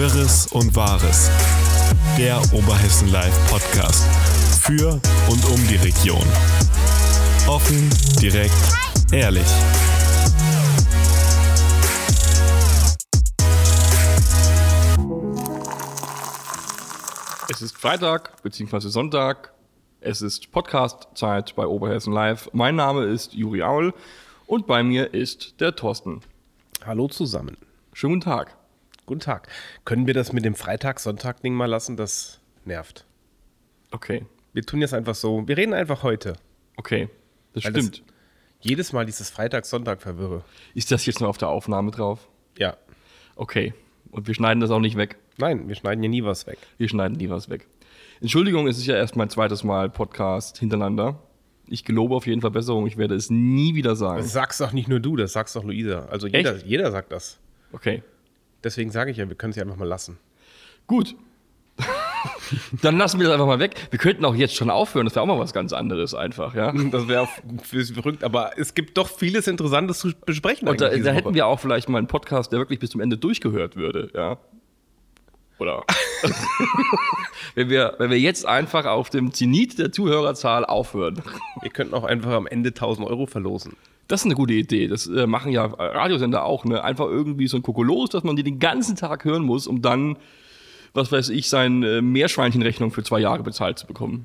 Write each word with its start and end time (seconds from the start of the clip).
Wirres 0.00 0.46
und 0.46 0.74
Wahres. 0.74 1.30
Der 2.16 2.40
Oberhessen 2.54 3.12
Live 3.12 3.36
Podcast. 3.50 4.02
Für 4.62 4.92
und 5.28 5.44
um 5.44 5.68
die 5.68 5.76
Region. 5.76 6.26
Offen, 7.46 7.90
direkt, 8.18 8.54
ehrlich. 9.12 9.44
Es 17.50 17.60
ist 17.60 17.76
Freitag 17.76 18.42
bzw. 18.42 18.88
Sonntag. 18.88 19.52
Es 20.00 20.22
ist 20.22 20.50
Podcast-Zeit 20.50 21.54
bei 21.56 21.66
Oberhessen 21.66 22.14
Live. 22.14 22.48
Mein 22.54 22.76
Name 22.76 23.04
ist 23.04 23.34
Juri 23.34 23.62
Aul 23.62 23.92
und 24.46 24.66
bei 24.66 24.82
mir 24.82 25.12
ist 25.12 25.60
der 25.60 25.76
Thorsten. 25.76 26.22
Hallo 26.86 27.06
zusammen. 27.08 27.58
Schönen 27.92 28.14
guten 28.14 28.30
Tag. 28.30 28.59
Guten 29.10 29.18
Tag. 29.18 29.48
Können 29.84 30.06
wir 30.06 30.14
das 30.14 30.32
mit 30.32 30.44
dem 30.44 30.54
Freitag-Sonntag-Ding 30.54 31.52
mal 31.52 31.66
lassen? 31.66 31.96
Das 31.96 32.38
nervt. 32.64 33.06
Okay, 33.90 34.24
Wir 34.52 34.62
tun 34.62 34.80
jetzt 34.82 34.94
einfach 34.94 35.16
so. 35.16 35.48
Wir 35.48 35.56
reden 35.56 35.74
einfach 35.74 36.04
heute. 36.04 36.34
okay. 36.76 37.08
Das 37.52 37.64
Weil 37.64 37.72
stimmt. 37.72 37.98
Das 37.98 38.14
jedes 38.60 38.92
Mal 38.92 39.04
dieses 39.06 39.28
Freitag-Sonntag 39.28 40.00
verwirre. 40.00 40.44
ist 40.74 40.92
das 40.92 41.06
jetzt 41.06 41.20
noch 41.20 41.26
auf 41.26 41.38
der 41.38 41.48
Aufnahme 41.48 41.90
drauf? 41.90 42.28
Ja. 42.56 42.76
Okay. 43.34 43.74
Und 44.12 44.28
wir 44.28 44.34
schneiden 44.36 44.60
das 44.60 44.70
auch 44.70 44.78
nicht 44.78 44.96
weg. 44.96 45.16
Nein, 45.38 45.66
wir 45.66 45.74
schneiden 45.74 46.02
hier 46.02 46.10
nie 46.10 46.22
was 46.22 46.46
weg. 46.46 46.58
Wir 46.78 46.88
schneiden 46.88 47.16
nie 47.16 47.30
was 47.30 47.48
weg. 47.50 47.66
Entschuldigung, 48.20 48.68
es 48.68 48.78
ist 48.78 48.86
ja 48.86 48.94
erst 48.94 49.16
mein 49.16 49.28
zweites 49.28 49.64
Mal 49.64 49.90
Podcast 49.90 50.58
hintereinander. 50.58 51.20
Ich 51.66 51.84
gelobe 51.84 52.14
auf 52.14 52.28
jeden 52.28 52.42
Fall 52.42 52.52
Besserung. 52.52 52.86
Ich 52.86 52.96
werde 52.96 53.16
es 53.16 53.28
nie 53.28 53.74
wieder 53.74 53.96
sagen. 53.96 54.18
Das 54.18 54.32
sagst 54.32 54.60
doch 54.60 54.70
nicht 54.70 54.86
nur 54.86 55.00
du, 55.00 55.16
das 55.16 55.32
sagst 55.32 55.56
doch 55.56 55.64
Luisa. 55.64 56.04
Also 56.04 56.28
jeder, 56.28 56.54
Echt? 56.54 56.66
jeder 56.66 56.92
sagt 56.92 57.10
das. 57.10 57.40
Okay. 57.72 58.04
Deswegen 58.64 58.90
sage 58.90 59.10
ich 59.10 59.16
ja, 59.16 59.28
wir 59.28 59.36
können 59.36 59.50
es 59.50 59.56
ja 59.56 59.62
einfach 59.62 59.76
mal 59.76 59.88
lassen. 59.88 60.18
Gut. 60.86 61.14
Dann 62.82 62.98
lassen 62.98 63.18
wir 63.18 63.26
das 63.26 63.34
einfach 63.34 63.46
mal 63.46 63.58
weg. 63.58 63.74
Wir 63.90 63.98
könnten 63.98 64.24
auch 64.24 64.34
jetzt 64.34 64.54
schon 64.54 64.70
aufhören. 64.70 65.06
Das 65.06 65.14
wäre 65.14 65.22
auch 65.22 65.26
mal 65.26 65.38
was 65.38 65.52
ganz 65.52 65.72
anderes 65.72 66.14
einfach, 66.14 66.54
ja. 66.54 66.72
Das 66.90 67.08
wäre 67.08 67.28
verrückt, 67.94 68.24
aber 68.24 68.58
es 68.58 68.74
gibt 68.74 68.98
doch 68.98 69.08
vieles 69.08 69.46
Interessantes 69.46 70.00
zu 70.00 70.12
besprechen. 70.26 70.68
Und 70.68 70.80
da, 70.80 70.88
da 70.90 71.12
hätten 71.12 71.26
Woche. 71.26 71.34
wir 71.34 71.46
auch 71.46 71.60
vielleicht 71.60 71.88
mal 71.88 71.98
einen 71.98 72.06
Podcast, 72.06 72.52
der 72.52 72.58
wirklich 72.58 72.78
bis 72.78 72.90
zum 72.90 73.00
Ende 73.00 73.16
durchgehört 73.16 73.76
würde, 73.76 74.10
ja. 74.14 74.38
Oder 75.58 75.84
wenn, 77.54 77.68
wir, 77.68 77.94
wenn 77.98 78.10
wir 78.10 78.18
jetzt 78.18 78.46
einfach 78.46 78.86
auf 78.86 79.10
dem 79.10 79.32
Zenit 79.32 79.78
der 79.78 79.92
Zuhörerzahl 79.92 80.64
aufhören. 80.64 81.22
Wir 81.60 81.70
könnten 81.70 81.94
auch 81.94 82.04
einfach 82.04 82.32
am 82.32 82.46
Ende 82.46 82.70
1000 82.70 83.06
Euro 83.06 83.26
verlosen. 83.26 83.76
Das 84.10 84.22
ist 84.22 84.24
eine 84.24 84.34
gute 84.34 84.54
Idee. 84.54 84.88
Das 84.88 85.06
äh, 85.06 85.28
machen 85.28 85.52
ja 85.52 85.66
Radiosender 85.66 86.44
auch, 86.44 86.64
ne? 86.64 86.82
Einfach 86.82 87.06
irgendwie 87.06 87.46
so 87.46 87.56
ein 87.56 87.62
Kokolos, 87.62 88.10
dass 88.10 88.24
man 88.24 88.34
die 88.34 88.42
den 88.42 88.58
ganzen 88.58 88.96
Tag 88.96 89.24
hören 89.24 89.44
muss, 89.44 89.68
um 89.68 89.82
dann, 89.82 90.16
was 90.94 91.12
weiß 91.12 91.28
ich, 91.28 91.48
seine 91.48 91.98
äh, 91.98 92.02
Meerschweinchenrechnung 92.02 92.90
für 92.90 93.04
zwei 93.04 93.20
Jahre 93.20 93.44
bezahlt 93.44 93.78
zu 93.78 93.86
bekommen. 93.86 94.24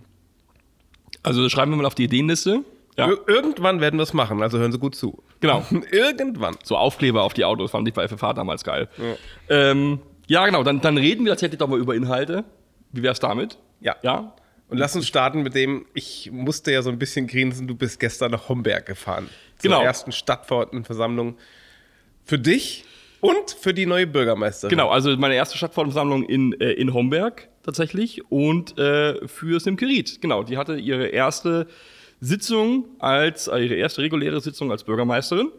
Also 1.21 1.43
das 1.43 1.51
schreiben 1.51 1.71
wir 1.71 1.77
mal 1.77 1.85
auf 1.85 1.93
die 1.93 2.05
Ideenliste. 2.05 2.63
Ja, 2.97 3.09
Ir 3.09 3.19
irgendwann 3.27 3.79
werden 3.79 3.97
wir 3.97 4.03
es 4.03 4.13
machen, 4.13 4.41
also 4.41 4.57
hören 4.57 4.71
Sie 4.71 4.79
gut 4.79 4.95
zu. 4.95 5.21
genau. 5.39 5.63
Irgendwann. 5.91 6.55
So 6.63 6.77
Aufkleber 6.77 7.21
auf 7.21 7.35
die 7.35 7.45
Autos 7.45 7.69
fand 7.69 7.87
ich 7.87 7.93
bei 7.93 8.07
FFH 8.07 8.33
damals 8.33 8.63
geil. 8.63 8.89
Ja, 8.97 9.15
ähm, 9.55 9.99
ja 10.25 10.45
genau. 10.47 10.63
Dann, 10.63 10.81
dann 10.81 10.97
reden 10.97 11.25
wir 11.25 11.31
tatsächlich 11.33 11.59
doch 11.59 11.67
mal 11.67 11.77
über 11.77 11.93
Inhalte. 11.93 12.43
Wie 12.91 13.03
wär's 13.03 13.19
damit? 13.19 13.59
Ja. 13.81 13.95
Ja? 14.01 14.33
Und 14.67 14.77
lass 14.77 14.95
uns 14.95 15.07
starten 15.07 15.43
mit 15.43 15.53
dem, 15.53 15.85
ich 15.93 16.31
musste 16.31 16.71
ja 16.71 16.81
so 16.81 16.89
ein 16.89 16.97
bisschen 16.97 17.27
grinsen, 17.27 17.67
du 17.67 17.75
bist 17.75 17.99
gestern 17.99 18.31
nach 18.31 18.49
Homberg 18.49 18.85
gefahren. 18.85 19.29
Genau. 19.61 19.77
Zur 19.77 19.85
ersten 19.85 20.11
Stadtverordnetenversammlung. 20.11 21.37
Für 22.23 22.39
dich 22.39 22.83
und 23.21 23.51
für 23.51 23.73
die 23.73 23.85
neue 23.85 24.07
Bürgermeisterin. 24.07 24.71
Genau, 24.71 24.89
also 24.89 25.15
meine 25.17 25.35
erste 25.35 25.57
Stadtversammlung 25.57 26.23
in, 26.23 26.59
äh, 26.59 26.71
in 26.71 26.93
Homberg 26.93 27.47
tatsächlich 27.63 28.29
und 28.31 28.77
äh, 28.77 29.27
für 29.27 29.59
Simkerit. 29.59 30.21
Genau, 30.21 30.43
die 30.43 30.57
hatte 30.57 30.75
ihre 30.75 31.07
erste 31.07 31.67
Sitzung 32.19 32.85
als, 32.99 33.47
äh, 33.47 33.59
ihre 33.59 33.75
erste 33.75 34.01
reguläre 34.01 34.41
Sitzung 34.41 34.71
als 34.71 34.83
Bürgermeisterin. 34.83 35.49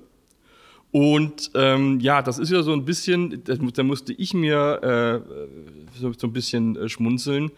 Und 0.92 1.50
ähm, 1.54 2.00
ja, 2.00 2.22
das 2.22 2.38
ist 2.38 2.50
ja 2.50 2.62
so 2.62 2.72
ein 2.72 2.84
bisschen, 2.84 3.42
da, 3.44 3.54
da 3.54 3.82
musste 3.82 4.12
ich 4.12 4.32
mir 4.32 5.22
äh, 5.26 6.00
so, 6.00 6.12
so 6.16 6.26
ein 6.26 6.32
bisschen 6.32 6.76
äh, 6.76 6.88
schmunzeln, 6.88 7.50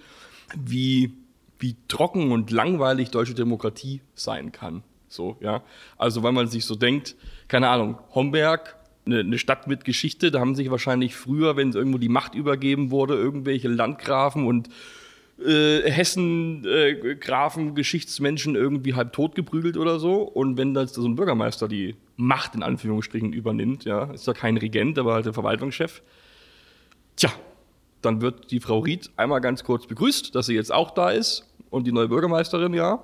wie, 0.56 1.12
wie 1.58 1.76
trocken 1.88 2.32
und 2.32 2.50
langweilig 2.50 3.10
deutsche 3.10 3.34
Demokratie 3.34 4.00
sein 4.14 4.52
kann. 4.52 4.82
So, 5.08 5.36
ja. 5.40 5.62
Also, 5.96 6.22
weil 6.22 6.32
man 6.32 6.48
sich 6.48 6.64
so 6.64 6.74
denkt, 6.74 7.16
keine 7.48 7.68
Ahnung, 7.68 7.98
Homberg, 8.14 8.76
eine, 9.06 9.20
eine 9.20 9.38
Stadt 9.38 9.66
mit 9.66 9.84
Geschichte, 9.84 10.30
da 10.30 10.40
haben 10.40 10.54
sich 10.54 10.70
wahrscheinlich 10.70 11.16
früher, 11.16 11.56
wenn 11.56 11.72
irgendwo 11.72 11.98
die 11.98 12.10
Macht 12.10 12.34
übergeben 12.34 12.90
wurde, 12.90 13.14
irgendwelche 13.14 13.68
Landgrafen 13.68 14.46
und 14.46 14.68
äh, 15.44 15.90
Hessen, 15.90 16.64
äh, 16.66 17.16
Grafen, 17.16 17.74
Geschichtsmenschen 17.74 18.54
irgendwie 18.54 18.94
halb 18.94 19.12
tot 19.12 19.34
geprügelt 19.34 19.76
oder 19.76 19.98
so. 19.98 20.22
Und 20.22 20.58
wenn 20.58 20.74
dann 20.74 20.88
so 20.88 21.06
ein 21.06 21.16
Bürgermeister 21.16 21.68
die 21.68 21.96
Macht 22.16 22.54
in 22.54 22.62
Anführungsstrichen 22.62 23.32
übernimmt, 23.32 23.84
ja, 23.84 24.12
ist 24.12 24.26
ja 24.26 24.34
kein 24.34 24.56
Regent, 24.56 24.98
aber 24.98 25.14
halt 25.14 25.26
der 25.26 25.34
Verwaltungschef. 25.34 26.02
Tja, 27.16 27.30
dann 28.02 28.20
wird 28.20 28.50
die 28.50 28.60
Frau 28.60 28.78
Ried 28.80 29.10
einmal 29.16 29.40
ganz 29.40 29.64
kurz 29.64 29.86
begrüßt, 29.86 30.34
dass 30.34 30.46
sie 30.46 30.54
jetzt 30.54 30.72
auch 30.72 30.90
da 30.92 31.10
ist 31.10 31.44
und 31.70 31.86
die 31.86 31.92
neue 31.92 32.08
Bürgermeisterin, 32.08 32.74
ja. 32.74 33.02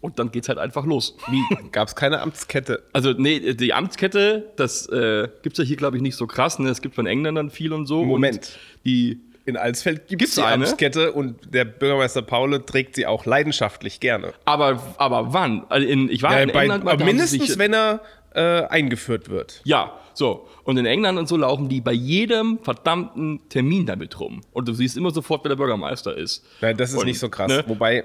Und 0.00 0.18
dann 0.18 0.30
geht's 0.30 0.48
halt 0.48 0.58
einfach 0.58 0.84
los. 0.84 1.16
Wie? 1.28 1.42
Gab 1.72 1.88
es 1.88 1.96
keine 1.96 2.20
Amtskette? 2.20 2.82
Also, 2.92 3.12
nee, 3.12 3.54
die 3.54 3.72
Amtskette, 3.72 4.52
das 4.56 4.86
äh, 4.90 5.28
gibt's 5.42 5.58
ja 5.58 5.64
hier, 5.64 5.76
glaube 5.76 5.96
ich, 5.96 6.02
nicht 6.02 6.16
so 6.16 6.26
krass. 6.26 6.58
Ne? 6.58 6.68
Das 6.68 6.82
gibt 6.82 6.94
von 6.94 7.06
Engländern 7.06 7.48
viel 7.50 7.72
und 7.72 7.86
so. 7.86 8.04
Moment. 8.04 8.36
Und 8.36 8.58
die, 8.84 9.20
In 9.46 9.56
Alsfeld 9.56 10.08
gibt 10.08 10.20
Gibt's 10.20 10.36
es 10.36 10.42
die 10.42 10.42
eine? 10.42 10.64
Amtskette 10.66 11.12
und 11.12 11.54
der 11.54 11.64
Bürgermeister 11.64 12.20
Paule 12.20 12.66
trägt 12.66 12.96
sie 12.96 13.06
auch 13.06 13.24
leidenschaftlich 13.24 13.98
gerne. 14.00 14.34
aber, 14.44 14.82
aber 14.98 15.32
wann? 15.32 15.64
Also 15.70 15.86
in, 15.88 16.10
ich 16.10 16.22
war 16.22 16.32
Ja, 16.32 16.40
in 16.40 16.52
bei, 16.52 16.62
England 16.64 16.84
mal, 16.84 16.92
aber 16.92 17.04
mindestens, 17.06 17.46
sich- 17.48 17.58
wenn 17.58 17.72
er 17.72 18.00
äh, 18.34 18.64
eingeführt 18.66 19.30
wird. 19.30 19.62
Ja, 19.64 19.98
so. 20.14 20.46
Und 20.64 20.76
in 20.78 20.86
England 20.86 21.18
und 21.18 21.28
so 21.28 21.36
laufen 21.36 21.68
die 21.68 21.80
bei 21.80 21.92
jedem 21.92 22.58
verdammten 22.62 23.40
Termin 23.48 23.86
damit 23.86 24.18
rum. 24.20 24.40
Und 24.52 24.68
du 24.68 24.72
siehst 24.72 24.96
immer 24.96 25.10
sofort, 25.10 25.44
wer 25.44 25.50
der 25.50 25.56
Bürgermeister 25.56 26.16
ist. 26.16 26.44
Nein, 26.60 26.76
das 26.76 26.90
ist 26.92 26.98
Und, 26.98 27.06
nicht 27.06 27.18
so 27.18 27.28
krass. 27.28 27.48
ne? 27.50 27.64
Wobei, 27.66 28.04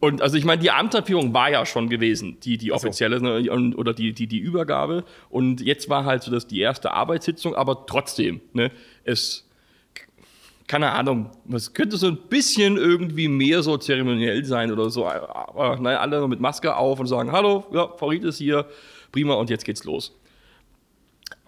Und 0.00 0.20
also 0.22 0.36
ich 0.36 0.44
meine, 0.44 0.60
die 0.62 0.70
Amtsabführung 0.70 1.32
war 1.32 1.50
ja 1.50 1.64
schon 1.66 1.88
gewesen, 1.88 2.38
die, 2.40 2.58
die 2.58 2.68
so. 2.68 2.74
offizielle 2.74 3.20
ne, 3.20 3.50
und, 3.50 3.74
oder 3.74 3.94
die, 3.94 4.12
die, 4.12 4.26
die 4.26 4.38
Übergabe. 4.38 5.04
Und 5.30 5.60
jetzt 5.60 5.88
war 5.88 6.04
halt 6.04 6.22
so 6.22 6.30
das 6.30 6.46
die 6.46 6.60
erste 6.60 6.92
Arbeitssitzung, 6.92 7.54
aber 7.54 7.86
trotzdem, 7.86 8.40
ne, 8.52 8.70
es, 9.04 9.48
keine 10.66 10.92
Ahnung, 10.92 11.30
es 11.52 11.72
könnte 11.72 11.96
so 11.96 12.08
ein 12.08 12.16
bisschen 12.28 12.76
irgendwie 12.76 13.28
mehr 13.28 13.62
so 13.62 13.76
zeremoniell 13.78 14.44
sein 14.44 14.70
oder 14.72 14.90
so. 14.90 15.06
Aber 15.06 15.78
naja, 15.80 16.00
alle 16.00 16.20
noch 16.20 16.28
mit 16.28 16.40
Maske 16.40 16.76
auf 16.76 17.00
und 17.00 17.06
sagen, 17.06 17.32
hallo, 17.32 17.64
ja, 17.72 17.84
Ried 18.02 18.24
ist 18.24 18.38
hier, 18.38 18.66
prima, 19.12 19.34
und 19.34 19.48
jetzt 19.48 19.64
geht's 19.64 19.84
los. 19.84 20.14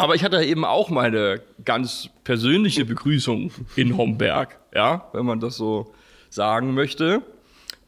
Aber 0.01 0.15
ich 0.15 0.23
hatte 0.23 0.43
eben 0.45 0.65
auch 0.65 0.91
meine 0.91 1.43
ganz 1.65 2.09
persönliche 2.23 2.85
Begrüßung 2.85 3.51
in 3.75 3.97
Homberg, 3.97 4.61
ja, 4.73 5.09
wenn 5.13 5.27
man 5.27 5.41
das 5.41 5.57
so 5.57 5.93
sagen 6.31 6.73
möchte. 6.73 7.21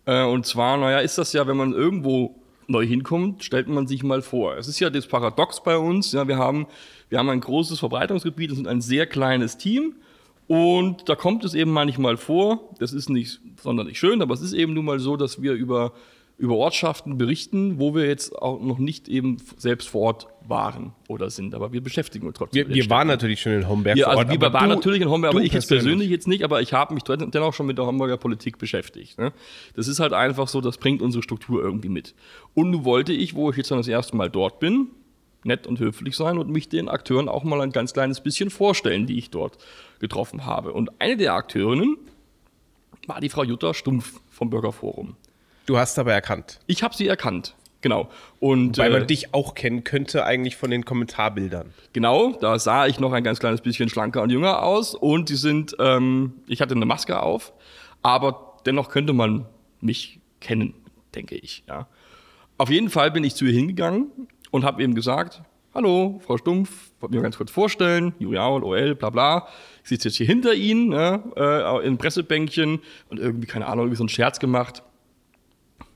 Äh, 0.07 0.25
und 0.25 0.45
zwar, 0.45 0.77
naja, 0.77 0.99
ist 0.99 1.19
das 1.19 1.33
ja, 1.33 1.47
wenn 1.47 1.57
man 1.57 1.73
irgendwo 1.73 2.35
neu 2.67 2.85
hinkommt, 2.85 3.45
stellt 3.45 3.69
man 3.69 3.87
sich 3.87 4.03
mal 4.03 4.23
vor. 4.23 4.57
Es 4.57 4.67
ist 4.67 4.81
ja 4.81 4.91
das 4.91 5.07
Paradox 5.07 5.63
bei 5.63 5.77
uns, 5.77 6.11
ja, 6.11 6.27
wir 6.27 6.37
haben, 6.37 6.67
wir 7.11 7.19
haben 7.19 7.29
ein 7.29 7.41
großes 7.41 7.79
Verbreitungsgebiet 7.79 8.51
und 8.51 8.57
sind 8.57 8.69
ein 8.69 8.81
sehr 8.81 9.07
kleines 9.07 9.57
Team. 9.57 9.95
Und 10.49 11.09
da 11.09 11.15
kommt 11.15 11.45
es 11.45 11.55
eben 11.55 11.71
manchmal 11.71 12.17
vor, 12.17 12.71
das 12.81 12.93
ist 12.93 13.09
nicht 13.09 13.41
sonderlich 13.63 14.01
schön, 14.01 14.21
aber 14.21 14.35
es 14.35 14.41
ist 14.41 14.53
eben 14.53 14.75
nun 14.75 14.85
mal 14.85 14.99
so, 14.99 15.17
dass 15.17 15.43
wir 15.43 15.53
über, 15.53 15.93
über 16.39 16.57
Ortschaften 16.57 17.19
berichten, 17.19 17.79
wo 17.79 17.95
wir 17.95 18.07
jetzt 18.07 18.37
auch 18.37 18.61
noch 18.61 18.79
nicht 18.79 19.09
eben 19.09 19.37
selbst 19.59 19.89
vor 19.89 20.03
Ort 20.03 20.27
waren 20.51 20.93
oder 21.09 21.31
sind. 21.31 21.55
Aber 21.55 21.73
wir 21.73 21.83
beschäftigen 21.83 22.27
uns 22.27 22.37
trotzdem. 22.37 22.69
wir, 22.69 22.75
wir 22.75 22.91
waren 22.91 23.09
Städten. 23.09 23.09
natürlich 23.09 23.41
schon 23.41 23.53
in 23.53 23.69
Homberg 23.69 23.97
Ja, 23.97 24.09
also 24.09 24.19
Ort. 24.19 24.31
wir 24.31 24.53
waren 24.53 24.69
natürlich 24.69 25.01
in 25.01 25.09
Homberg, 25.09 25.33
aber 25.33 25.43
ich 25.43 25.53
jetzt 25.53 25.69
persönlich 25.69 26.11
jetzt 26.11 26.29
nicht, 26.29 26.45
aber 26.45 26.61
ich 26.61 26.73
habe 26.73 26.93
mich 26.93 27.05
dennoch 27.05 27.55
schon 27.55 27.67
mit 27.67 27.79
der 27.79 27.87
Homberger 27.87 28.19
Politik 28.19 28.59
beschäftigt. 28.59 29.19
Ne? 29.19 29.33
Das 29.75 29.89
ist 29.89 30.01
halt 30.01 30.13
einfach 30.13 30.49
so, 30.49 30.61
das 30.61 30.77
bringt 30.77 31.01
unsere 31.01 31.23
Struktur 31.23 31.63
irgendwie 31.63 31.89
mit. 31.89 32.15
Und 32.55 32.71
nun 32.71 32.85
wollte 32.85 33.13
ich, 33.13 33.35
wo 33.35 33.51
ich 33.51 33.57
jetzt 33.57 33.71
dann 33.71 33.79
das 33.79 33.89
erste 33.89 34.17
Mal 34.17 34.29
dort 34.29 34.61
bin, 34.61 34.89
nett 35.45 35.67
und 35.67 35.79
höflich 35.79 36.17
sein 36.17 36.37
und 36.37 36.51
mich 36.51 36.69
den 36.69 36.89
Akteuren 36.89 37.29
auch 37.29 37.45
mal 37.45 37.61
ein 37.61 37.73
ganz 37.73 37.93
kleines 37.93 38.21
bisschen 38.21 38.51
vorstellen, 38.51 39.07
die 39.07 39.19
ich 39.19 39.31
dort 39.31 39.59
getroffen 40.01 40.45
habe. 40.45 40.73
Und 40.73 41.01
eine 41.01 41.17
der 41.17 41.35
Akteurinnen 41.35 41.97
war 43.07 43.21
die 43.21 43.29
Frau 43.29 43.45
Jutta 43.45 43.73
Stumpf 43.73 44.21
vom 44.31 44.51
Bürgerforum. 44.51 45.17
Du 45.67 45.79
hast 45.79 45.99
aber 45.99 46.13
erkannt. 46.13 46.59
Ich 46.67 46.83
habe 46.83 46.95
sie 46.95 47.07
erkannt. 47.07 47.55
Genau. 47.81 48.11
Und 48.41 48.79
Weil 48.79 48.91
äh, 48.91 48.99
man 48.99 49.07
dich 49.07 49.33
auch 49.33 49.55
kennen 49.55 49.85
könnte, 49.85 50.25
eigentlich 50.25 50.57
von 50.57 50.71
den 50.71 50.85
Kommentarbildern. 50.85 51.73
Genau, 51.93 52.33
da 52.33 52.59
sah 52.59 52.87
ich 52.87 53.01
noch 53.01 53.13
ein 53.13 53.25
ganz 53.25 53.41
kleines 53.41 53.63
bisschen 53.63 53.89
schlanker 53.89 54.23
und 54.23 54.31
jünger 54.31 54.63
aus 54.63 54.95
und 54.95 55.29
die 55.29 55.37
sind, 55.37 55.77
ähm, 55.79 56.35
ich 56.47 56.61
hatte 56.61 56.75
eine 56.75 56.85
Maske 56.85 57.23
auf, 57.23 57.53
aber 58.03 58.57
dennoch 58.67 58.91
könnte 58.91 59.13
man 59.13 59.47
mich 59.81 60.21
kennen, 60.41 60.75
denke 61.15 61.37
ich. 61.37 61.65
Ja. 61.69 61.87
Auf 62.59 62.71
jeden 62.71 62.91
Fall 62.91 63.11
bin 63.11 63.25
ich 63.25 63.35
zu 63.35 63.47
ihr 63.47 63.53
hingegangen 63.53 64.11
und 64.51 64.65
habe 64.65 64.83
eben 64.83 64.95
gesagt, 64.95 65.43
hallo, 65.73 66.21
Frau 66.25 66.37
Stumpf, 66.37 66.91
wollte 67.01 67.17
mir 67.17 67.23
ganz 67.23 67.37
kurz 67.37 67.51
vorstellen, 67.51 68.15
Julia 68.19 68.47
OL, 68.47 68.95
bla 68.95 69.11
bla. 69.11 69.49
Ich 69.83 69.89
sitze 69.89 70.09
jetzt 70.09 70.17
hier 70.17 70.27
hinter 70.27 70.55
Ihnen, 70.55 70.89
ne, 70.89 71.23
äh, 71.37 71.87
in 71.87 71.97
Pressebänkchen 71.97 72.81
und 73.09 73.19
irgendwie, 73.19 73.47
keine 73.47 73.67
Ahnung, 73.67 73.87
irgendwie 73.87 73.97
so 73.97 74.03
einen 74.03 74.09
Scherz 74.09 74.39
gemacht. 74.39 74.83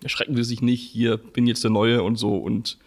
Erschrecken 0.05 0.37
Sie 0.37 0.45
sich 0.45 0.63
nicht, 0.63 0.83
hier 0.83 1.17
bin 1.17 1.47
jetzt 1.47 1.65
der 1.65 1.71
Neue 1.71 2.03
und 2.03 2.17
so 2.17 2.37
und 2.37 2.79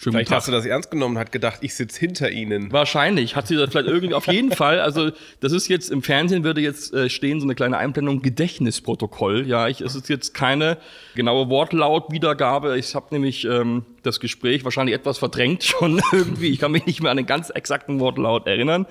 Schönen 0.00 0.12
vielleicht 0.12 0.30
hast 0.30 0.46
du 0.46 0.52
das 0.52 0.64
ernst 0.64 0.92
genommen, 0.92 1.18
hat 1.18 1.32
gedacht, 1.32 1.58
ich 1.62 1.74
sitze 1.74 1.98
hinter 1.98 2.30
ihnen. 2.30 2.70
Wahrscheinlich 2.70 3.34
hat 3.34 3.48
sie 3.48 3.56
das 3.56 3.70
vielleicht 3.70 3.88
irgendwie 3.88 4.14
auf 4.14 4.28
jeden 4.28 4.52
Fall. 4.56 4.78
Also 4.78 5.10
das 5.40 5.50
ist 5.50 5.66
jetzt 5.66 5.90
im 5.90 6.02
Fernsehen 6.02 6.44
würde 6.44 6.60
jetzt 6.60 6.94
äh, 6.94 7.10
stehen 7.10 7.40
so 7.40 7.46
eine 7.46 7.56
kleine 7.56 7.78
Einblendung 7.78 8.22
Gedächtnisprotokoll. 8.22 9.48
Ja, 9.48 9.66
ich, 9.66 9.80
es 9.80 9.96
ist 9.96 10.08
jetzt 10.08 10.34
keine 10.34 10.78
genaue 11.16 11.48
Wortlautwiedergabe. 11.48 12.78
Ich 12.78 12.94
habe 12.94 13.06
nämlich 13.10 13.44
ähm, 13.44 13.86
das 14.04 14.20
Gespräch 14.20 14.62
wahrscheinlich 14.62 14.94
etwas 14.94 15.18
verdrängt 15.18 15.64
schon 15.64 16.00
irgendwie. 16.12 16.50
Ich 16.50 16.60
kann 16.60 16.70
mich 16.70 16.86
nicht 16.86 17.02
mehr 17.02 17.10
an 17.10 17.16
den 17.16 17.26
ganz 17.26 17.50
exakten 17.50 17.98
Wortlaut 17.98 18.46
erinnern. 18.46 18.86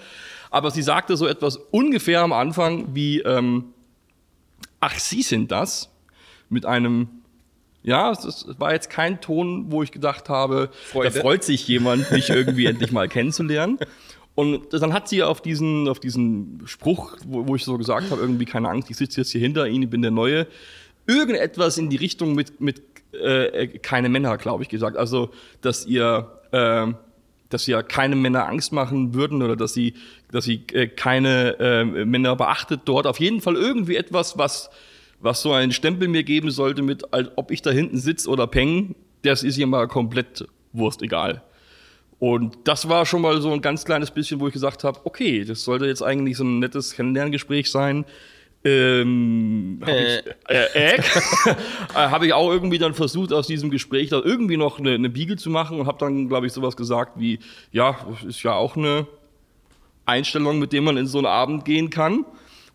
Aber 0.50 0.72
sie 0.72 0.82
sagte 0.82 1.16
so 1.16 1.26
etwas 1.26 1.56
ungefähr 1.56 2.20
am 2.20 2.34
Anfang 2.34 2.96
wie 2.96 3.22
ähm, 3.22 3.74
Ach, 4.82 5.00
Sie 5.00 5.22
sind 5.22 5.52
das 5.52 5.90
mit 6.50 6.66
einem 6.66 7.10
ja, 7.84 8.12
es, 8.12 8.46
war 8.58 8.74
jetzt 8.74 8.90
kein 8.90 9.22
Ton, 9.22 9.72
wo 9.72 9.82
ich 9.82 9.92
gedacht 9.92 10.28
habe, 10.28 10.70
Freude. 10.74 11.10
da 11.10 11.22
freut 11.22 11.46
sich 11.46 11.66
jemand, 11.70 12.12
mich 12.12 12.30
irgendwie 12.30 12.66
endlich 12.66 12.92
mal 12.92 13.08
kennenzulernen. 13.08 13.80
Und 14.36 14.74
dann 14.74 14.94
hat 14.94 15.08
sie 15.08 15.24
auf 15.24 15.42
diesen, 15.42 15.88
auf 15.88 16.00
diesen 16.00 16.62
Spruch, 16.66 17.16
wo, 17.26 17.48
wo 17.48 17.56
ich 17.56 17.64
so 17.64 17.78
gesagt 17.78 18.12
habe, 18.12 18.22
irgendwie 18.22 18.44
keine 18.44 18.70
Angst, 18.70 18.92
ich 18.92 18.98
sitze 18.98 19.22
jetzt 19.22 19.32
hier 19.32 19.40
hinter 19.40 19.68
Ihnen, 19.68 19.84
ich 19.84 19.90
bin 19.90 20.02
der 20.02 20.12
Neue, 20.12 20.48
irgendetwas 21.08 21.78
in 21.78 21.90
die 21.90 21.96
Richtung 21.96 22.36
mit, 22.36 22.60
mit 22.60 22.82
äh, 23.14 23.68
keine 23.80 24.10
Männer, 24.10 24.38
glaube 24.38 24.64
ich, 24.64 24.70
gesagt. 24.70 24.98
Also, 24.98 25.32
dass 25.62 25.86
ihr, 25.86 26.30
äh, 26.52 26.88
dass 27.50 27.68
ihr 27.68 27.82
keine 27.84 28.16
Männer 28.16 28.48
Angst 28.48 28.74
machen 28.74 29.14
würden 29.14 29.42
oder 29.42 29.56
dass 29.56 29.74
sie, 29.74 29.94
dass 30.32 30.44
sie 30.44 30.62
äh, 30.74 30.88
keine 30.88 31.58
äh, 31.60 31.86
Männer 31.86 32.36
beachtet 32.36 32.82
dort. 32.86 33.08
Auf 33.08 33.20
jeden 33.20 33.40
Fall 33.40 33.56
irgendwie 33.56 33.96
etwas, 33.96 34.38
was 34.38 34.70
was 35.20 35.42
so 35.42 35.52
einen 35.52 35.72
Stempel 35.72 36.08
mir 36.08 36.24
geben 36.24 36.52
sollte 36.52 36.82
mit, 36.82 37.14
als 37.14 37.30
ob 37.36 37.52
ich 37.52 37.62
da 37.62 37.72
hinten 37.72 37.98
sitze 37.98 38.30
oder 38.30 38.48
peng, 38.48 38.96
das 39.24 39.44
ist 39.44 39.58
ihr 39.58 39.68
mal 39.68 39.88
komplett 39.88 40.48
Wurst 40.74 41.02
egal. 41.02 41.42
Und 42.20 42.58
das 42.64 42.90
war 42.90 43.06
schon 43.06 43.22
mal 43.22 43.42
so 43.42 43.52
ein 43.52 43.62
ganz 43.62 43.86
kleines 43.86 44.12
bisschen, 44.12 44.40
wo 44.40 44.48
ich 44.48 44.54
gesagt 44.54 44.84
habe, 44.84 45.00
okay, 45.04 45.44
das 45.44 45.64
sollte 45.64 45.86
jetzt 45.86 46.02
eigentlich 46.02 46.38
so 46.38 46.44
ein 46.44 46.60
nettes 46.60 46.94
Kennenlerngespräch 46.94 47.70
sein. 47.70 48.06
Ähm, 48.64 49.80
habe 49.82 49.92
äh. 49.92 50.18
ich, 50.18 50.26
äh, 50.50 50.96
äh, 50.96 51.02
hab 51.94 52.24
ich 52.24 52.34
auch 52.34 52.52
irgendwie 52.52 52.80
dann 52.80 52.96
versucht, 52.96 53.32
aus 53.32 53.46
diesem 53.46 53.70
Gespräch 53.70 54.10
da 54.10 54.20
irgendwie 54.24 54.58
noch 54.58 54.80
eine, 54.80 54.94
eine 54.94 55.10
Biege 55.10 55.36
zu 55.36 55.52
machen 55.52 55.80
und 55.80 55.86
habe 55.86 56.00
dann, 56.00 56.28
glaube 56.28 56.48
ich, 56.48 56.54
sowas 56.54 56.76
gesagt 56.76 57.20
wie, 57.20 57.40
ja, 57.72 57.98
das 58.10 58.24
ist 58.24 58.44
ja 58.44 58.54
auch 58.54 58.76
eine 58.76 59.06
Einstellung, 60.06 60.58
mit 60.58 60.74
der 60.74 60.82
man 60.82 60.98
in 60.98 61.06
so 61.06 61.20
einen 61.20 61.28
Abend 61.28 61.66
gehen 61.66 61.92
kann 61.92 62.26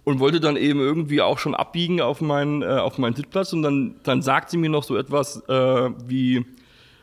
und 0.04 0.18
wollte 0.18 0.40
dann 0.40 0.56
eben 0.56 0.80
irgendwie 0.80 1.20
auch 1.20 1.38
schon 1.38 1.54
abbiegen 1.54 2.00
auf 2.00 2.20
meinen, 2.20 2.62
äh, 2.62 2.66
auf 2.66 2.98
meinen 2.98 3.14
Sitzplatz. 3.14 3.52
Und 3.52 3.62
dann, 3.62 3.96
dann 4.02 4.22
sagt 4.22 4.50
sie 4.50 4.56
mir 4.56 4.70
noch 4.70 4.82
so 4.82 4.96
etwas 4.96 5.36
äh, 5.48 5.90
wie 6.06 6.44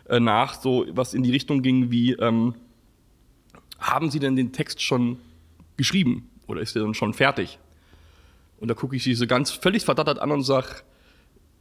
äh, 0.10 0.20
nach, 0.20 0.60
so 0.60 0.86
was 0.92 1.14
in 1.14 1.24
die 1.24 1.32
Richtung 1.32 1.62
ging 1.62 1.92
wie, 1.92 2.14
ähm, 2.14 2.56
haben 3.80 4.10
Sie 4.10 4.20
denn 4.20 4.36
den 4.36 4.52
Text 4.52 4.82
schon 4.82 5.20
geschrieben 5.78 6.30
oder 6.48 6.62
ist 6.62 6.76
der 6.76 6.84
dann 6.84 6.94
schon 6.94 7.14
fertig? 7.14 7.60
Und 8.60 8.68
da 8.68 8.74
gucke 8.74 8.96
ich 8.96 9.04
sie 9.04 9.14
so 9.14 9.26
ganz 9.26 9.52
völlig 9.52 9.86
verdattert 9.86 10.20
an 10.20 10.32
und 10.32 10.44
sage, 10.44 10.68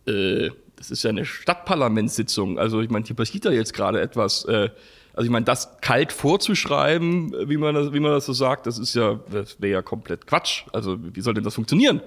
äh, 0.07 0.51
das 0.75 0.91
ist 0.91 1.05
ja 1.05 1.11
eine 1.11 1.25
Stadtparlamentssitzung, 1.25 2.59
also 2.59 2.81
ich 2.81 2.91
meine, 2.91 3.05
hier 3.05 3.15
passiert 3.15 3.45
da 3.45 3.51
jetzt 3.51 3.73
gerade 3.73 4.01
etwas, 4.01 4.45
äh, 4.47 4.71
also 5.19 5.27
ich 5.27 5.33
meine, 5.33 5.45
das 5.45 5.81
kalt 5.81 6.13
vorzuschreiben, 6.13 7.35
wie 7.49 7.57
man 7.57 7.75
das, 7.75 7.93
wie 7.93 7.99
man 7.99 8.13
das 8.13 8.27
so 8.27 8.33
sagt, 8.33 8.69
das 8.69 8.79
ist 8.79 8.95
ja, 8.95 9.19
das 9.33 9.61
wäre 9.61 9.73
ja 9.73 9.83
komplett 9.83 10.29
Quatsch. 10.29 10.63
Also 10.73 10.97
wie 11.13 11.21
soll 11.21 11.35
denn 11.35 11.43
das 11.43 11.57
funktionieren? 11.57 12.01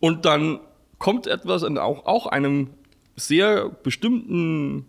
Und 0.00 0.24
dann 0.24 0.60
kommt 0.98 1.26
etwas 1.26 1.64
in 1.64 1.78
auch, 1.78 2.06
auch 2.06 2.28
einem 2.28 2.70
sehr 3.16 3.70
bestimmten 3.70 4.86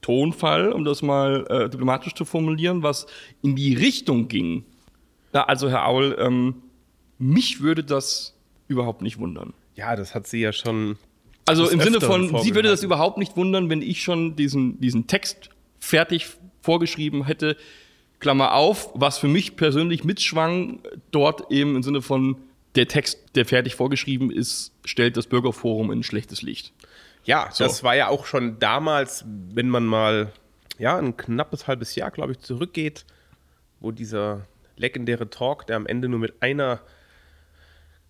Tonfall, 0.00 0.70
um 0.70 0.84
das 0.84 1.02
mal 1.02 1.44
äh, 1.48 1.68
diplomatisch 1.68 2.14
zu 2.14 2.24
formulieren, 2.24 2.84
was 2.84 3.08
in 3.42 3.56
die 3.56 3.74
Richtung 3.74 4.28
ging. 4.28 4.64
Ja, 5.34 5.46
also 5.46 5.68
Herr 5.68 5.88
Aul, 5.88 6.16
ähm, 6.20 6.62
mich 7.18 7.62
würde 7.62 7.82
das 7.82 8.36
überhaupt 8.68 9.02
nicht 9.02 9.18
wundern. 9.18 9.54
Ja, 9.74 9.96
das 9.96 10.14
hat 10.14 10.28
sie 10.28 10.38
ja 10.38 10.52
schon. 10.52 10.98
Also 11.46 11.68
im 11.68 11.80
Sinne 11.80 12.00
von, 12.00 12.40
sie 12.42 12.54
würde 12.54 12.68
das 12.68 12.84
überhaupt 12.84 13.18
nicht 13.18 13.36
wundern, 13.36 13.68
wenn 13.70 13.82
ich 13.82 14.04
schon 14.04 14.36
diesen, 14.36 14.80
diesen 14.80 15.08
Text 15.08 15.50
fertig 15.80 16.28
vorgeschrieben 16.60 17.24
hätte, 17.24 17.56
Klammer 18.20 18.54
auf, 18.54 18.90
was 18.94 19.18
für 19.18 19.28
mich 19.28 19.56
persönlich 19.56 20.04
mitschwang, 20.04 20.80
dort 21.10 21.50
eben 21.50 21.74
im 21.76 21.82
Sinne 21.82 22.02
von 22.02 22.36
der 22.74 22.86
Text, 22.86 23.18
der 23.34 23.46
fertig 23.46 23.74
vorgeschrieben 23.74 24.30
ist, 24.30 24.72
stellt 24.84 25.16
das 25.16 25.26
Bürgerforum 25.26 25.90
in 25.90 26.00
ein 26.00 26.02
schlechtes 26.02 26.42
Licht. 26.42 26.72
Ja, 27.24 27.48
so. 27.50 27.64
das 27.64 27.82
war 27.82 27.96
ja 27.96 28.08
auch 28.08 28.26
schon 28.26 28.58
damals, 28.58 29.24
wenn 29.26 29.68
man 29.68 29.86
mal 29.86 30.32
ja, 30.78 30.96
ein 30.96 31.16
knappes 31.16 31.66
halbes 31.66 31.94
Jahr, 31.94 32.10
glaube 32.10 32.32
ich, 32.32 32.38
zurückgeht, 32.38 33.04
wo 33.80 33.90
dieser 33.90 34.46
legendäre 34.76 35.28
Talk, 35.28 35.66
der 35.66 35.76
am 35.76 35.86
Ende 35.86 36.08
nur 36.08 36.20
mit 36.20 36.34
einer, 36.40 36.80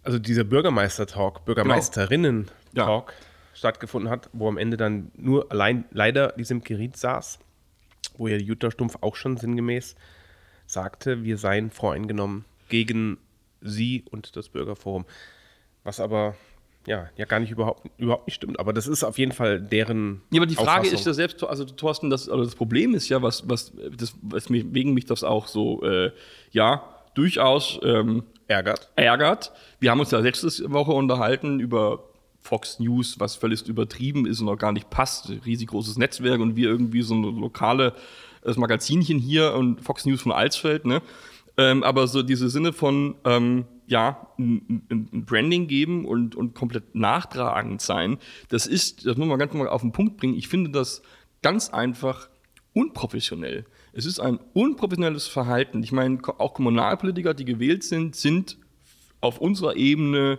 also 0.02 0.18
dieser 0.18 0.44
Bürgermeister-Talk, 0.44 1.44
Bürgermeisterinnen-Talk 1.44 3.14
ja. 3.16 3.26
stattgefunden 3.54 4.10
hat, 4.10 4.28
wo 4.32 4.48
am 4.48 4.58
Ende 4.58 4.76
dann 4.76 5.10
nur 5.16 5.50
allein 5.50 5.84
leider 5.90 6.32
die 6.36 6.44
Simkerit 6.44 6.96
saß 6.96 7.38
wo 8.16 8.28
ja 8.28 8.36
Jutta 8.36 8.70
Stumpf 8.70 8.96
auch 9.00 9.16
schon 9.16 9.36
sinngemäß 9.36 9.94
sagte, 10.66 11.24
wir 11.24 11.36
seien 11.36 11.70
voreingenommen 11.70 12.44
gegen 12.68 13.18
sie 13.60 14.04
und 14.10 14.36
das 14.36 14.48
Bürgerforum. 14.48 15.04
Was 15.84 16.00
aber 16.00 16.36
ja, 16.86 17.10
ja 17.16 17.24
gar 17.26 17.40
nicht 17.40 17.50
überhaupt, 17.50 17.86
überhaupt 17.98 18.26
nicht 18.26 18.36
stimmt. 18.36 18.58
Aber 18.58 18.72
das 18.72 18.86
ist 18.86 19.04
auf 19.04 19.18
jeden 19.18 19.32
Fall 19.32 19.60
deren. 19.60 20.22
Ja, 20.30 20.40
aber 20.40 20.46
die 20.46 20.54
Frage 20.54 20.88
ist 20.88 21.04
ja 21.04 21.12
selbst, 21.12 21.42
also 21.44 21.64
Thorsten, 21.64 22.08
das, 22.08 22.28
also 22.28 22.44
das 22.44 22.54
Problem 22.54 22.94
ist 22.94 23.08
ja, 23.08 23.20
was, 23.20 23.48
was, 23.48 23.72
das, 23.96 24.14
weswegen 24.22 24.94
mich 24.94 25.04
das 25.04 25.22
auch 25.22 25.46
so, 25.46 25.82
äh, 25.82 26.10
ja, 26.52 26.82
durchaus 27.14 27.78
ähm, 27.82 28.22
ärgert. 28.46 28.88
ärgert. 28.96 29.52
Wir 29.78 29.90
haben 29.90 30.00
uns 30.00 30.10
ja 30.10 30.20
letzte 30.20 30.48
Woche 30.72 30.92
unterhalten 30.92 31.60
über 31.60 32.09
Fox 32.40 32.78
News, 32.80 33.20
was 33.20 33.36
völlig 33.36 33.66
übertrieben 33.66 34.26
ist 34.26 34.40
und 34.40 34.48
auch 34.48 34.56
gar 34.56 34.72
nicht 34.72 34.90
passt. 34.90 35.30
Riesengroßes 35.44 35.98
Netzwerk 35.98 36.40
und 36.40 36.56
wir 36.56 36.68
irgendwie 36.68 37.02
so 37.02 37.14
ein 37.14 37.22
lokale 37.22 37.94
das 38.42 38.56
Magazinchen 38.56 39.18
hier 39.18 39.54
und 39.54 39.82
Fox 39.82 40.06
News 40.06 40.22
von 40.22 40.32
Alsfeld, 40.32 40.86
ne? 40.86 41.02
Ähm, 41.56 41.82
aber 41.82 42.06
so 42.06 42.22
diese 42.22 42.48
Sinne 42.48 42.72
von, 42.72 43.16
ähm, 43.24 43.66
ja, 43.86 44.28
ein, 44.38 44.86
ein, 44.90 45.24
Branding 45.26 45.66
geben 45.66 46.06
und, 46.06 46.34
und 46.34 46.54
komplett 46.54 46.94
nachtragend 46.94 47.82
sein, 47.82 48.18
das 48.48 48.66
ist, 48.66 49.04
das 49.04 49.16
muss 49.16 49.28
man 49.28 49.38
ganz 49.38 49.52
mal 49.52 49.68
auf 49.68 49.82
den 49.82 49.92
Punkt 49.92 50.16
bringen, 50.16 50.36
ich 50.36 50.48
finde 50.48 50.70
das 50.70 51.02
ganz 51.42 51.68
einfach 51.68 52.28
unprofessionell. 52.72 53.66
Es 53.92 54.06
ist 54.06 54.20
ein 54.20 54.38
unprofessionelles 54.54 55.26
Verhalten. 55.26 55.82
Ich 55.82 55.90
meine, 55.90 56.18
auch 56.38 56.54
Kommunalpolitiker, 56.54 57.34
die 57.34 57.44
gewählt 57.44 57.82
sind, 57.82 58.14
sind 58.14 58.56
auf 59.20 59.38
unserer 59.38 59.76
Ebene 59.76 60.38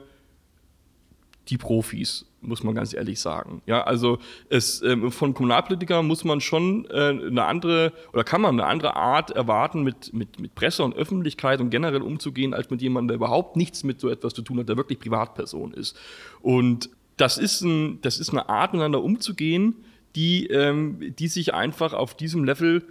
die 1.49 1.57
Profis, 1.57 2.25
muss 2.41 2.63
man 2.63 2.75
ganz 2.75 2.93
ehrlich 2.93 3.19
sagen. 3.19 3.61
Ja, 3.65 3.83
also 3.83 4.19
es, 4.49 4.81
ähm, 4.83 5.11
von 5.11 5.33
Kommunalpolitikern 5.33 6.05
muss 6.05 6.23
man 6.23 6.39
schon 6.41 6.85
äh, 6.85 7.09
eine 7.09 7.45
andere 7.45 7.93
oder 8.13 8.23
kann 8.23 8.41
man 8.41 8.59
eine 8.59 8.67
andere 8.67 8.95
Art 8.95 9.31
erwarten, 9.31 9.83
mit, 9.83 10.13
mit, 10.13 10.39
mit 10.39 10.55
Presse 10.55 10.83
und 10.83 10.95
Öffentlichkeit 10.95 11.59
und 11.59 11.69
generell 11.69 12.01
umzugehen, 12.01 12.53
als 12.53 12.69
mit 12.69 12.81
jemandem, 12.81 13.09
der 13.09 13.15
überhaupt 13.15 13.57
nichts 13.57 13.83
mit 13.83 13.99
so 13.99 14.09
etwas 14.09 14.33
zu 14.33 14.41
tun 14.41 14.59
hat, 14.59 14.69
der 14.69 14.77
wirklich 14.77 14.99
Privatperson 14.99 15.73
ist. 15.73 15.97
Und 16.41 16.89
das 17.17 17.37
ist, 17.37 17.61
ein, 17.61 17.99
das 18.01 18.19
ist 18.19 18.31
eine 18.31 18.49
Art, 18.49 18.73
miteinander 18.73 19.03
umzugehen, 19.03 19.75
die, 20.15 20.47
ähm, 20.47 21.13
die 21.17 21.27
sich 21.27 21.53
einfach 21.53 21.93
auf 21.93 22.15
diesem 22.15 22.43
Level 22.43 22.83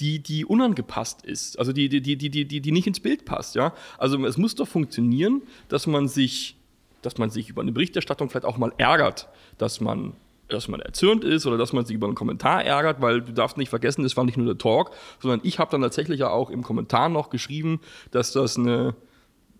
die, 0.00 0.20
die 0.20 0.44
unangepasst 0.44 1.24
ist, 1.24 1.58
also 1.58 1.72
die, 1.72 1.88
die, 1.88 2.00
die, 2.00 2.16
die, 2.16 2.30
die, 2.30 2.60
die 2.60 2.72
nicht 2.72 2.86
ins 2.86 3.00
Bild 3.00 3.24
passt, 3.24 3.56
ja. 3.56 3.74
Also 3.98 4.24
es 4.26 4.36
muss 4.36 4.54
doch 4.54 4.68
funktionieren, 4.68 5.42
dass 5.68 5.88
man 5.88 6.06
sich 6.06 6.57
dass 7.02 7.18
man 7.18 7.30
sich 7.30 7.48
über 7.48 7.62
eine 7.62 7.72
Berichterstattung 7.72 8.28
vielleicht 8.30 8.46
auch 8.46 8.58
mal 8.58 8.72
ärgert, 8.78 9.28
dass 9.58 9.80
man 9.80 10.14
dass 10.48 10.68
man 10.68 10.80
erzürnt 10.80 11.24
ist 11.24 11.46
oder 11.46 11.58
dass 11.58 11.72
man 11.72 11.84
sich 11.84 11.94
über 11.94 12.06
einen 12.06 12.16
Kommentar 12.16 12.64
ärgert, 12.64 13.00
weil 13.00 13.20
du 13.20 13.32
darfst 13.32 13.58
nicht 13.58 13.68
vergessen, 13.68 14.02
das 14.02 14.16
war 14.16 14.24
nicht 14.24 14.38
nur 14.38 14.46
der 14.46 14.58
Talk, 14.58 14.92
sondern 15.20 15.40
ich 15.42 15.58
habe 15.58 15.70
dann 15.70 15.82
tatsächlich 15.82 16.20
ja 16.20 16.30
auch 16.30 16.50
im 16.50 16.62
Kommentar 16.62 17.08
noch 17.08 17.30
geschrieben, 17.30 17.80
dass 18.10 18.32
das 18.32 18.56
eine, 18.56 18.94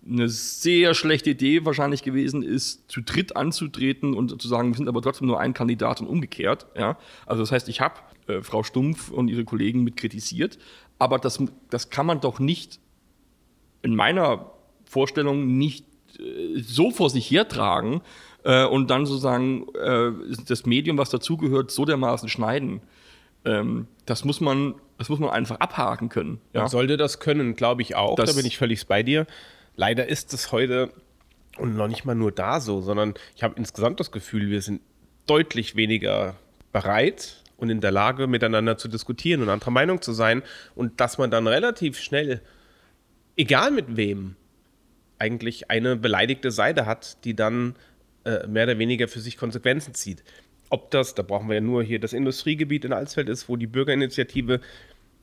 eine 0.03 0.27
sehr 0.29 0.95
schlechte 0.95 1.29
Idee 1.29 1.63
wahrscheinlich 1.65 2.03
gewesen 2.03 2.41
ist, 2.41 2.89
zu 2.89 3.01
dritt 3.01 3.35
anzutreten 3.35 4.15
und 4.15 4.41
zu 4.41 4.47
sagen, 4.47 4.69
wir 4.69 4.77
sind 4.77 4.87
aber 4.87 5.01
trotzdem 5.01 5.27
nur 5.27 5.39
ein 5.39 5.53
Kandidat 5.53 6.01
und 6.01 6.07
umgekehrt. 6.07 6.65
Ja? 6.75 6.97
Also 7.25 7.43
das 7.43 7.51
heißt, 7.51 7.69
ich 7.69 7.81
habe 7.81 7.95
äh, 8.27 8.41
Frau 8.41 8.63
Stumpf 8.63 9.11
und 9.11 9.27
ihre 9.27 9.45
Kollegen 9.45 9.83
mit 9.83 9.95
kritisiert, 9.95 10.57
aber 10.97 11.19
das, 11.19 11.41
das 11.69 11.89
kann 11.91 12.05
man 12.05 12.19
doch 12.19 12.39
nicht 12.39 12.79
in 13.81 13.95
meiner 13.95 14.51
Vorstellung 14.85 15.57
nicht 15.57 15.85
so 16.61 16.91
vor 16.91 17.09
sich 17.09 17.29
hertragen 17.29 18.01
äh, 18.43 18.65
und 18.65 18.89
dann 18.89 19.05
sozusagen 19.05 19.67
äh, 19.75 20.11
das 20.47 20.65
Medium, 20.65 20.97
was 20.97 21.09
dazugehört, 21.09 21.71
so 21.71 21.85
dermaßen 21.85 22.29
schneiden. 22.29 22.81
ähm, 23.45 23.87
das 24.05 24.25
muss 24.25 24.41
man, 24.41 24.75
das 24.97 25.07
muss 25.09 25.19
man 25.19 25.29
einfach 25.29 25.59
abhaken 25.59 26.09
können. 26.09 26.41
Ja? 26.53 26.61
Man 26.61 26.69
sollte 26.69 26.97
das 26.97 27.19
können, 27.19 27.55
glaube 27.55 27.81
ich 27.81 27.95
auch. 27.95 28.15
Das- 28.15 28.31
da 28.31 28.35
bin 28.35 28.45
ich 28.45 28.57
völlig 28.57 28.85
bei 28.87 29.01
dir. 29.03 29.27
Leider 29.75 30.07
ist 30.07 30.33
es 30.33 30.51
heute 30.51 30.91
und 31.57 31.75
noch 31.75 31.87
nicht 31.87 32.03
mal 32.05 32.15
nur 32.15 32.31
da 32.33 32.59
so, 32.59 32.81
sondern 32.81 33.13
ich 33.35 33.43
habe 33.43 33.53
insgesamt 33.57 33.99
das 33.99 34.11
Gefühl, 34.11 34.49
wir 34.49 34.61
sind 34.61 34.81
deutlich 35.25 35.75
weniger 35.75 36.35
bereit 36.73 37.43
und 37.57 37.69
in 37.69 37.79
der 37.81 37.91
Lage, 37.91 38.27
miteinander 38.27 38.77
zu 38.77 38.87
diskutieren 38.87 39.41
und 39.41 39.49
anderer 39.49 39.71
Meinung 39.71 40.01
zu 40.01 40.11
sein 40.11 40.43
und 40.75 40.99
dass 40.99 41.17
man 41.17 41.29
dann 41.31 41.47
relativ 41.47 41.97
schnell, 41.99 42.41
egal 43.37 43.71
mit 43.71 43.95
wem, 43.95 44.35
eigentlich 45.19 45.69
eine 45.69 45.95
beleidigte 45.95 46.51
Seite 46.51 46.85
hat, 46.85 47.23
die 47.25 47.35
dann 47.35 47.75
äh, 48.25 48.47
mehr 48.47 48.63
oder 48.63 48.79
weniger 48.79 49.07
für 49.07 49.19
sich 49.19 49.37
Konsequenzen 49.37 49.93
zieht. 49.93 50.23
Ob 50.69 50.91
das, 50.91 51.15
da 51.15 51.23
brauchen 51.23 51.47
wir 51.47 51.55
ja 51.55 51.61
nur 51.61 51.83
hier 51.83 51.99
das 51.99 52.13
Industriegebiet 52.13 52.85
in 52.85 52.93
Alsfeld 52.93 53.29
ist, 53.29 53.49
wo 53.49 53.55
die 53.55 53.67
Bürgerinitiative 53.67 54.61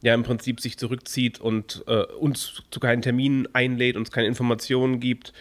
ja 0.03 0.15
im 0.15 0.23
Prinzip 0.23 0.61
sich 0.61 0.79
zurückzieht 0.79 1.41
und 1.41 1.85
äh, 1.87 2.03
uns 2.03 2.63
zu 2.71 2.81
keinen 2.81 3.03
Terminen 3.03 3.49
einlädt, 3.55 3.97
uns 3.97 4.11
keine 4.11 4.27
Informationen 4.27 5.01
gibt. 5.01 5.33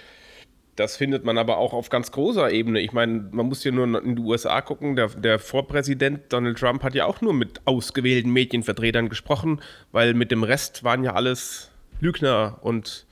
Das 0.76 0.98
findet 0.98 1.24
man 1.24 1.38
aber 1.38 1.58
auch 1.58 1.74
auf 1.74 1.90
ganz 1.90 2.12
großer 2.12 2.52
Ebene. 2.52 2.82
Ich 2.82 2.92
meine, 2.92 3.30
man 3.32 3.46
muss 3.46 3.64
ja 3.64 3.72
nur 3.72 3.86
in 4.04 4.16
die 4.18 4.22
USA 4.22 4.60
gucken. 4.62 4.96
Der, 4.96 5.08
der 5.08 5.40
Vorpräsident 5.40 6.34
Donald 6.34 6.58
Trump 6.58 6.84
hat 6.84 6.96
ja 6.96 7.06
auch 7.06 7.22
nur 7.22 7.34
mit 7.34 7.62
ausgewählten 7.66 8.32
Medienvertretern 8.32 9.08
gesprochen, 9.08 9.62
weil 9.94 10.14
mit 10.14 10.32
dem 10.32 10.44
Rest 10.44 10.84
waren 10.84 11.04
ja 11.04 11.14
alles 11.14 11.72
Lügner. 12.02 12.60
Und 12.62 13.06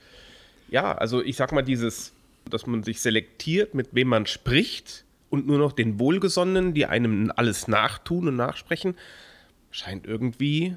ja, 0.74 0.90
also 0.92 1.22
ich 1.22 1.36
sag 1.36 1.52
mal, 1.52 1.62
dieses, 1.62 2.12
dass 2.50 2.66
man 2.66 2.82
sich 2.82 3.00
selektiert, 3.00 3.74
mit 3.74 3.94
wem 3.94 4.08
man 4.08 4.26
spricht 4.26 5.04
und 5.30 5.46
nur 5.46 5.56
noch 5.56 5.70
den 5.70 6.00
Wohlgesonnenen, 6.00 6.74
die 6.74 6.86
einem 6.86 7.32
alles 7.36 7.68
nachtun 7.68 8.26
und 8.26 8.34
nachsprechen, 8.34 8.96
scheint 9.70 10.04
irgendwie, 10.04 10.76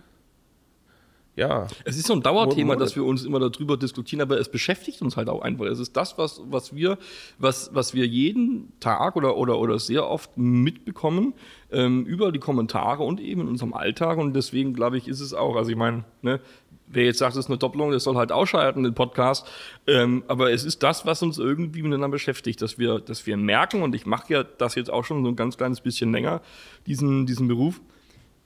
ja, 1.37 1.67
Es 1.83 1.97
ist 1.97 2.07
so 2.07 2.13
ein 2.13 2.23
Dauerthema, 2.23 2.75
dass 2.75 2.95
wir 2.95 3.03
uns 3.03 3.23
immer 3.23 3.39
darüber 3.39 3.77
diskutieren, 3.77 4.21
aber 4.21 4.39
es 4.39 4.49
beschäftigt 4.49 5.03
uns 5.03 5.17
halt 5.17 5.29
auch 5.29 5.43
einfach. 5.43 5.65
Es 5.65 5.77
ist 5.77 5.95
das, 5.95 6.17
was, 6.17 6.41
was, 6.45 6.75
wir, 6.75 6.97
was, 7.37 7.69
was 7.75 7.93
wir 7.93 8.07
jeden 8.07 8.73
Tag 8.79 9.15
oder, 9.15 9.37
oder, 9.37 9.59
oder 9.59 9.77
sehr 9.77 10.09
oft 10.09 10.35
mitbekommen 10.35 11.35
ähm, 11.71 12.07
über 12.07 12.31
die 12.31 12.39
Kommentare 12.39 13.03
und 13.03 13.19
eben 13.19 13.41
in 13.41 13.47
unserem 13.49 13.75
Alltag. 13.75 14.17
Und 14.17 14.35
deswegen, 14.35 14.73
glaube 14.73 14.97
ich, 14.97 15.07
ist 15.07 15.19
es 15.19 15.35
auch, 15.35 15.55
also 15.55 15.69
ich 15.69 15.77
meine, 15.77 16.05
ne, 16.23 16.39
wer 16.87 17.05
jetzt 17.05 17.19
sagt, 17.19 17.33
es 17.33 17.45
ist 17.45 17.49
eine 17.49 17.57
Doppelung, 17.57 17.91
der 17.91 17.99
soll 17.99 18.15
halt 18.15 18.31
ausschalten, 18.31 18.83
den 18.83 18.93
Podcast. 18.93 19.47
Ähm, 19.85 20.23
aber 20.27 20.51
es 20.51 20.63
ist 20.63 20.83
das, 20.83 21.05
was 21.05 21.21
uns 21.21 21.37
irgendwie 21.37 21.81
miteinander 21.81 22.09
beschäftigt, 22.09 22.61
dass 22.61 22.77
wir, 22.77 22.99
dass 22.99 23.25
wir 23.25 23.37
merken, 23.37 23.83
und 23.83 23.93
ich 23.93 24.05
mache 24.05 24.33
ja 24.33 24.43
das 24.43 24.75
jetzt 24.75 24.89
auch 24.89 25.05
schon 25.05 25.23
so 25.23 25.29
ein 25.29 25.35
ganz 25.35 25.57
kleines 25.57 25.81
bisschen 25.81 26.11
länger, 26.11 26.41
diesen, 26.85 27.25
diesen 27.25 27.47
Beruf, 27.47 27.81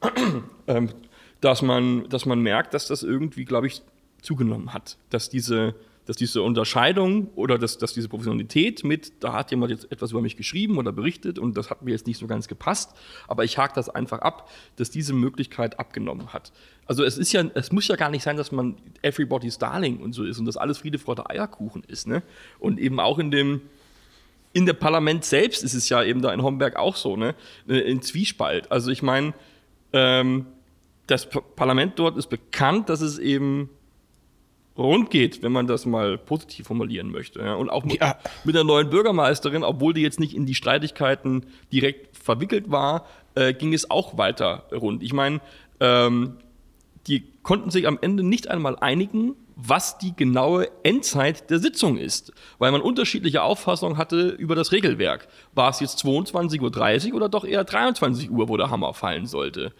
ähm, 0.67 0.89
dass, 1.39 1.61
man, 1.61 2.09
dass 2.09 2.25
man 2.25 2.41
merkt, 2.41 2.73
dass 2.73 2.87
das 2.87 3.03
irgendwie, 3.03 3.45
glaube 3.45 3.67
ich, 3.67 3.81
zugenommen 4.21 4.73
hat. 4.73 4.97
Dass 5.09 5.29
diese, 5.29 5.75
dass 6.05 6.17
diese 6.17 6.41
Unterscheidung 6.41 7.29
oder 7.35 7.57
dass, 7.57 7.77
dass 7.77 7.93
diese 7.93 8.09
Professionalität 8.09 8.83
mit, 8.83 9.23
da 9.23 9.33
hat 9.33 9.51
jemand 9.51 9.71
jetzt 9.71 9.91
etwas 9.91 10.11
über 10.11 10.21
mich 10.21 10.35
geschrieben 10.35 10.77
oder 10.77 10.91
berichtet 10.91 11.37
und 11.37 11.55
das 11.55 11.69
hat 11.69 11.83
mir 11.83 11.91
jetzt 11.91 12.07
nicht 12.07 12.17
so 12.17 12.27
ganz 12.27 12.47
gepasst, 12.47 12.93
aber 13.27 13.43
ich 13.43 13.57
hake 13.57 13.73
das 13.75 13.89
einfach 13.89 14.19
ab, 14.19 14.49
dass 14.77 14.89
diese 14.89 15.13
Möglichkeit 15.13 15.79
abgenommen 15.79 16.33
hat. 16.33 16.51
Also 16.85 17.03
es 17.03 17.17
ist 17.17 17.31
ja, 17.31 17.43
es 17.53 17.71
muss 17.71 17.87
ja 17.87 17.95
gar 17.95 18.09
nicht 18.09 18.23
sein, 18.23 18.35
dass 18.35 18.51
man 18.51 18.75
everybody's 19.01 19.57
darling 19.57 19.99
und 19.99 20.13
so 20.13 20.23
ist 20.23 20.39
und 20.39 20.45
dass 20.45 20.57
alles 20.57 20.79
Friede, 20.79 20.97
Freude, 20.97 21.29
Eierkuchen 21.29 21.83
ist. 21.87 22.07
Ne? 22.07 22.23
Und 22.59 22.79
eben 22.79 22.99
auch 22.99 23.19
in 23.19 23.31
dem, 23.31 23.61
in 24.53 24.65
der 24.65 24.73
Parlament 24.73 25.23
selbst 25.23 25.63
ist 25.63 25.73
es 25.73 25.87
ja 25.89 26.03
eben 26.03 26.21
da 26.21 26.33
in 26.33 26.43
Homberg 26.43 26.75
auch 26.75 26.95
so, 26.95 27.15
ne? 27.15 27.35
In 27.67 28.01
Zwiespalt. 28.01 28.69
Also 28.71 28.91
ich 28.91 29.01
meine, 29.01 29.33
ähm, 29.93 30.45
das 31.07 31.29
Parlament 31.29 31.97
dort 31.97 32.17
ist 32.17 32.27
bekannt, 32.27 32.89
dass 32.89 33.01
es 33.01 33.17
eben 33.17 33.69
rund 34.81 35.09
geht, 35.09 35.41
wenn 35.43 35.51
man 35.51 35.67
das 35.67 35.85
mal 35.85 36.17
positiv 36.17 36.67
formulieren 36.67 37.11
möchte. 37.11 37.39
Ja? 37.39 37.55
Und 37.55 37.69
auch 37.69 37.83
mit, 37.85 37.99
Ja. 37.99 38.17
mit 38.43 38.55
der 38.55 38.63
neuen 38.63 38.89
Bürgermeisterin, 38.89 39.63
obwohl 39.63 39.93
die 39.93 40.01
jetzt 40.01 40.19
nicht 40.19 40.35
in 40.35 40.45
die 40.45 40.55
Streitigkeiten 40.55 41.45
direkt 41.71 42.17
verwickelt 42.17 42.71
war, 42.71 43.05
äh, 43.35 43.53
ging 43.53 43.73
es 43.73 43.89
auch 43.89 44.17
weiter 44.17 44.65
rund. 44.71 45.03
Ich 45.03 45.13
meine, 45.13 45.39
ähm, 45.79 46.37
die 47.07 47.23
konnten 47.43 47.71
sich 47.71 47.87
am 47.87 47.97
Ende 48.01 48.23
nicht 48.23 48.49
einmal 48.49 48.77
einigen, 48.77 49.35
was 49.55 49.97
die 49.97 50.15
genaue 50.15 50.69
Endzeit 50.83 51.49
der 51.49 51.59
Sitzung 51.59 51.97
ist, 51.97 52.33
weil 52.57 52.71
man 52.71 52.81
unterschiedliche 52.81 53.43
Auffassungen 53.43 53.97
hatte 53.97 54.29
über 54.29 54.55
das 54.55 54.71
Regelwerk. 54.71 55.27
War 55.53 55.69
es 55.69 55.79
jetzt 55.79 56.03
22.30 56.03 57.09
Uhr 57.11 57.15
oder 57.17 57.29
doch 57.29 57.45
eher 57.45 57.63
23 57.63 58.31
Uhr, 58.31 58.49
wo 58.49 58.57
der 58.57 58.69
Hammer 58.69 58.93
fallen 58.93 59.27
sollte? 59.27 59.73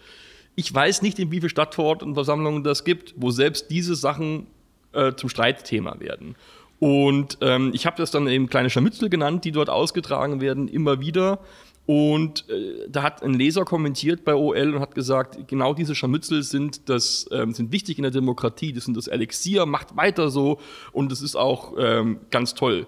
Ich 0.54 0.72
weiß 0.72 1.02
nicht, 1.02 1.18
in 1.18 1.30
wie 1.32 1.38
vielen 1.40 1.50
Stadtverordnetenversammlungen 1.50 2.62
das 2.62 2.84
gibt, 2.84 3.14
wo 3.16 3.30
selbst 3.30 3.70
diese 3.70 3.94
Sachen 3.94 4.46
äh, 4.92 5.14
zum 5.14 5.28
Streitthema 5.28 6.00
werden. 6.00 6.36
Und 6.78 7.38
ähm, 7.42 7.70
ich 7.74 7.86
habe 7.86 7.96
das 7.96 8.10
dann 8.10 8.26
eben 8.26 8.48
kleine 8.48 8.68
Scharmützel 8.68 9.08
genannt, 9.08 9.44
die 9.44 9.52
dort 9.52 9.70
ausgetragen 9.70 10.40
werden, 10.40 10.66
immer 10.66 11.00
wieder. 11.00 11.38
Und 11.86 12.48
äh, 12.48 12.88
da 12.88 13.02
hat 13.02 13.22
ein 13.22 13.34
Leser 13.34 13.64
kommentiert 13.64 14.24
bei 14.24 14.34
OL 14.34 14.74
und 14.74 14.80
hat 14.80 14.94
gesagt, 14.94 15.48
genau 15.48 15.74
diese 15.74 15.94
Scharmützel 15.94 16.42
sind, 16.42 16.88
das, 16.88 17.28
ähm, 17.32 17.52
sind 17.54 17.72
wichtig 17.72 17.98
in 17.98 18.02
der 18.02 18.12
Demokratie, 18.12 18.72
das 18.72 18.84
sind 18.84 18.96
das 18.96 19.08
Elixier, 19.08 19.66
macht 19.66 19.96
weiter 19.96 20.30
so 20.30 20.58
und 20.92 21.10
das 21.10 21.22
ist 21.22 21.36
auch 21.36 21.74
ähm, 21.78 22.20
ganz 22.30 22.54
toll. 22.54 22.86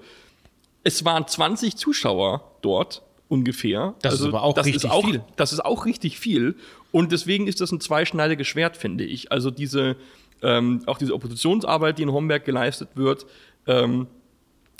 Es 0.84 1.04
waren 1.04 1.26
20 1.26 1.76
Zuschauer 1.76 2.52
dort 2.62 3.02
ungefähr. 3.28 3.94
Das 4.02 4.14
ist 4.14 4.26
aber 4.26 4.42
auch 4.42 4.56
richtig 4.56 4.90
auch, 4.90 5.04
viel. 5.04 5.22
Das 5.36 5.52
ist 5.52 5.64
auch 5.64 5.86
richtig 5.86 6.18
viel. 6.18 6.56
Und 6.92 7.10
deswegen 7.10 7.46
ist 7.46 7.60
das 7.60 7.72
ein 7.72 7.80
zweischneidiges 7.80 8.46
Schwert, 8.46 8.76
finde 8.76 9.04
ich. 9.04 9.32
Also 9.32 9.50
diese, 9.50 9.96
ähm, 10.44 10.82
auch 10.86 10.98
diese 10.98 11.14
Oppositionsarbeit, 11.14 11.98
die 11.98 12.02
in 12.02 12.12
Homberg 12.12 12.44
geleistet 12.44 12.90
wird, 12.94 13.26
ähm, 13.66 14.06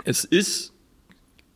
es 0.05 0.25
ist, 0.25 0.75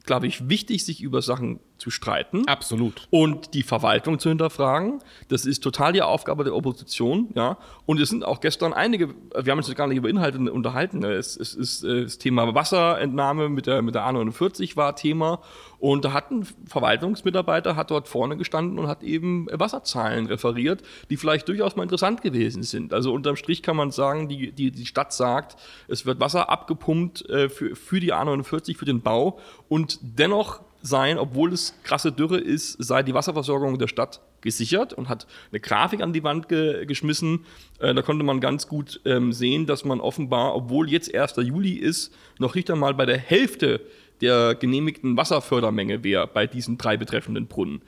glaube 0.04 0.26
ich, 0.26 0.48
wichtig, 0.48 0.84
sich 0.84 1.02
über 1.02 1.22
Sachen 1.22 1.60
zu 1.78 1.90
streiten 1.90 2.46
absolut. 2.46 3.06
und 3.10 3.54
die 3.54 3.62
Verwaltung 3.62 4.18
zu 4.18 4.28
hinterfragen. 4.28 5.00
Das 5.28 5.46
ist 5.46 5.62
total 5.62 5.92
die 5.92 6.02
Aufgabe 6.02 6.44
der 6.44 6.54
Opposition, 6.54 7.28
ja. 7.34 7.56
Und 7.86 8.00
es 8.00 8.10
sind 8.10 8.24
auch 8.24 8.40
gestern 8.40 8.72
einige, 8.72 9.14
wir 9.34 9.50
haben 9.50 9.58
uns 9.58 9.68
jetzt 9.68 9.76
gar 9.76 9.86
nicht 9.86 9.96
über 9.96 10.08
Inhalte 10.08 10.38
unterhalten. 10.52 10.98
ne. 10.98 11.12
Es, 11.12 11.36
es 11.36 11.54
ist 11.54 11.84
äh, 11.84 12.02
das 12.02 12.18
Thema 12.18 12.54
Wasserentnahme 12.54 13.48
mit 13.48 13.66
der, 13.66 13.82
mit 13.82 13.94
der 13.94 14.02
A49 14.02 14.76
war 14.76 14.96
Thema. 14.96 15.40
Und 15.78 16.04
da 16.04 16.12
hat 16.12 16.30
ein 16.30 16.46
Verwaltungsmitarbeiter 16.66 17.76
hat 17.76 17.92
dort 17.92 18.08
vorne 18.08 18.36
gestanden 18.36 18.78
und 18.78 18.88
hat 18.88 19.04
eben 19.04 19.46
Wasserzahlen 19.52 20.26
referiert, 20.26 20.82
die 21.08 21.16
vielleicht 21.16 21.48
durchaus 21.48 21.76
mal 21.76 21.84
interessant 21.84 22.20
gewesen 22.20 22.64
sind. 22.64 22.92
Also 22.92 23.12
unterm 23.12 23.36
Strich 23.36 23.62
kann 23.62 23.76
man 23.76 23.92
sagen, 23.92 24.28
die, 24.28 24.50
die, 24.50 24.72
die 24.72 24.86
Stadt 24.86 25.12
sagt, 25.12 25.56
es 25.86 26.04
wird 26.04 26.18
Wasser 26.18 26.50
abgepumpt 26.50 27.28
äh, 27.30 27.48
für, 27.48 27.76
für 27.76 28.00
die 28.00 28.12
A49, 28.12 28.76
für 28.76 28.86
den 28.86 29.02
Bau 29.02 29.38
und 29.68 30.00
dennoch 30.02 30.60
sein, 30.82 31.18
obwohl 31.18 31.52
es 31.52 31.74
krasse 31.82 32.12
Dürre 32.12 32.38
ist, 32.38 32.76
sei 32.82 33.02
die 33.02 33.14
Wasserversorgung 33.14 33.78
der 33.78 33.88
Stadt 33.88 34.20
gesichert 34.40 34.92
und 34.92 35.08
hat 35.08 35.26
eine 35.50 35.60
Grafik 35.60 36.00
an 36.00 36.12
die 36.12 36.22
Wand 36.22 36.48
ge 36.48 36.86
geschmissen. 36.86 37.44
Äh, 37.80 37.94
da 37.94 38.02
konnte 38.02 38.24
man 38.24 38.40
ganz 38.40 38.68
gut 38.68 39.00
ähm, 39.04 39.32
sehen, 39.32 39.66
dass 39.66 39.84
man 39.84 40.00
offenbar, 40.00 40.54
obwohl 40.54 40.88
jetzt 40.90 41.12
1. 41.14 41.34
Juli 41.38 41.72
ist, 41.72 42.14
noch 42.38 42.54
nicht 42.54 42.70
einmal 42.70 42.94
bei 42.94 43.06
der 43.06 43.18
Hälfte 43.18 43.80
der 44.20 44.54
genehmigten 44.54 45.16
Wasserfördermenge 45.16 46.02
wäre 46.04 46.26
bei 46.26 46.46
diesen 46.46 46.78
drei 46.78 46.96
betreffenden 46.96 47.46
Brunnen. 47.46 47.82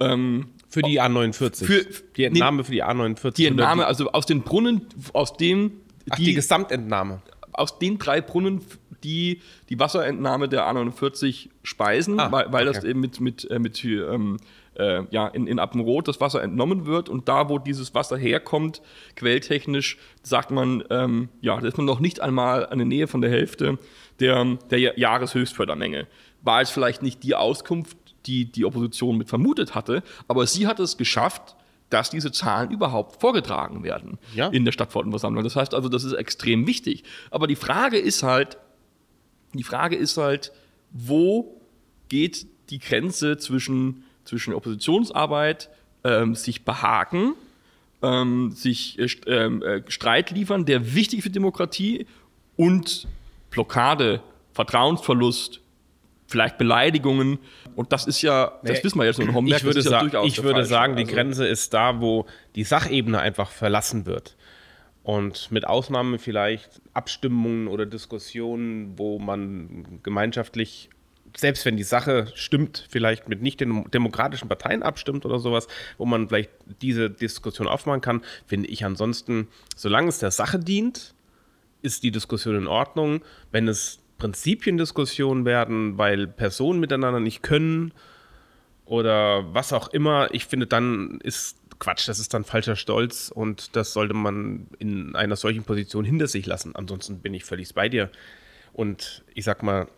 Ähm, 0.00 0.46
Für 0.68 0.82
die 0.82 1.00
A49. 1.00 1.64
Für- 1.64 1.86
die 2.16 2.24
Entnahme 2.24 2.64
für 2.64 2.72
die 2.72 2.82
A49. 2.82 3.34
die 3.34 3.46
Entnahme, 3.46 3.86
also 3.86 4.10
aus 4.10 4.26
den 4.26 4.42
Brunnen, 4.42 4.86
aus 5.12 5.36
dem 5.36 5.72
die, 6.06 6.10
ach, 6.10 6.16
die, 6.16 6.34
Gesamtentnahme. 6.34 7.22
Aus 7.54 7.78
den 7.78 7.98
drei 7.98 8.20
Brunnen, 8.20 8.60
die 9.02 9.40
die 9.68 9.78
Wasserentnahme 9.78 10.48
der 10.48 10.66
A49 10.66 11.48
speisen, 11.62 12.18
Ah, 12.20 12.32
weil, 12.32 12.52
weil 12.52 12.64
das 12.64 12.78
okay. 12.78 12.90
eben 12.90 13.00
mit, 13.00 13.20
mit, 13.20 13.50
äh, 13.50 13.58
mit 13.58 13.84
ähm, 13.84 14.38
äh, 14.76 15.02
ja, 15.10 15.28
in, 15.28 15.46
in 15.46 15.58
Appenroth 15.58 16.08
das 16.08 16.20
Wasser 16.20 16.42
entnommen 16.42 16.86
wird 16.86 17.08
und 17.08 17.28
da, 17.28 17.48
wo 17.48 17.58
dieses 17.58 17.94
Wasser 17.94 18.16
herkommt, 18.16 18.80
quelltechnisch, 19.16 19.98
sagt 20.22 20.50
man, 20.50 20.82
ähm, 20.90 21.28
ja, 21.40 21.58
da 21.60 21.66
ist 21.68 21.76
man 21.76 21.86
noch 21.86 22.00
nicht 22.00 22.20
einmal 22.20 22.66
an 22.66 22.78
der 22.78 22.86
Nähe 22.86 23.06
von 23.06 23.20
der 23.20 23.30
Hälfte 23.30 23.78
der, 24.20 24.44
der 24.70 24.78
Ja- 24.78 24.92
Jahreshöchstfördermenge. 24.96 26.06
War 26.42 26.60
jetzt 26.60 26.70
vielleicht 26.72 27.02
nicht 27.02 27.22
die 27.22 27.34
Auskunft, 27.34 27.96
die 28.26 28.46
die 28.50 28.64
Opposition 28.64 29.16
mit 29.18 29.28
vermutet 29.28 29.74
hatte, 29.74 30.02
aber 30.28 30.46
sie 30.46 30.66
hat 30.66 30.80
es 30.80 30.96
geschafft, 30.96 31.56
dass 31.94 32.10
diese 32.10 32.32
Zahlen 32.32 32.72
überhaupt 32.72 33.20
vorgetragen 33.20 33.84
werden 33.84 34.18
Ja. 34.34 34.48
in 34.48 34.64
der 34.64 34.72
Stadtverordnetenversammlung. 34.72 35.44
Das 35.44 35.54
heißt 35.54 35.74
also, 35.74 35.88
das 35.88 36.02
ist 36.02 36.12
extrem 36.14 36.66
wichtig. 36.66 37.04
Aber 37.30 37.46
die 37.46 37.54
Frage 37.54 37.98
ist 37.98 38.24
halt, 38.24 38.58
die 39.52 39.62
Frage 39.62 39.94
ist 39.94 40.16
halt, 40.16 40.50
wo 40.90 41.60
geht 42.08 42.48
die 42.70 42.80
Grenze 42.80 43.36
zwischen, 43.38 44.02
zwischen 44.24 44.54
Oppositionsarbeit, 44.54 45.70
ähm, 46.02 46.34
sich 46.34 46.64
behaken, 46.64 47.34
ähm, 48.02 48.50
sich 48.50 48.98
äh, 48.98 49.06
ähm, 49.28 49.62
äh, 49.62 49.82
Streit 49.86 50.32
liefern, 50.32 50.64
der 50.64 50.94
wichtig 50.96 51.22
für 51.22 51.30
Demokratie 51.30 52.06
und 52.56 53.06
Blockade, 53.50 54.20
Vertrauensverlust, 54.52 55.60
vielleicht 56.26 56.58
Beleidigungen. 56.58 57.38
Und 57.76 57.92
das 57.92 58.06
ist 58.06 58.22
ja, 58.22 58.58
das 58.62 58.78
Nee, 58.78 58.84
wissen 58.84 58.98
wir 58.98 59.04
jetzt 59.06 59.18
nur 59.18 59.28
in 59.28 59.34
Homberg. 59.34 59.58
ich 59.58 59.64
würde, 59.64 59.80
ja 59.80 60.08
sa 60.10 60.24
ich 60.24 60.42
würde 60.42 60.64
sagen, 60.64 60.96
die 60.96 61.02
Also- 61.04 61.14
Grenze 61.14 61.46
ist 61.46 61.74
da, 61.74 62.00
wo 62.00 62.26
die 62.54 62.64
Sachebene 62.64 63.20
einfach 63.20 63.50
verlassen 63.50 64.06
wird. 64.06 64.36
Und 65.02 65.50
mit 65.52 65.66
Ausnahme 65.66 66.18
vielleicht 66.18 66.80
Abstimmungen 66.94 67.68
oder 67.68 67.84
Diskussionen, 67.84 68.98
wo 68.98 69.18
man 69.18 70.00
gemeinschaftlich, 70.02 70.88
selbst 71.36 71.66
wenn 71.66 71.76
die 71.76 71.82
Sache 71.82 72.28
stimmt, 72.34 72.86
vielleicht 72.88 73.28
mit 73.28 73.42
nicht 73.42 73.60
den 73.60 73.90
demokratischen 73.90 74.48
Parteien 74.48 74.82
abstimmt 74.82 75.26
oder 75.26 75.38
sowas, 75.40 75.68
wo 75.98 76.06
man 76.06 76.28
vielleicht 76.28 76.50
diese 76.80 77.10
Diskussion 77.10 77.68
aufmachen 77.68 78.00
kann, 78.00 78.22
finde 78.46 78.68
ich 78.70 78.82
ansonsten, 78.84 79.48
solange 79.76 80.08
es 80.08 80.20
der 80.20 80.30
Sache 80.30 80.58
dient, 80.58 81.12
ist 81.82 82.02
die 82.02 82.10
Diskussion 82.10 82.56
in 82.56 82.66
Ordnung. 82.66 83.20
Wenn 83.52 83.68
es 83.68 83.98
Prinzipiendiskussionen 84.24 85.44
werden, 85.44 85.98
weil 85.98 86.26
Personen 86.26 86.80
miteinander 86.80 87.20
nicht 87.20 87.42
können 87.42 87.92
oder 88.86 89.52
was 89.52 89.74
auch 89.74 89.88
immer, 89.88 90.32
ich 90.32 90.46
finde, 90.46 90.66
dann 90.66 91.20
ist 91.22 91.58
Quatsch, 91.78 92.08
das 92.08 92.18
ist 92.18 92.32
dann 92.32 92.44
falscher 92.44 92.74
Stolz 92.76 93.30
und 93.34 93.76
das 93.76 93.92
sollte 93.92 94.14
man 94.14 94.66
in 94.78 95.14
einer 95.14 95.36
solchen 95.36 95.64
Position 95.64 96.06
hinter 96.06 96.26
sich 96.26 96.46
lassen. 96.46 96.74
Ansonsten 96.74 97.18
bin 97.20 97.34
ich 97.34 97.44
völlig 97.44 97.74
bei 97.74 97.90
dir. 97.90 98.08
Und 98.72 99.24
ich 99.34 99.44
sag 99.44 99.62
mal, 99.62 99.88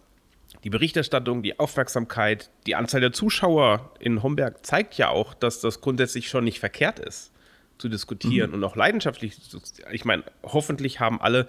die 0.64 0.70
Berichterstattung, 0.70 1.44
die 1.44 1.60
Aufmerksamkeit, 1.60 2.50
die 2.66 2.74
Anzahl 2.74 3.00
der 3.00 3.12
Zuschauer 3.12 3.92
in 4.00 4.24
Homberg 4.24 4.66
zeigt 4.66 4.98
ja 4.98 5.08
auch, 5.08 5.34
dass 5.34 5.60
das 5.60 5.80
grundsätzlich 5.80 6.28
schon 6.28 6.42
nicht 6.42 6.58
verkehrt 6.58 6.98
ist, 6.98 7.30
zu 7.78 7.88
diskutieren 7.88 8.54
und 8.54 8.64
auch 8.64 8.74
leidenschaftlich. 8.74 9.40
zu- 9.40 9.60
Ich 9.92 10.04
meine, 10.04 10.24
hoffentlich 10.42 10.98
haben 10.98 11.20
alle 11.20 11.46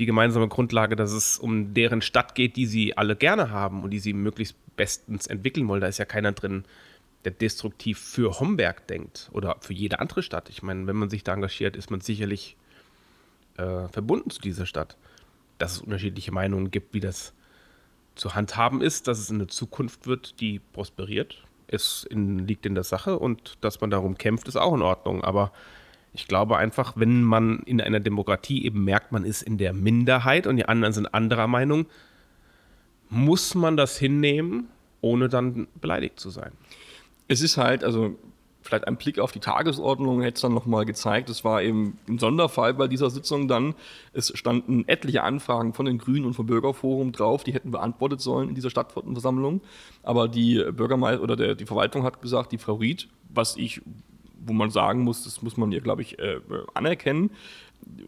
die 0.00 0.06
gemeinsame 0.06 0.48
Grundlage, 0.48 0.96
dass 0.96 1.12
es 1.12 1.38
um 1.38 1.74
deren 1.74 2.00
Stadt 2.00 2.34
geht, 2.34 2.56
die 2.56 2.64
sie 2.64 2.96
alle 2.96 3.16
gerne 3.16 3.50
haben 3.50 3.84
und 3.84 3.90
die 3.90 3.98
sie 3.98 4.14
möglichst 4.14 4.56
bestens 4.74 5.26
entwickeln 5.26 5.68
wollen. 5.68 5.82
Da 5.82 5.88
ist 5.88 5.98
ja 5.98 6.06
keiner 6.06 6.32
drin, 6.32 6.64
der 7.24 7.32
destruktiv 7.32 7.98
für 7.98 8.40
Homberg 8.40 8.86
denkt 8.86 9.28
oder 9.32 9.58
für 9.60 9.74
jede 9.74 10.00
andere 10.00 10.22
Stadt. 10.22 10.48
Ich 10.48 10.62
meine, 10.62 10.86
wenn 10.86 10.96
man 10.96 11.10
sich 11.10 11.22
da 11.22 11.34
engagiert, 11.34 11.76
ist 11.76 11.90
man 11.90 12.00
sicherlich 12.00 12.56
äh, 13.58 13.88
verbunden 13.88 14.30
zu 14.30 14.40
dieser 14.40 14.64
Stadt. 14.64 14.96
Dass 15.58 15.72
es 15.72 15.80
unterschiedliche 15.82 16.32
Meinungen 16.32 16.70
gibt, 16.70 16.94
wie 16.94 17.00
das 17.00 17.34
zu 18.14 18.34
handhaben 18.34 18.80
ist, 18.80 19.06
dass 19.06 19.18
es 19.18 19.30
eine 19.30 19.48
Zukunft 19.48 20.06
wird, 20.06 20.40
die 20.40 20.60
prosperiert. 20.72 21.44
Es 21.66 22.06
in, 22.08 22.38
liegt 22.38 22.64
in 22.64 22.74
der 22.74 22.84
Sache 22.84 23.18
und 23.18 23.58
dass 23.60 23.82
man 23.82 23.90
darum 23.90 24.16
kämpft, 24.16 24.48
ist 24.48 24.56
auch 24.56 24.74
in 24.74 24.82
Ordnung. 24.82 25.22
Aber 25.22 25.52
ich 26.12 26.26
glaube 26.26 26.56
einfach, 26.56 26.94
wenn 26.96 27.22
man 27.22 27.60
in 27.60 27.80
einer 27.80 28.00
Demokratie 28.00 28.64
eben 28.64 28.84
merkt, 28.84 29.12
man 29.12 29.24
ist 29.24 29.42
in 29.42 29.58
der 29.58 29.72
Minderheit 29.72 30.46
und 30.46 30.56
die 30.56 30.66
anderen 30.66 30.92
sind 30.92 31.12
anderer 31.14 31.46
Meinung, 31.46 31.86
muss 33.08 33.54
man 33.54 33.76
das 33.76 33.96
hinnehmen, 33.98 34.68
ohne 35.00 35.28
dann 35.28 35.68
beleidigt 35.80 36.20
zu 36.20 36.30
sein. 36.30 36.52
es 37.28 37.42
ist 37.42 37.56
halt, 37.56 37.84
also 37.84 38.16
vielleicht 38.62 38.86
ein 38.86 38.96
Blick 38.96 39.18
auf 39.18 39.32
die 39.32 39.40
Tagesordnung 39.40 40.20
hätte 40.22 40.36
es 40.36 40.40
dann 40.42 40.52
nochmal 40.52 40.84
gezeigt. 40.84 41.28
Es 41.30 41.44
war 41.44 41.62
eben 41.62 41.98
ein 42.08 42.18
Sonderfall 42.18 42.74
bei 42.74 42.88
dieser 42.88 43.10
Sitzung 43.10 43.48
dann. 43.48 43.74
Es 44.12 44.36
standen 44.36 44.84
etliche 44.86 45.22
Anfragen 45.22 45.72
von 45.72 45.86
den 45.86 45.98
Grünen 45.98 46.26
und 46.26 46.34
vom 46.34 46.46
Bürgerforum 46.46 47.12
drauf, 47.12 47.44
die 47.44 47.52
hätten 47.52 47.70
beantwortet 47.70 48.20
sollen 48.20 48.48
in 48.48 48.54
dieser 48.54 48.70
Stadtversammlung. 48.70 49.60
Aber 50.02 50.28
die 50.28 50.62
Bürgermeister 50.72 51.22
oder 51.22 51.36
der, 51.36 51.54
die 51.54 51.66
Verwaltung 51.66 52.04
hat 52.04 52.20
gesagt, 52.20 52.52
die 52.52 52.58
Frau 52.58 52.74
Ried, 52.74 53.08
was 53.28 53.56
ich, 53.56 53.80
wo 54.44 54.52
man 54.52 54.70
sagen 54.70 55.02
muss, 55.02 55.24
das 55.24 55.42
muss 55.42 55.56
man 55.56 55.72
ihr, 55.72 55.80
glaube 55.80 56.02
ich, 56.02 56.18
äh, 56.18 56.40
anerkennen, 56.74 57.30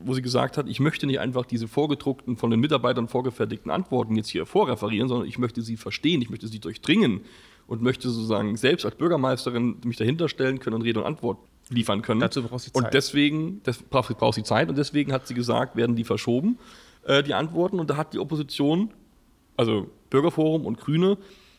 wo 0.05 0.15
sie 0.15 0.23
gesagt 0.23 0.57
hat, 0.57 0.69
ich 0.69 0.81
möchte 0.81 1.07
nicht 1.07 1.21
einfach 1.21 1.47
diese 1.47 1.69
vorgedruckten, 1.69 2.37
von 2.37 2.51
den 2.51 2.61
Mitarbeitern 2.61 3.09
vorgefertigten 3.09 3.71
Antworten 3.71 4.17
jetzt 4.17 4.29
hier 4.29 4.47
vorreferieren, 4.47 5.09
sondern 5.09 5.29
ich 5.29 5.39
möchte 5.39 5.63
sie 5.63 5.77
verstehen, 5.77 6.23
ich 6.23 6.31
möchte 6.31 6.49
sie 6.49 6.61
durchdringen 6.61 7.23
und 7.67 7.83
möchte 7.83 8.11
sozusagen 8.11 8.57
selbst 8.57 8.85
als 8.85 8.97
Bürgermeisterin 8.97 9.77
mich 9.85 9.97
dahinter 9.97 10.29
stellen 10.29 10.59
können 10.59 10.77
und 10.77 10.83
Rede 10.83 11.01
und 11.01 11.07
Antwort 11.07 11.39
liefern 11.71 12.03
können. 12.03 12.21
Dazu 12.21 12.43
braucht 12.43 12.63
sie 12.63 12.73
Zeit. 12.73 12.85
Und 12.85 12.95
deswegen, 12.95 13.61
das 13.65 13.79
braucht, 13.83 14.17
braucht 14.19 14.35
sie 14.35 14.43
Zeit 14.43 14.69
und 14.69 14.77
deswegen 14.77 15.13
hat 15.13 15.27
sie 15.27 15.35
gesagt, 15.35 15.77
werden 15.77 15.97
die 15.97 16.05
verschoben, 16.05 16.59
äh, 17.05 17.23
die 17.23 17.35
Antworten. 17.35 17.81
Und 17.81 17.89
da 17.89 17.97
hat 17.97 18.13
die 18.13 18.19
Opposition, 18.19 18.91
also 19.57 19.89
Bürgerforum 20.11 20.67
und 20.67 20.79
Grüne, 20.79 21.17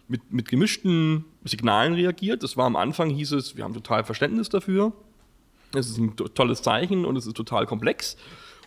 mit, 0.07 0.31
mit 0.31 0.47
gemischten 0.49 1.25
Signalen 1.43 1.93
reagiert. 1.93 2.43
Das 2.43 2.57
war 2.57 2.65
am 2.65 2.75
Anfang, 2.75 3.09
hieß 3.09 3.31
es, 3.33 3.55
wir 3.57 3.63
haben 3.63 3.73
total 3.73 4.03
Verständnis 4.03 4.49
dafür. 4.49 4.93
Es 5.75 5.89
ist 5.89 5.97
ein 5.97 6.15
to- 6.15 6.27
tolles 6.27 6.61
Zeichen 6.61 7.05
und 7.05 7.15
es 7.17 7.25
ist 7.25 7.35
total 7.35 7.65
komplex. 7.65 8.15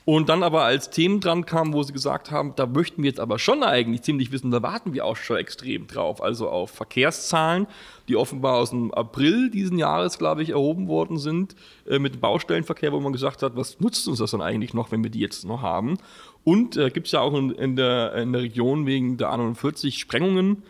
Und 0.04 0.28
dann 0.28 0.44
aber 0.44 0.62
als 0.62 0.90
Themen 0.90 1.18
dran 1.18 1.46
kamen, 1.46 1.72
wo 1.72 1.82
sie 1.82 1.92
gesagt 1.92 2.30
haben, 2.30 2.52
da 2.54 2.64
möchten 2.66 3.02
wir 3.02 3.10
jetzt 3.10 3.18
aber 3.18 3.40
schon 3.40 3.64
eigentlich 3.64 4.02
ziemlich 4.02 4.30
wissen, 4.30 4.52
da 4.52 4.62
warten 4.62 4.94
wir 4.94 5.04
auch 5.04 5.16
schon 5.16 5.36
extrem 5.36 5.88
drauf. 5.88 6.22
Also 6.22 6.48
auf 6.48 6.70
Verkehrszahlen, 6.70 7.66
die 8.06 8.14
offenbar 8.14 8.54
aus 8.58 8.70
dem 8.70 8.94
April 8.94 9.50
diesen 9.50 9.78
Jahres, 9.78 10.16
glaube 10.18 10.44
ich, 10.44 10.50
erhoben 10.50 10.86
worden 10.86 11.18
sind, 11.18 11.56
äh, 11.88 11.98
mit 11.98 12.20
Baustellenverkehr, 12.20 12.92
wo 12.92 13.00
man 13.00 13.12
gesagt 13.12 13.42
hat, 13.42 13.56
was 13.56 13.80
nutzt 13.80 14.06
uns 14.06 14.20
das 14.20 14.30
dann 14.30 14.42
eigentlich 14.42 14.74
noch, 14.74 14.92
wenn 14.92 15.02
wir 15.02 15.10
die 15.10 15.18
jetzt 15.18 15.44
noch 15.44 15.62
haben? 15.62 15.98
Und 16.44 16.76
äh, 16.76 16.90
gibt 16.90 17.06
es 17.06 17.12
ja 17.12 17.20
auch 17.20 17.34
in, 17.36 17.50
in, 17.50 17.74
der, 17.74 18.14
in 18.14 18.32
der 18.32 18.42
Region 18.42 18.86
wegen 18.86 19.16
der 19.16 19.30
A49 19.32 19.98
Sprengungen. 19.98 20.62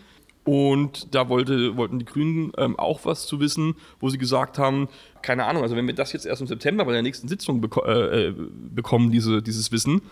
Und 0.46 1.12
da 1.12 1.28
wollte, 1.28 1.76
wollten 1.76 1.98
die 1.98 2.04
Grünen 2.04 2.52
ähm, 2.56 2.78
auch 2.78 3.04
was 3.04 3.26
zu 3.26 3.40
wissen, 3.40 3.74
wo 3.98 4.08
sie 4.10 4.16
gesagt 4.16 4.58
haben, 4.58 4.88
keine 5.20 5.44
Ahnung, 5.44 5.64
also 5.64 5.74
wenn 5.74 5.88
wir 5.88 5.94
das 5.94 6.12
jetzt 6.12 6.24
erst 6.24 6.40
im 6.40 6.46
September 6.46 6.84
bei 6.84 6.92
der 6.92 7.02
nächsten 7.02 7.26
Sitzung 7.26 7.60
beko 7.60 7.84
äh, 7.84 8.28
äh, 8.28 8.34
bekommen, 8.72 9.10
diese, 9.10 9.42
dieses 9.42 9.72
Wissen, 9.72 10.02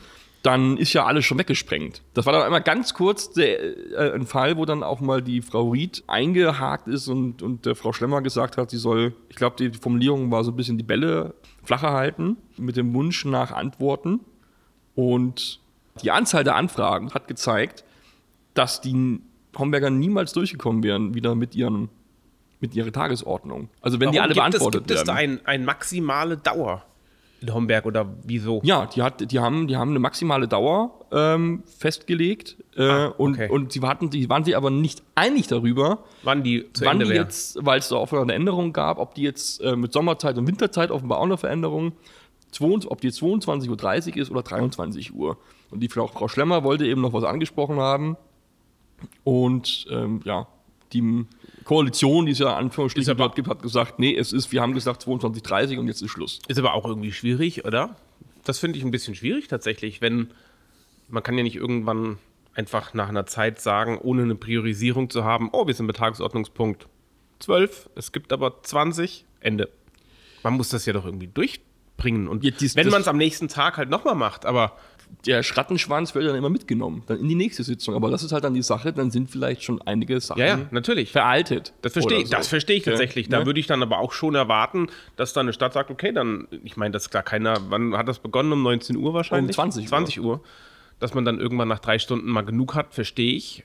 dann 0.43 0.77
ist 0.77 0.93
ja 0.93 1.07
alles 1.07 1.25
schon 1.25 1.39
weggesprengt. 1.39 2.03
Das 2.15 2.27
war 2.27 2.33
dann 2.33 2.43
einmal 2.43 2.63
ganz 2.63 2.95
kurz 2.95 3.31
der, 3.31 3.63
äh, 3.93 4.13
ein 4.13 4.27
Fall, 4.27 4.57
wo 4.57 4.65
dann 4.65 4.83
auch 4.83 5.01
mal 5.01 5.23
die 5.23 5.41
Frau 5.41 5.71
Ried 5.71 6.03
eingehakt 6.09 6.89
ist 6.89 7.07
und, 7.07 7.41
und 7.41 7.65
der 7.65 7.77
Frau 7.77 7.93
Schlemmer 7.93 8.21
gesagt 8.21 8.57
hat, 8.57 8.71
sie 8.71 8.77
soll, 8.77 9.15
ich 9.29 9.37
glaube, 9.37 9.55
die 9.57 9.79
Formulierung 9.79 10.33
war 10.33 10.43
so 10.43 10.51
ein 10.51 10.57
bisschen 10.57 10.79
die 10.79 10.85
Bälle 10.85 11.35
flacher 11.63 11.93
halten, 11.93 12.39
mit 12.57 12.77
dem 12.77 12.93
Wunsch 12.93 13.25
nach 13.25 13.53
Antworten. 13.53 14.19
Und 14.97 15.61
die 16.03 16.11
Anzahl 16.11 16.43
der 16.43 16.57
Anfragen 16.57 17.15
hat 17.15 17.29
gezeigt, 17.29 17.85
dass 18.55 18.81
die 18.81 19.21
Homberger 19.59 19.91
niemals 19.91 20.33
durchgekommen 20.33 20.83
wären, 20.83 21.15
wieder 21.15 21.35
mit 21.35 21.55
ihren 21.55 21.89
mit 22.61 22.75
ihrer 22.75 22.93
Tagesordnung. 22.93 23.69
Also 23.83 24.01
wenn 24.01 24.11
die 24.13 24.21
alle 24.21 24.33
gibt 24.33 24.47
es, 24.47 24.53
beantwortet 24.53 24.89
gibt 24.89 24.99
es 24.99 25.05
da 25.05 25.17
werden. 25.17 25.41
ein, 25.45 25.47
ein 25.47 25.65
maximale 25.67 26.39
Dauer 26.39 26.83
in 27.45 27.55
Homberg 27.55 27.85
oder 27.87 28.07
wieso? 28.23 28.61
Ja, 28.65 28.87
die, 28.87 29.03
hat, 29.03 29.31
die, 29.31 29.39
haben, 29.39 29.69
die 29.69 29.77
haben 29.77 29.91
eine 29.91 29.99
maximale 29.99 30.49
Dauer 30.49 30.99
ähm, 31.13 31.63
festgelegt 31.79 32.57
äh, 32.77 32.83
Ah, 32.83 33.07
und, 33.19 33.35
okay. 33.35 33.49
und 33.51 33.73
sie 33.73 33.81
hatten, 33.83 34.11
die 34.11 34.29
waren 34.29 34.45
sich 34.45 34.57
aber 34.57 34.71
nicht 34.71 35.03
einig 35.15 35.47
darüber, 35.47 36.05
Wann 36.23 36.43
die 36.43 36.73
zu 36.73 36.85
wann 36.85 37.01
Ende 37.01 37.13
die 37.13 37.19
jetzt, 37.19 37.59
weil 37.65 37.79
es 37.79 37.89
da 37.89 37.97
offenbar 37.97 38.23
eine 38.23 38.35
Änderung 38.35 38.73
gab, 38.73 38.99
ob 38.99 39.15
die 39.15 39.23
jetzt 39.23 39.61
äh, 39.61 39.77
mit 39.77 39.93
Sommerzeit 39.93 40.39
und 40.39 40.47
Winterzeit 40.47 40.91
offenbar 40.91 41.19
auch 41.19 41.25
eine 41.25 41.37
Veränderung, 41.37 41.93
22, 42.53 42.91
ob 42.91 43.01
die 43.01 43.09
jetzt 43.09 43.21
22.30 43.21 44.11
Uhr 44.11 44.17
ist 44.17 44.31
oder 44.31 44.43
23 44.43 45.15
Uhr. 45.15 45.37
Und 45.71 45.81
die 45.81 45.89
Frau, 45.89 46.07
Frau 46.07 46.29
Schlemmer 46.29 46.63
wollte 46.63 46.87
eben 46.87 47.01
noch 47.01 47.13
was 47.13 47.25
angesprochen 47.25 47.77
haben. 47.77 48.17
Und 49.25 49.87
ähm, 49.91 50.21
ja, 50.25 50.47
die 50.93 51.25
Koalition, 51.65 52.27
die 52.27 52.33
es 52.33 52.39
ja 52.39 52.57
Anführungsstrichen 52.57 53.17
dort 53.17 53.35
gibt, 53.37 53.49
hat 53.49 53.63
gesagt, 53.63 53.99
nee, 53.99 54.15
es 54.17 54.33
ist, 54.33 54.53
wir 54.53 54.61
haben 54.61 54.75
gesagt 54.75 55.03
22.30 55.05 55.79
und 55.79 55.87
jetzt 55.89 56.03
ist 56.03 56.11
Schluss. 56.11 56.41
Ist 56.49 56.59
aber 56.59 56.75
auch 56.75 56.85
irgendwie 56.85 57.13
schwierig, 57.13 57.65
oder? 57.65 57.97
Das 58.45 58.59
finde 58.59 58.79
ich 58.79 58.85
ein 58.85 58.91
bisschen 58.91 59.15
schwierig 59.15 59.49
tatsächlich, 59.49 60.01
wenn 60.01 60.31
man 61.09 61.23
kann 61.23 61.37
ja 61.37 61.43
nicht 61.43 61.57
irgendwann 61.57 62.19
einfach 62.55 62.95
nach 62.95 63.09
einer 63.09 63.27
Zeit 63.27 63.61
sagen, 63.61 63.99
ohne 63.99 64.23
eine 64.23 64.35
Priorisierung 64.35 65.11
zu 65.11 65.25
haben, 65.25 65.49
oh, 65.53 65.67
wir 65.67 65.75
sind 65.75 65.87
bei 65.87 65.93
Tagesordnungspunkt 65.93 66.87
12, 67.41 67.91
es 67.97 68.13
gibt 68.13 68.33
aber 68.33 68.63
20, 68.63 69.25
Ende. 69.41 69.69
Man 70.43 70.55
muss 70.55 70.69
das 70.69 70.87
ja 70.87 70.93
doch 70.93 71.05
irgendwie 71.05 71.27
durchbringen. 71.27 72.29
Und 72.29 72.45
Ja, 72.45 72.51
dies- 72.53 72.77
wenn 72.77 72.89
man 72.89 73.01
es 73.01 73.09
am 73.09 73.17
nächsten 73.17 73.49
Tag 73.49 73.77
halt 73.77 73.91
nochmal 73.91 74.15
macht, 74.15 74.47
aber 74.47 74.77
der 75.27 75.43
Schrattenschwanz 75.43 76.15
wird 76.15 76.27
dann 76.27 76.37
immer 76.37 76.51
mitgenommen, 76.51 77.03
dann 77.07 77.19
in 77.19 77.29
die 77.29 77.35
nächste 77.35 77.63
Sitzung. 77.63 77.95
Aber 77.95 78.11
das 78.11 78.23
ist 78.23 78.33
halt 78.33 78.45
dann 78.45 78.55
die 78.55 78.63
Sache, 78.63 78.93
dann 78.93 79.11
sind 79.11 79.31
vielleicht 79.31 79.63
schon 79.63 79.81
einige 79.83 80.21
Sachen 80.21 80.41
ja, 80.41 80.47
ja, 80.47 80.61
natürlich. 80.71 81.13
veraltet. 81.13 81.73
Das 81.83 81.93
verstehe 81.93 82.19
ich, 82.19 82.29
so. 82.29 82.37
das 82.37 82.49
verstehe 82.49 82.77
ich 82.77 82.85
tatsächlich. 82.85 83.29
Da 83.29 83.41
ne? 83.41 83.47
würde 83.47 83.61
ich 83.61 83.67
dann 83.67 83.83
aber 83.83 83.99
auch 83.99 84.13
schon 84.13 84.35
erwarten, 84.35 84.89
dass 85.17 85.33
dann 85.33 85.47
eine 85.47 85.53
Stadt 85.53 85.73
sagt, 85.73 85.91
okay, 85.91 86.13
dann, 86.13 86.49
ich 86.63 86.77
meine, 86.77 86.93
das 86.93 87.05
ist 87.05 87.11
klar 87.11 87.23
keiner, 87.23 87.57
wann 87.69 87.97
hat 87.97 88.09
das 88.09 88.19
begonnen? 88.19 88.53
Um 88.53 88.63
19 88.63 88.97
Uhr 88.97 89.15
wahrscheinlich? 89.15 89.57
Um 89.59 89.71
20 89.71 89.85
Uhr. 89.85 89.89
20 89.89 90.21
Uhr. 90.21 90.41
Dass 91.01 91.15
man 91.15 91.25
dann 91.25 91.41
irgendwann 91.41 91.69
nach 91.69 91.81
drei 91.81 91.99
Stunden 91.99 92.31
mal 92.31 92.43
genug 92.43 92.75
hat, 92.75 92.95
verstehe 92.95 93.35
ich. 93.35 93.65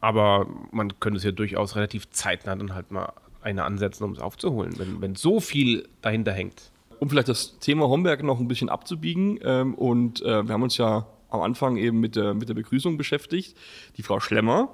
Aber 0.00 0.46
man 0.70 1.00
könnte 1.00 1.18
es 1.18 1.24
ja 1.24 1.32
durchaus 1.32 1.76
relativ 1.76 2.10
zeitnah 2.10 2.54
dann 2.54 2.74
halt 2.74 2.90
mal 2.90 3.12
eine 3.42 3.64
ansetzen, 3.64 4.04
um 4.04 4.12
es 4.12 4.18
aufzuholen, 4.18 4.78
wenn, 4.78 5.00
wenn 5.00 5.14
so 5.14 5.40
viel 5.40 5.88
dahinter 6.02 6.32
hängt. 6.32 6.70
Um 7.00 7.10
vielleicht 7.10 7.28
das 7.28 7.58
Thema 7.58 7.88
Homberg 7.88 8.22
noch 8.22 8.38
ein 8.38 8.48
bisschen 8.48 8.68
abzubiegen. 8.68 9.38
Ähm, 9.42 9.74
und 9.74 10.22
äh, 10.22 10.46
wir 10.46 10.52
haben 10.52 10.62
uns 10.62 10.76
ja 10.76 11.06
am 11.28 11.40
Anfang 11.40 11.76
eben 11.76 12.00
mit 12.00 12.16
der, 12.16 12.34
mit 12.34 12.48
der 12.48 12.54
Begrüßung 12.54 12.96
beschäftigt. 12.96 13.56
Die 13.96 14.02
Frau 14.02 14.20
Schlemmer, 14.20 14.70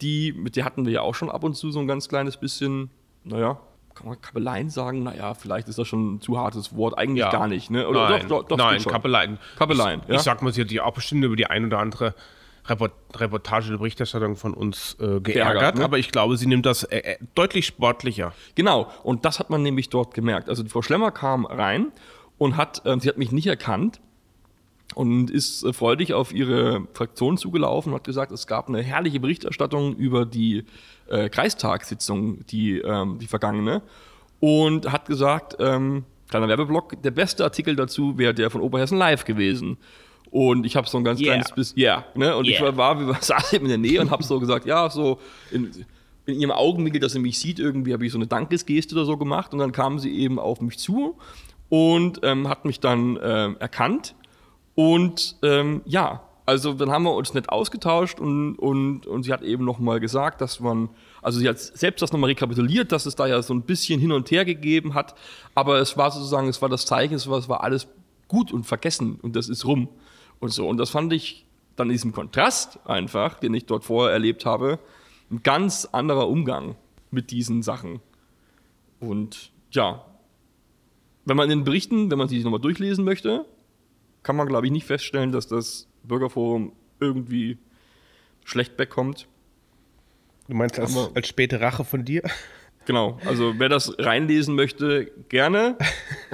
die, 0.00 0.32
mit 0.32 0.56
der 0.56 0.64
hatten 0.64 0.86
wir 0.86 0.92
ja 0.92 1.00
auch 1.02 1.14
schon 1.14 1.30
ab 1.30 1.44
und 1.44 1.54
zu 1.54 1.70
so 1.70 1.80
ein 1.80 1.86
ganz 1.86 2.08
kleines 2.08 2.36
bisschen, 2.36 2.90
naja, 3.24 3.60
kann 3.94 4.06
man 4.06 4.20
Kabeleien 4.20 4.70
sagen? 4.70 5.02
Naja, 5.02 5.34
vielleicht 5.34 5.68
ist 5.68 5.78
das 5.78 5.86
schon 5.86 6.14
ein 6.14 6.20
zu 6.20 6.38
hartes 6.38 6.74
Wort. 6.74 6.96
Eigentlich 6.96 7.28
gar 7.30 7.48
nicht, 7.48 7.70
ne? 7.70 7.86
nein, 7.92 8.22
doch, 8.28 8.42
doch, 8.42 8.48
doch, 8.48 8.56
nein. 8.56 8.82
Kappeleien. 8.82 9.38
Kabeleien, 9.58 10.00
Ich, 10.04 10.08
ja. 10.08 10.14
ich 10.14 10.22
sag 10.22 10.40
mal, 10.42 10.52
sie 10.52 10.62
hat 10.62 10.68
sich 10.68 10.80
auch 10.80 10.94
bestimmt 10.94 11.24
über 11.24 11.36
die 11.36 11.46
ein 11.46 11.66
oder 11.66 11.80
andere 11.80 12.14
Report 12.68 12.92
Berichterstattung 13.78 14.36
von 14.36 14.54
uns 14.54 14.94
äh, 14.94 15.20
geärgert, 15.20 15.24
Geärgert, 15.24 15.78
ne? 15.78 15.84
aber 15.84 15.98
ich 15.98 16.10
glaube, 16.10 16.36
sie 16.36 16.46
nimmt 16.46 16.66
das 16.66 16.84
äh, 16.84 16.98
äh, 16.98 17.16
deutlich 17.34 17.66
sportlicher. 17.66 18.32
Genau, 18.54 18.90
und 19.02 19.24
das 19.24 19.38
hat 19.38 19.50
man 19.50 19.62
nämlich 19.62 19.88
dort 19.88 20.14
gemerkt. 20.14 20.48
Also 20.48 20.64
Frau 20.64 20.82
Schlemmer 20.82 21.10
kam 21.10 21.46
rein 21.46 21.92
und 22.38 22.56
hat, 22.56 22.82
ähm, 22.84 23.00
sie 23.00 23.08
hat 23.08 23.18
mich 23.18 23.32
nicht 23.32 23.46
erkannt 23.46 24.00
und 24.94 25.30
ist 25.30 25.64
äh, 25.64 25.72
freudig 25.72 26.14
auf 26.14 26.32
ihre 26.32 26.86
Fraktion 26.94 27.36
zugelaufen 27.36 27.92
und 27.92 27.96
hat 27.96 28.04
gesagt, 28.04 28.32
es 28.32 28.46
gab 28.46 28.68
eine 28.68 28.82
herrliche 28.82 29.20
Berichterstattung 29.20 29.96
über 29.96 30.26
die 30.26 30.64
äh, 31.08 31.28
Kreistagssitzung, 31.28 32.46
die, 32.46 32.78
ähm, 32.78 33.18
die 33.18 33.26
vergangene, 33.26 33.82
und 34.40 34.90
hat 34.90 35.06
gesagt, 35.06 35.56
ähm, 35.58 36.04
kleiner 36.28 36.48
Werbeblock, 36.48 37.02
der 37.02 37.10
beste 37.10 37.44
Artikel 37.44 37.76
dazu 37.76 38.16
wäre 38.16 38.32
der 38.32 38.50
von 38.50 38.60
Oberhessen 38.60 38.96
Live 38.96 39.24
gewesen. 39.24 39.76
Und 40.30 40.64
ich 40.64 40.76
habe 40.76 40.88
so 40.88 40.96
ein 40.98 41.04
ganz 41.04 41.20
Yeah. 41.20 41.32
kleines 41.32 41.52
bisschen, 41.52 41.78
ja, 41.80 42.04
ne? 42.14 42.36
und 42.36 42.46
ich 42.46 42.60
Yeah. 42.60 42.76
war, 42.76 42.96
war, 42.96 43.06
wir 43.06 43.14
saßen 43.20 43.48
eben 43.56 43.64
in 43.66 43.70
der 43.70 43.78
Nähe 43.78 44.00
und 44.00 44.10
habe 44.10 44.22
so 44.22 44.38
gesagt, 44.38 44.64
ja, 44.64 44.88
so 44.88 45.18
in, 45.50 45.70
in 46.26 46.40
ihrem 46.40 46.52
Augenwinkel, 46.52 47.00
dass 47.00 47.12
sie 47.12 47.18
mich 47.18 47.38
sieht, 47.38 47.58
irgendwie 47.58 47.92
habe 47.92 48.06
ich 48.06 48.12
so 48.12 48.18
eine 48.18 48.26
Dankesgeste 48.28 48.94
oder 48.94 49.04
so 49.04 49.16
gemacht 49.16 49.52
und 49.52 49.58
dann 49.58 49.72
kam 49.72 49.98
sie 49.98 50.16
eben 50.16 50.38
auf 50.38 50.60
mich 50.60 50.78
zu 50.78 51.16
und 51.68 52.20
ähm, 52.22 52.48
hat 52.48 52.64
mich 52.64 52.78
dann 52.80 53.18
ähm, 53.22 53.56
erkannt 53.58 54.14
und 54.76 55.36
ähm, 55.42 55.82
ja, 55.84 56.22
also 56.46 56.72
dann 56.74 56.90
haben 56.90 57.04
wir 57.04 57.14
uns 57.14 57.34
nett 57.34 57.48
ausgetauscht 57.48 58.18
und, 58.20 58.56
und, 58.56 59.06
und 59.06 59.22
sie 59.24 59.32
hat 59.32 59.42
eben 59.42 59.64
nochmal 59.64 60.00
gesagt, 60.00 60.40
dass 60.40 60.58
man, 60.60 60.88
also 61.22 61.38
sie 61.38 61.48
hat 61.48 61.58
selbst 61.58 62.02
das 62.02 62.12
nochmal 62.12 62.30
rekapituliert, 62.30 62.92
dass 62.92 63.06
es 63.06 63.14
da 63.14 63.26
ja 63.26 63.42
so 63.42 63.52
ein 63.54 63.62
bisschen 63.62 64.00
hin 64.00 64.10
und 64.12 64.30
her 64.30 64.44
gegeben 64.44 64.94
hat, 64.94 65.14
aber 65.54 65.80
es 65.80 65.96
war 65.96 66.10
sozusagen, 66.10 66.48
es 66.48 66.62
war 66.62 66.68
das 66.68 66.86
Zeichen, 66.86 67.14
es 67.14 67.28
war, 67.28 67.38
es 67.38 67.48
war 67.48 67.62
alles 67.62 67.88
gut 68.28 68.52
und 68.52 68.64
vergessen 68.64 69.18
und 69.22 69.34
das 69.34 69.48
ist 69.48 69.64
rum 69.64 69.88
und 70.40 70.50
so. 70.50 70.68
Und 70.68 70.78
das 70.78 70.90
fand 70.90 71.12
ich 71.12 71.46
dann 71.76 71.88
in 71.88 71.92
diesem 71.92 72.12
Kontrast 72.12 72.78
einfach, 72.86 73.38
den 73.38 73.54
ich 73.54 73.66
dort 73.66 73.84
vorher 73.84 74.12
erlebt 74.12 74.44
habe, 74.44 74.78
ein 75.30 75.42
ganz 75.42 75.84
anderer 75.86 76.28
Umgang 76.28 76.76
mit 77.10 77.30
diesen 77.30 77.62
Sachen. 77.62 78.00
Und 78.98 79.52
ja, 79.70 80.04
wenn 81.24 81.36
man 81.36 81.50
in 81.50 81.60
den 81.60 81.64
Berichten, 81.64 82.10
wenn 82.10 82.18
man 82.18 82.28
sich 82.28 82.42
nochmal 82.44 82.60
durchlesen 82.60 83.04
möchte, 83.04 83.44
kann 84.22 84.36
man, 84.36 84.48
glaube 84.48 84.66
ich, 84.66 84.72
nicht 84.72 84.86
feststellen, 84.86 85.32
dass 85.32 85.46
das 85.46 85.86
Bürgerforum 86.02 86.72
irgendwie 86.98 87.58
schlecht 88.44 88.78
wegkommt. 88.78 89.26
Du 90.48 90.56
meinst 90.56 90.78
als, 90.78 90.96
Aber- 90.96 91.14
als 91.14 91.28
späte 91.28 91.60
Rache 91.60 91.84
von 91.84 92.04
dir? 92.04 92.22
Genau, 92.86 93.18
also 93.26 93.54
wer 93.58 93.68
das 93.68 93.94
reinlesen 93.98 94.54
möchte, 94.54 95.06
gerne. 95.28 95.76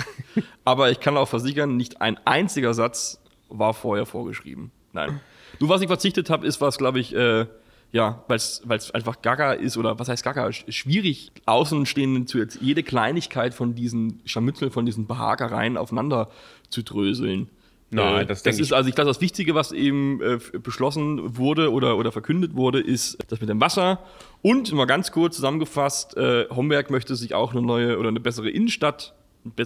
Aber 0.65 0.91
ich 0.91 1.01
kann 1.01 1.17
auch 1.17 1.29
versichern, 1.29 1.77
nicht 1.77 2.01
ein 2.01 2.19
einziger 2.25 2.73
Satz 2.73 3.21
war 3.49 3.75
vorher 3.75 4.07
vorgeschrieben. 4.07 4.71
Nein. 4.93 5.21
Nur 5.61 5.69
was 5.69 5.81
ich 5.81 5.89
verzichtet 5.89 6.31
habe, 6.31 6.47
ist 6.47 6.61
was, 6.61 6.79
glaube 6.79 7.01
ich, 7.01 7.15
äh, 7.15 7.47
ja, 7.93 8.25
weil 8.29 8.37
es 8.37 8.91
einfach 8.93 9.23
gaga 9.23 9.53
ist 9.53 9.77
oder 9.77 9.99
was 9.99 10.09
heißt 10.09 10.25
gaga, 10.25 10.47
sch- 10.47 10.71
schwierig 10.73 11.31
Außenstehenden 11.47 12.27
zu 12.27 12.39
jetzt 12.39 12.59
jede 12.61 12.83
Kleinigkeit 12.83 13.55
von 13.55 13.75
diesen 13.75 14.21
Scharmützeln, 14.25 14.71
von 14.71 14.85
diesen 14.87 15.07
Behagereien 15.07 15.77
aufeinander 15.77 16.29
zu 16.69 16.83
dröseln. 16.83 17.49
Nein, 17.91 18.23
Äh, 18.23 18.27
das 18.27 18.43
das 18.43 18.59
ist 18.59 18.73
also 18.73 18.89
ich 18.89 18.97
glaube, 18.97 19.09
das 19.09 19.21
Wichtige, 19.21 19.55
was 19.55 19.71
eben 19.71 20.21
äh, 20.21 20.39
beschlossen 20.59 21.37
wurde 21.37 21.71
oder, 21.71 21.97
oder 21.97 22.11
verkündet 22.11 22.57
wurde, 22.57 22.81
ist 22.81 23.19
das 23.29 23.41
mit 23.41 23.49
dem 23.49 23.61
Wasser. 23.61 24.01
Und 24.43 24.73
mal 24.73 24.87
ganz 24.87 25.13
kurz 25.13 25.37
zusammengefasst, 25.37 26.17
äh, 26.17 26.47
Homberg 26.51 26.91
möchte 26.91 27.15
sich 27.15 27.35
auch 27.35 27.53
eine 27.53 27.63
neue 27.63 27.99
oder 27.99 28.09
eine 28.09 28.19
bessere 28.21 28.51
Innenstadt, 28.51 29.15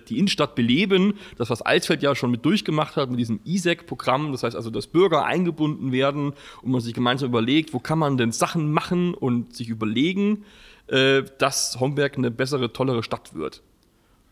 die 0.08 0.18
Innenstadt 0.18 0.54
beleben. 0.54 1.14
Das, 1.38 1.50
was 1.50 1.62
Alsfeld 1.62 2.02
ja 2.02 2.14
schon 2.14 2.30
mit 2.30 2.44
durchgemacht 2.44 2.96
hat, 2.96 3.10
mit 3.10 3.18
diesem 3.18 3.40
ISEC-Programm. 3.44 4.32
Das 4.32 4.42
heißt 4.42 4.56
also, 4.56 4.70
dass 4.70 4.86
Bürger 4.86 5.24
eingebunden 5.24 5.92
werden 5.92 6.32
und 6.62 6.70
man 6.70 6.80
sich 6.80 6.94
gemeinsam 6.94 7.28
überlegt, 7.28 7.72
wo 7.72 7.78
kann 7.78 7.98
man 7.98 8.16
denn 8.16 8.32
Sachen 8.32 8.72
machen 8.72 9.14
und 9.14 9.54
sich 9.54 9.68
überlegen, 9.68 10.44
äh, 10.88 11.22
dass 11.38 11.78
Homberg 11.80 12.18
eine 12.18 12.30
bessere, 12.30 12.72
tollere 12.72 13.02
Stadt 13.02 13.34
wird. 13.34 13.62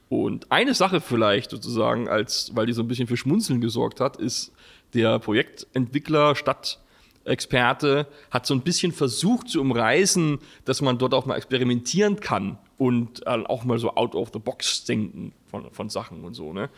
Und 0.09 0.51
eine 0.51 0.75
Sache 0.75 1.01
vielleicht 1.01 1.51
sozusagen, 1.51 2.09
als, 2.09 2.53
weil 2.55 2.67
die 2.67 2.73
so 2.73 2.83
ein 2.83 2.89
bisschen 2.89 3.09
für 3.09 3.17
Schmunzeln 3.17 3.61
gesorgt 3.61 4.01
hat, 4.01 4.17
ist 4.17 4.53
der 4.95 5.19
Projektentwickler, 5.19 6.35
Stadtexperte 6.35 8.07
hat 8.31 8.47
so 8.47 8.55
ein 8.55 8.63
bisschen 8.63 8.93
versucht 8.93 9.51
zu 9.51 9.61
umreißen, 9.61 10.39
dass 10.65 10.81
man 10.81 10.97
dort 10.99 11.13
auch 11.13 11.27
mal 11.27 11.37
experimentieren 11.37 12.21
kann 12.21 12.59
und 12.79 13.27
äh, 13.27 13.31
auch 13.31 13.65
mal 13.65 13.79
so 13.79 13.95
out 13.95 14.15
of 14.15 14.31
the 14.33 14.39
box 14.39 14.85
denken 14.85 15.33
von, 15.51 15.71
von 15.73 15.91
Sachen 15.91 16.25
und 16.25 16.35
so. 16.35 16.53
Ne? 16.53 16.71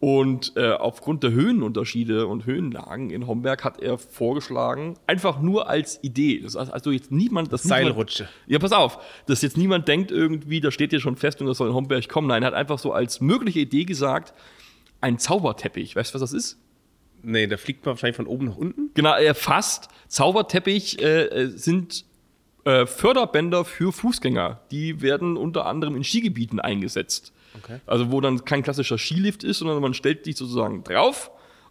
Und 0.00 0.54
äh, 0.56 0.70
aufgrund 0.70 1.22
der 1.22 1.32
Höhenunterschiede 1.32 2.26
und 2.26 2.46
Höhenlagen 2.46 3.10
in 3.10 3.26
Homberg 3.26 3.64
hat 3.64 3.80
er 3.82 3.98
vorgeschlagen, 3.98 4.96
einfach 5.06 5.40
nur 5.42 5.68
als 5.68 6.02
Idee. 6.02 6.40
Das 6.40 6.54
heißt 6.56 6.72
also 6.72 6.90
jetzt 6.90 7.12
niemand, 7.12 7.52
das 7.52 7.64
Seilrutsche. 7.64 8.26
Ja, 8.46 8.58
pass 8.58 8.72
auf, 8.72 8.98
dass 9.26 9.42
jetzt 9.42 9.58
niemand 9.58 9.88
denkt 9.88 10.10
irgendwie, 10.10 10.60
da 10.62 10.70
steht 10.70 10.90
hier 10.90 11.00
schon 11.00 11.16
fest 11.16 11.42
und 11.42 11.48
das 11.48 11.58
soll 11.58 11.68
in 11.68 11.74
Homberg 11.74 12.08
kommen. 12.08 12.28
Nein, 12.28 12.42
er 12.42 12.46
hat 12.46 12.54
einfach 12.54 12.78
so 12.78 12.92
als 12.94 13.20
mögliche 13.20 13.60
Idee 13.60 13.84
gesagt, 13.84 14.32
ein 15.02 15.18
Zauberteppich. 15.18 15.96
Weißt 15.96 16.14
du, 16.14 16.20
was 16.20 16.30
das 16.30 16.32
ist? 16.32 16.58
Nee, 17.22 17.46
da 17.46 17.58
fliegt 17.58 17.84
man 17.84 17.94
wahrscheinlich 17.94 18.16
von 18.16 18.26
oben 18.26 18.46
nach 18.46 18.56
unten. 18.56 18.90
Genau, 18.94 19.14
er 19.14 19.34
fasst. 19.34 19.88
Zauberteppich 20.08 21.02
äh, 21.02 21.24
äh, 21.24 21.46
sind 21.48 22.06
äh, 22.70 22.86
Förderbänder 22.86 23.64
für 23.64 23.92
Fußgänger. 23.92 24.60
Die 24.70 25.02
werden 25.02 25.36
unter 25.36 25.66
anderem 25.66 25.96
in 25.96 26.04
Skigebieten 26.04 26.60
eingesetzt. 26.60 27.32
Okay. 27.62 27.80
Also 27.86 28.12
wo 28.12 28.20
dann 28.20 28.44
kein 28.44 28.62
klassischer 28.62 28.98
Skilift 28.98 29.42
ist, 29.44 29.58
sondern 29.58 29.80
man 29.80 29.94
stellt 29.94 30.24
sich 30.24 30.36
sozusagen 30.36 30.84
drauf 30.84 31.30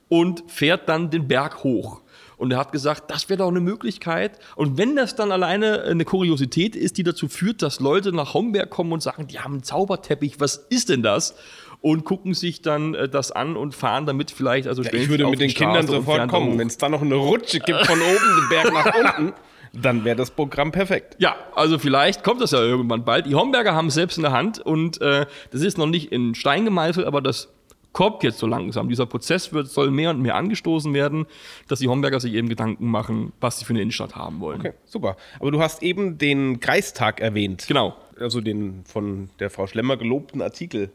und 0.10 0.44
fährt 0.48 0.90
dann 0.90 1.10
den 1.10 1.28
Berg 1.28 1.64
hoch. 1.64 2.02
Und 2.38 2.52
er 2.52 2.58
hat 2.58 2.72
gesagt, 2.72 3.12
das 3.12 3.30
wäre 3.30 3.40
doch 3.40 3.50
eine 3.50 3.60
Möglichkeit. 3.60 4.40
Und 4.56 4.78
wenn 4.78 4.96
das 4.96 5.16
dann 5.16 5.32
alleine 5.32 5.84
eine 5.84 6.06
Kuriosität 6.06 6.76
ist, 6.76 6.98
die 6.98 7.04
dazu 7.04 7.28
führt, 7.28 7.62
dass 7.62 7.80
Leute 7.80 8.14
nach 8.14 8.34
Homberg 8.34 8.70
kommen 8.70 8.94
und 8.94 9.04
sagen, 9.04 9.28
die 9.28 9.40
haben 9.40 9.56
einen 9.56 9.64
Zauberteppich, 9.64 10.40
was 10.40 10.56
ist 10.56 10.90
denn 10.90 11.04
das? 11.04 11.36
Und 11.82 12.06
gucken 12.06 12.34
sich 12.34 12.62
dann 12.62 12.94
äh, 12.94 13.10
das 13.10 13.32
an 13.32 13.56
und 13.56 13.76
fahren 13.76 14.06
damit 14.06 14.32
vielleicht, 14.32 14.68
also 14.68 14.84
stellen 14.84 15.04
ich 15.04 15.10
würde 15.10 15.28
mit 15.28 15.40
den 15.40 15.50
Kindern 15.50 15.84
Straße 15.84 15.98
und 15.98 16.06
sofort 16.06 16.28
kommen. 16.30 16.58
Wenn 16.58 16.68
es 16.68 16.78
da 16.78 16.90
noch 16.90 17.02
eine 17.02 17.16
Rutsche 17.16 17.60
gibt 17.60 17.86
von 17.86 18.00
oben 18.00 18.42
den 18.42 18.50
Berg 18.50 18.74
nach 18.74 18.96
unten, 18.96 19.34
dann 19.74 20.04
wäre 20.06 20.16
das 20.16 20.32
Programm 20.32 20.72
perfekt. 20.72 21.16
Ja, 21.20 21.36
also 21.56 21.80
vielleicht 21.80 22.24
kommt 22.24 22.42
das 22.42 22.52
ja 22.52 22.60
irgendwann 22.62 23.06
bald. 23.06 23.26
Die 23.26 23.36
Homberger 23.36 23.74
haben 23.74 23.88
es 23.88 23.94
selbst 23.94 24.18
in 24.18 24.24
der 24.24 24.32
Hand 24.32 24.60
und 24.60 25.02
äh, 25.02 25.26
das 25.52 25.62
ist 25.62 25.78
noch 25.78 25.88
nicht 25.88 26.12
in 26.12 26.36
Stein 26.36 26.66
gemeißelt, 26.66 27.06
aber 27.06 27.22
das 27.22 27.50
kommt 27.94 28.24
jetzt 28.24 28.40
so 28.40 28.48
langsam. 28.48 28.90
Dieser 28.90 29.06
Prozess 29.06 29.52
wird, 29.54 29.68
soll 29.68 29.92
mehr 29.92 30.12
und 30.12 30.22
mehr 30.22 30.36
angestoßen 30.36 30.94
werden, 30.94 31.26
dass 31.68 31.80
die 31.80 31.88
Homberger 31.88 32.20
sich 32.20 32.34
eben 32.34 32.50
Gedanken 32.50 32.88
machen, 32.88 33.34
was 33.40 33.60
sie 33.60 33.66
für 33.66 33.74
eine 33.74 33.82
Innenstadt 33.82 34.16
haben 34.16 34.40
wollen. 34.40 34.60
Okay, 34.60 34.74
super. 34.86 35.18
Aber 35.40 35.52
du 35.52 35.62
hast 35.62 35.82
eben 35.84 36.18
den 36.18 36.60
Kreistag 36.60 37.20
erwähnt. 37.20 37.66
Genau, 37.68 37.96
Also 38.20 38.42
den 38.42 38.84
von 38.86 39.30
der 39.40 39.50
Frau 39.50 39.68
Schlemmer 39.68 39.98
gelobten 39.98 40.42
Artikel. 40.42 40.92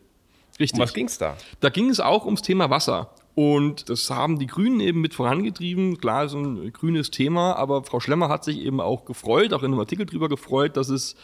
Richtig. 0.59 0.75
Um 0.75 0.81
was 0.81 0.95
ging's 0.95 1.19
da? 1.19 1.37
Da 1.61 1.69
ging 1.69 1.90
es 1.90 2.01
auch 2.01 2.25
ums 2.25 2.43
Thema 2.43 2.71
Wasser. 2.71 3.11
Und 3.35 3.88
das 3.88 4.09
haben 4.11 4.38
die 4.38 4.47
Grünen 4.47 4.79
eben 4.79 5.01
mit 5.01 5.14
vorangetrieben. 5.14 5.99
Klar, 5.99 6.25
ist 6.25 6.35
ein 6.35 6.73
grünes 6.73 7.11
Thema, 7.11 7.55
aber 7.57 7.83
Frau 7.83 7.99
Schlemmer 7.99 8.29
hat 8.29 8.45
sich 8.45 8.61
eben 8.61 8.81
auch 8.81 9.05
gefreut, 9.05 9.53
auch 9.53 9.64
in 9.64 9.73
einem 9.73 9.81
Artikel 9.81 10.07
drüber 10.07 10.29
gefreut, 10.29 10.77
dass 10.77 10.88
es 10.88 11.17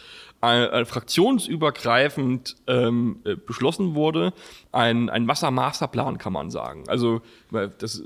äh, 0.42 0.64
äh, 0.64 0.84
fraktionsübergreifend 0.84 2.56
ähm, 2.66 3.20
äh, 3.24 3.36
beschlossen 3.36 3.94
wurde. 3.94 4.32
Ein, 4.72 5.08
ein 5.08 5.28
Wassermasterplan, 5.28 6.18
kann 6.18 6.32
man 6.32 6.50
sagen. 6.50 6.84
Also, 6.88 7.20
das 7.78 8.02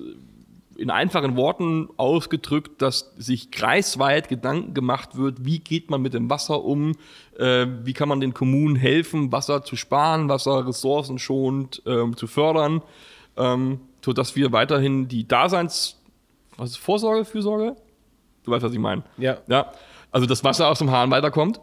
in 0.76 0.90
einfachen 0.90 1.36
Worten 1.36 1.88
ausgedrückt, 1.96 2.82
dass 2.82 3.12
sich 3.16 3.50
kreisweit 3.50 4.28
Gedanken 4.28 4.74
gemacht 4.74 5.16
wird, 5.16 5.44
wie 5.44 5.58
geht 5.58 5.90
man 5.90 6.02
mit 6.02 6.14
dem 6.14 6.30
Wasser 6.30 6.64
um, 6.64 6.92
äh, 7.38 7.66
wie 7.82 7.92
kann 7.92 8.08
man 8.08 8.20
den 8.20 8.34
Kommunen 8.34 8.76
helfen, 8.76 9.32
Wasser 9.32 9.62
zu 9.62 9.76
sparen, 9.76 10.28
Wasser 10.28 10.66
ressourcenschonend 10.66 11.82
ähm, 11.86 12.16
zu 12.16 12.26
fördern, 12.26 12.82
ähm, 13.36 13.80
sodass 14.04 14.36
wir 14.36 14.52
weiterhin 14.52 15.08
die 15.08 15.26
Daseins... 15.26 16.00
Was 16.56 16.70
ist 16.70 16.76
Vorsorge, 16.78 17.24
Fürsorge? 17.24 17.76
Du 18.44 18.50
weißt, 18.50 18.64
was 18.64 18.72
ich 18.72 18.78
meine. 18.78 19.02
Ja. 19.18 19.38
Ja, 19.48 19.72
also 20.12 20.26
das 20.26 20.44
Wasser 20.44 20.68
aus 20.68 20.78
dem 20.78 20.90
Hahn 20.90 21.10
weiterkommt, 21.10 21.60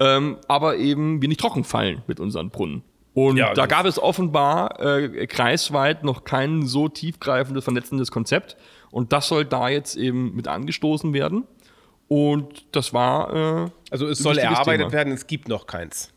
ähm, 0.00 0.38
aber 0.48 0.76
eben 0.76 1.22
wir 1.22 1.28
nicht 1.28 1.40
trocken 1.40 1.64
fallen 1.64 2.02
mit 2.06 2.18
unseren 2.18 2.50
Brunnen. 2.50 2.82
Und 3.14 3.36
Ja, 3.36 3.52
da 3.52 3.66
gab 3.66 3.84
es 3.86 3.98
offenbar 3.98 4.80
äh, 4.80 5.26
kreisweit 5.26 6.02
noch 6.02 6.24
kein 6.24 6.66
so 6.66 6.88
tiefgreifendes, 6.88 7.64
vernetzendes 7.64 8.10
Konzept. 8.10 8.56
Und 8.90 9.12
das 9.12 9.28
soll 9.28 9.44
da 9.44 9.68
jetzt 9.68 9.96
eben 9.96 10.34
mit 10.34 10.48
angestoßen 10.48 11.12
werden. 11.12 11.44
Und 12.08 12.64
das 12.74 12.92
war 12.92 13.64
äh, 13.66 13.70
Also 13.90 14.06
es 14.06 14.18
soll 14.18 14.38
erarbeitet 14.38 14.80
Thema. 14.88 14.92
werden, 14.92 15.12
es 15.12 15.26
gibt 15.26 15.48
noch 15.48 15.66
keins. 15.66 16.12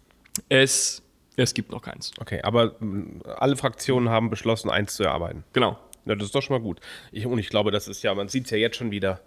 Es, 0.49 1.01
es 1.37 1.53
gibt 1.53 1.71
noch 1.71 1.81
keins. 1.81 2.11
Okay, 2.19 2.41
aber 2.43 2.75
mh, 2.79 3.23
alle 3.37 3.55
Fraktionen 3.55 4.09
haben 4.09 4.29
beschlossen, 4.29 4.69
eins 4.69 4.95
zu 4.95 5.03
erarbeiten. 5.03 5.43
Genau. 5.53 5.77
Ja, 6.05 6.15
das 6.15 6.25
ist 6.27 6.35
doch 6.35 6.41
schon 6.41 6.57
mal 6.57 6.63
gut. 6.63 6.79
Ich, 7.11 7.25
und 7.25 7.39
ich 7.39 7.49
glaube, 7.49 7.71
das 7.71 7.87
ist 7.87 8.03
ja, 8.03 8.13
man 8.13 8.27
sieht 8.27 8.45
es 8.45 8.51
ja 8.51 8.57
jetzt 8.57 8.77
schon 8.77 8.91
wieder, 8.91 9.21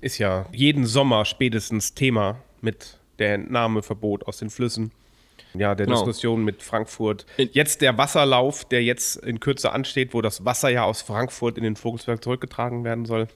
ist 0.00 0.18
ja 0.18 0.46
jeden 0.52 0.86
Sommer 0.86 1.24
spätestens 1.24 1.94
Thema 1.94 2.36
mit 2.60 2.98
der 3.18 3.34
Entnahmeverbot 3.34 4.26
aus 4.26 4.38
den 4.38 4.48
Flüssen. 4.50 4.92
Ja, 5.54 5.74
der 5.74 5.86
Genau. 5.86 5.98
Diskussion 5.98 6.44
mit 6.44 6.62
Frankfurt. 6.62 7.26
Jetzt 7.36 7.80
der 7.80 7.96
Wasserlauf, 7.98 8.64
der 8.64 8.82
jetzt 8.82 9.16
in 9.16 9.40
Kürze 9.40 9.72
ansteht, 9.72 10.14
wo 10.14 10.20
das 10.22 10.44
Wasser 10.44 10.68
ja 10.68 10.84
aus 10.84 11.02
Frankfurt 11.02 11.56
in 11.58 11.64
den 11.64 11.76
Vogelsberg 11.76 12.22
zurückgetragen 12.22 12.84
werden 12.84 13.04
soll. 13.04 13.28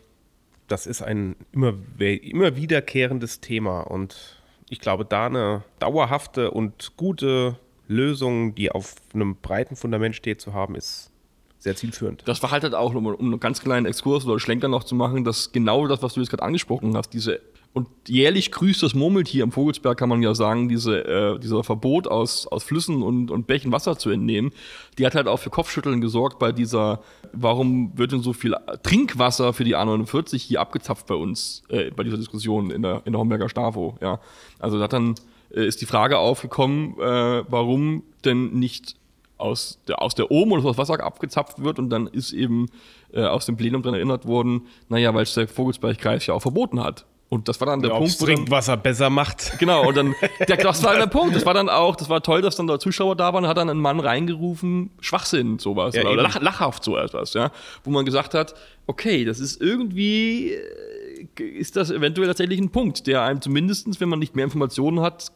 das 0.69 0.87
ist 0.87 1.03
ein 1.03 1.37
immer, 1.53 1.75
immer 1.99 2.57
wiederkehrendes 2.57 3.40
Thema. 3.40 3.83
Und 3.83 4.40
ich 4.71 4.81
glaube, 4.81 5.05
da 5.05 5.27
eine 5.27 5.62
dauerhafte 5.79 6.51
und 6.51 6.97
gute 6.97 7.57
Lösung, 7.87 8.55
die 8.55 8.71
auf 8.73 8.95
einem 9.12 9.37
breiten 9.37 9.77
Fundament 9.77 10.17
steht, 10.17 10.40
zu 10.40 10.55
haben, 10.55 10.75
ist 10.75 11.11
sehr 11.59 11.77
zielführend. 11.77 12.23
Das 12.27 12.43
war 12.43 12.51
halt, 12.51 12.62
halt 12.62 12.75
auch, 12.75 12.95
um, 12.95 13.07
um 13.07 13.14
einen 13.21 13.40
ganz 13.40 13.61
kleinen 13.61 13.85
Exkurs 13.87 14.25
oder 14.27 14.40
Schlenker 14.40 14.69
noch 14.69 14.85
zu 14.85 14.95
machen, 14.95 15.23
dass 15.25 15.53
genau 15.53 15.87
das, 15.87 16.03
was 16.03 16.14
du 16.14 16.21
jetzt 16.21 16.31
gerade 16.31 16.43
angesprochen 16.43 16.97
hast, 16.97 17.11
diese 17.12 17.40
und 17.74 17.88
jährlich 18.06 18.52
grüßt 18.52 18.84
das 18.84 18.94
Murmeltier 18.94 19.42
am 19.42 19.50
Vogelsberg, 19.50 19.98
kann 19.98 20.08
man 20.08 20.22
ja 20.22 20.32
sagen, 20.37 20.68
diese, 20.68 21.04
äh, 21.04 21.38
dieser 21.40 21.64
Verbot 21.64 22.06
aus, 22.06 22.46
aus 22.46 22.62
Flüssen 22.62 23.02
und, 23.02 23.32
und 23.32 23.48
Bächen 23.48 23.72
Wasser 23.72 23.98
zu 23.98 24.10
entnehmen, 24.10 24.52
die 24.96 25.04
hat 25.04 25.16
halt 25.16 25.26
auch 25.26 25.38
für 25.40 25.50
Kopfschütteln 25.50 26.00
gesorgt 26.00 26.38
bei 26.38 26.52
dieser, 26.52 27.02
warum 27.32 27.90
wird 27.98 28.12
denn 28.12 28.22
so 28.22 28.32
viel 28.32 28.54
Trinkwasser 28.84 29.52
für 29.52 29.64
die 29.64 29.76
A49 29.76 30.37
hier 30.37 30.60
abgezapft 30.60 31.08
bei 31.08 31.16
uns, 31.16 31.64
äh, 31.68 31.90
bei 31.90 32.04
dieser 32.04 32.16
Diskussion 32.16 32.70
in 32.70 32.82
der, 32.82 33.02
in 33.06 33.12
der 33.12 33.20
Homberger 33.20 33.48
Stavo, 33.48 33.98
ja. 34.00 34.20
Also 34.60 34.78
da 34.78 34.84
hat 34.84 34.92
dann, 34.92 35.16
äh, 35.52 35.66
ist 35.66 35.80
die 35.80 35.87
Frage 35.87 36.18
aufgekommen, 36.18 36.94
äh, 37.00 37.44
warum 37.48 38.04
denn 38.24 38.52
nicht 38.52 38.94
aus 39.37 39.80
der, 39.88 40.00
aus 40.00 40.14
der 40.14 40.30
Ohm 40.30 40.52
oder 40.52 40.62
das 40.62 40.78
Wasser 40.78 41.02
abgezapft 41.02 41.60
wird 41.60 41.80
und 41.80 41.90
dann 41.90 42.06
ist 42.06 42.32
eben 42.32 42.66
äh, 43.12 43.24
aus 43.24 43.46
dem 43.46 43.56
Plenum 43.56 43.82
daran 43.82 43.96
erinnert 43.96 44.26
worden, 44.26 44.68
naja, 44.88 45.12
weil 45.12 45.24
es 45.24 45.34
der 45.34 45.48
Vogelsbergkreis 45.48 46.24
ja 46.26 46.34
auch 46.34 46.42
verboten 46.42 46.80
hat. 46.80 47.04
Und 47.30 47.48
das 47.48 47.58
war 47.60 47.66
dann 47.66 47.80
der 47.80 47.90
ja, 47.90 47.98
Punkt. 47.98 48.20
Wo 48.20 48.26
Trinkwasser 48.26 48.76
besser 48.76 49.10
macht. 49.10 49.58
Genau, 49.58 49.88
und 49.88 49.96
dann, 49.96 50.14
der, 50.48 50.56
das 50.56 50.82
war 50.84 50.94
der 50.96 51.06
Punkt. 51.06 51.34
Das 51.34 51.44
war 51.46 51.54
dann 51.54 51.68
auch, 51.68 51.96
das 51.96 52.08
war 52.08 52.22
toll, 52.22 52.42
dass 52.42 52.56
dann 52.56 52.66
da 52.66 52.78
Zuschauer 52.78 53.16
da 53.16 53.32
waren, 53.32 53.46
hat 53.46 53.56
dann 53.56 53.70
ein 53.70 53.78
Mann 53.78 53.98
reingerufen, 53.98 54.90
Schwachsinn, 55.00 55.58
sowas. 55.58 55.94
Ja, 55.94 56.06
oder 56.06 56.22
lach, 56.22 56.40
lachhaft 56.40 56.84
so 56.84 56.96
etwas, 56.96 57.34
ja. 57.34 57.50
Wo 57.82 57.90
man 57.90 58.04
gesagt 58.04 58.34
hat, 58.34 58.54
okay, 58.87 59.24
das 59.24 59.40
ist 59.40 59.60
irgendwie, 59.60 60.52
äh, 60.52 61.42
ist 61.42 61.76
das 61.76 61.90
eventuell 61.90 62.28
tatsächlich 62.28 62.60
ein 62.60 62.70
Punkt, 62.70 63.06
der 63.06 63.22
einem 63.22 63.40
zumindestens, 63.40 64.00
wenn 64.00 64.08
man 64.08 64.18
nicht 64.18 64.37
mehr 64.37 64.44
Informationen 64.44 65.00
hat, 65.00 65.32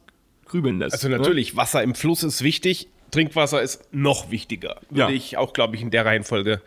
grübeln 0.46 0.78
lässt. 0.78 0.92
Also 0.94 1.08
natürlich, 1.08 1.52
ne? 1.54 1.58
Wasser 1.58 1.82
im 1.82 1.94
Fluss 1.94 2.22
ist 2.22 2.42
wichtig, 2.42 2.88
Trinkwasser 3.10 3.62
ist 3.62 3.92
noch 3.92 4.30
wichtiger. 4.30 4.76
Würde 4.90 5.12
Ja. 5.12 5.16
ich 5.16 5.36
auch, 5.36 5.52
glaube 5.52 5.76
ich, 5.76 5.82
in 5.82 5.90
der 5.90 6.04
Reihenfolge 6.04 6.60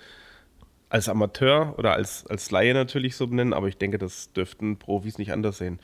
als 0.91 1.08
Amateur 1.08 1.73
oder 1.77 1.93
als, 1.93 2.27
als 2.27 2.51
Laie 2.51 2.73
natürlich 2.73 3.15
so 3.15 3.25
benennen, 3.25 3.54
aber 3.54 3.67
ich 3.67 3.77
denke, 3.77 3.97
das 3.97 4.34
dürften 4.34 4.77
Profis 4.77 5.17
nicht 5.17 5.32
anders 5.32 5.58
sehen. 5.58 5.80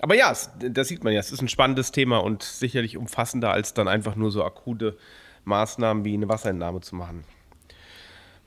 Aber 0.00 0.14
ja, 0.14 0.30
es, 0.32 0.50
da 0.58 0.82
sieht 0.82 1.04
man 1.04 1.12
ja, 1.12 1.20
es 1.20 1.30
ist 1.30 1.42
ein 1.42 1.48
spannendes 1.48 1.92
Thema 1.92 2.18
und 2.18 2.42
sicherlich 2.42 2.96
umfassender 2.96 3.52
als 3.52 3.74
dann 3.74 3.86
einfach 3.86 4.16
nur 4.16 4.30
so 4.30 4.44
akute 4.44 4.96
Maßnahmen 5.44 6.04
wie 6.04 6.14
eine 6.14 6.28
Wasserentnahme 6.28 6.80
zu 6.80 6.96
machen. 6.96 7.24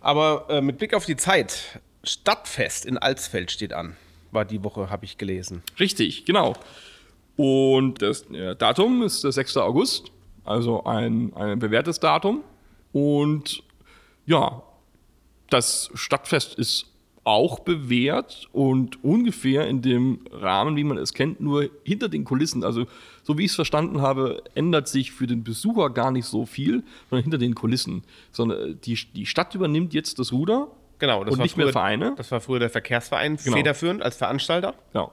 Aber 0.01 0.47
äh, 0.49 0.61
mit 0.61 0.79
Blick 0.79 0.95
auf 0.95 1.05
die 1.05 1.15
Zeit, 1.15 1.79
Stadtfest 2.03 2.85
in 2.85 2.97
Alsfeld 2.97 3.51
steht 3.51 3.73
an, 3.73 3.95
war 4.31 4.45
die 4.45 4.63
Woche, 4.63 4.89
habe 4.89 5.05
ich 5.05 5.17
gelesen. 5.17 5.61
Richtig, 5.79 6.25
genau. 6.25 6.55
Und 7.35 8.01
das 8.01 8.23
äh, 8.31 8.55
Datum 8.55 9.03
ist 9.03 9.23
der 9.23 9.31
6. 9.31 9.57
August, 9.57 10.11
also 10.43 10.83
ein, 10.85 11.33
ein 11.35 11.59
bewährtes 11.59 11.99
Datum. 11.99 12.43
Und 12.93 13.63
ja, 14.25 14.63
das 15.49 15.89
Stadtfest 15.93 16.55
ist 16.55 16.85
auch 17.25 17.59
bewährt 17.59 18.47
und 18.53 19.03
ungefähr 19.03 19.67
in 19.67 19.81
dem 19.81 20.21
Rahmen, 20.31 20.75
wie 20.77 20.83
man 20.83 20.97
es 20.97 21.13
kennt, 21.13 21.39
nur 21.41 21.69
hinter 21.83 22.09
den 22.09 22.23
Kulissen. 22.23 22.63
Also, 22.63 22.87
so 23.23 23.37
wie 23.37 23.45
ich 23.45 23.51
es 23.51 23.55
verstanden 23.55 24.01
habe, 24.01 24.41
ändert 24.55 24.87
sich 24.87 25.11
für 25.11 25.27
den 25.27 25.43
Besucher 25.43 25.89
gar 25.91 26.11
nicht 26.11 26.25
so 26.25 26.45
viel, 26.45 26.83
sondern 27.09 27.23
hinter 27.23 27.37
den 27.37 27.53
Kulissen. 27.55 28.03
Sondern 28.31 28.79
die, 28.81 28.97
die 29.13 29.25
Stadt 29.25 29.53
übernimmt 29.53 29.93
jetzt 29.93 30.17
das 30.17 30.31
Ruder 30.31 30.69
Genau, 30.97 31.23
das 31.23 31.33
und 31.33 31.39
war 31.39 31.45
nicht 31.45 31.55
mehr 31.55 31.67
früher- 31.67 31.73
Vereine. 31.73 32.13
Das 32.17 32.31
war 32.31 32.41
früher 32.41 32.59
der 32.59 32.69
Verkehrsverein, 32.69 33.37
Genau. 33.37 33.55
federführend 33.55 34.01
als 34.01 34.17
Veranstalter. 34.17 34.73
Ja. 34.93 35.11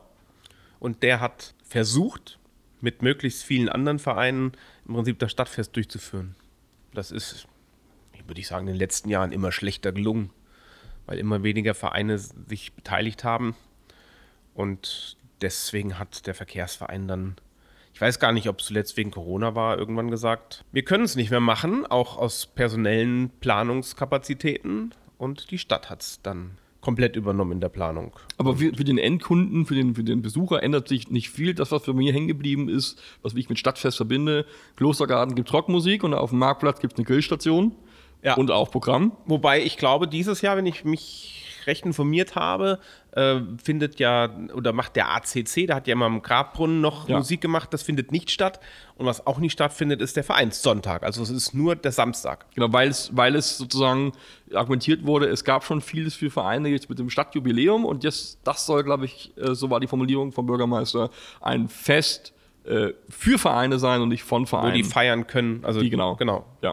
Und 0.81 1.03
der 1.03 1.21
hat 1.21 1.55
versucht, 1.69 2.39
mit 2.81 3.03
möglichst 3.03 3.43
vielen 3.45 3.69
anderen 3.69 3.99
Vereinen 3.99 4.53
im 4.89 4.95
Prinzip 4.95 5.19
das 5.19 5.31
Stadtfest 5.33 5.77
durchzuführen. 5.77 6.35
Das 6.95 7.11
ist, 7.11 7.47
würde 8.29 8.41
ich 8.41 8.49
sagen, 8.49 8.67
in 8.67 8.75
den 8.75 8.79
letzten 8.79 9.09
Jahren 9.09 9.33
immer 9.33 9.53
schlechter 9.53 9.93
gelungen, 9.93 10.31
weil 11.07 11.19
immer 11.19 11.43
weniger 11.43 11.75
Vereine 11.75 12.19
sich 12.19 12.73
beteiligt 12.73 13.25
haben. 13.25 13.55
Und 14.55 15.17
deswegen 15.41 15.99
hat 15.99 16.27
der 16.27 16.35
Verkehrsverein 16.35 17.09
dann, 17.09 17.37
ich 17.93 18.01
weiß 18.01 18.19
gar 18.19 18.33
nicht, 18.33 18.49
ob 18.49 18.61
es 18.61 18.67
zuletzt 18.67 18.97
wegen 18.97 19.11
Corona 19.11 19.55
war, 19.55 19.79
irgendwann 19.79 20.11
gesagt, 20.11 20.65
wir 20.73 20.83
können 20.83 21.05
es 21.05 21.17
nicht 21.17 21.31
mehr 21.31 21.41
machen, 21.41 21.87
auch 21.87 22.17
aus 22.17 22.47
personellen 22.47 23.31
Planungskapazitäten. 23.41 24.95
Und 25.19 25.51
die 25.51 25.59
Stadt 25.59 25.89
hat 25.89 26.03
es 26.03 26.21
dann 26.23 26.59
komplett 26.87 27.17
übernommen 27.17 27.53
in 27.53 27.61
der 27.61 27.69
Planung. 27.69 28.13
Aber 28.39 28.59
für, 28.59 28.73
für 28.73 28.85
den 28.85 28.99
Endkunden, 28.99 29.67
für 29.67 29.75
den, 29.75 29.97
für 29.97 30.05
den 30.05 30.23
Besucher 30.23 30.63
ändert 30.63 30.87
sich 30.87 31.11
nicht 31.11 31.31
viel. 31.31 31.53
Das, 31.53 31.73
was 31.73 31.83
für 31.83 31.95
mich 31.95 32.15
hängen 32.15 32.29
geblieben 32.29 32.69
ist, 32.69 33.03
was 33.23 33.35
ich 33.35 33.49
mit 33.49 33.59
Stadtfest 33.59 33.97
verbinde, 33.97 34.47
Klostergarten 34.77 35.35
gibt 35.35 35.53
Rockmusik 35.53 36.05
und 36.05 36.15
auf 36.15 36.31
dem 36.31 36.39
Marktplatz 36.39 36.81
gibt 36.81 36.93
es 36.93 36.99
eine 36.99 37.07
Grillstation 37.07 37.73
Ja. 38.27 38.35
und 38.35 38.51
auch 38.51 38.71
Programm. 38.71 39.13
Wobei 39.27 39.63
ich 39.63 39.77
glaube, 39.79 40.09
dieses 40.09 40.41
Jahr, 40.43 40.57
wenn 40.57 40.67
ich 40.67 40.85
mich 40.85 41.33
recht 41.67 41.85
informiert 41.85 42.37
habe, 42.37 42.79
äh, 43.13 43.41
findet 43.63 43.99
ja 43.99 44.31
oder 44.55 44.73
macht 44.73 44.95
der 44.95 45.09
ACC, 45.15 45.67
der 45.67 45.75
hat 45.77 45.87
ja 45.89 45.95
immer 45.95 46.07
am 46.07 46.23
Grabbrunnen 46.23 46.81
noch 46.81 47.09
Ja. 47.09 47.17
Musik 47.19 47.41
gemacht, 47.41 47.73
das 47.73 47.83
findet 47.83 48.13
nicht 48.13 48.31
statt. 48.31 48.61
Und 48.97 49.07
was 49.07 49.27
auch 49.27 49.39
nicht 49.39 49.53
stattfindet, 49.53 50.01
ist 50.01 50.17
der 50.17 50.23
Vereinssonntag. 50.23 51.03
Also 51.03 51.23
es 51.23 51.31
ist 51.31 51.55
nur 51.55 51.75
der 51.75 51.91
Samstag. 51.93 52.47
Genau, 52.55 52.73
weil 52.73 52.89
es, 52.89 53.11
weil 53.17 53.35
es 53.35 53.59
sozusagen 53.59 54.13
argumentiert 54.55 55.05
wurde, 55.07 55.27
es 55.27 55.43
gab 55.45 55.65
schon 55.65 55.81
vieles 55.81 56.15
für 56.15 56.31
Vereine 56.31 56.69
jetzt 56.69 56.89
mit 56.89 56.99
dem 57.01 57.11
Stadtjubiläum 57.11 57.85
und 57.85 58.05
jetzt, 58.05 58.39
das 58.45 58.65
soll, 58.67 58.85
glaube 58.85 59.07
ich, 59.07 59.33
äh, 59.37 59.55
so 59.55 59.69
war 59.71 59.81
die 59.81 59.89
Formulierung 59.89 60.31
vom 60.33 60.47
Bürgermeister, 60.47 61.11
ein 61.41 61.69
Fest 61.69 62.33
äh, 62.65 62.93
für 63.09 63.39
Vereine 63.39 63.79
sein 63.81 64.01
und 64.03 64.09
nicht 64.09 64.23
von 64.25 64.43
Wo 64.43 64.47
Vereinen. 64.47 64.75
die 64.75 64.85
feiern 64.85 65.27
können. 65.27 65.65
Also 65.65 65.81
Die, 65.81 65.91
genau. 65.91 66.15
genau. 66.17 66.45
Ja. 66.63 66.73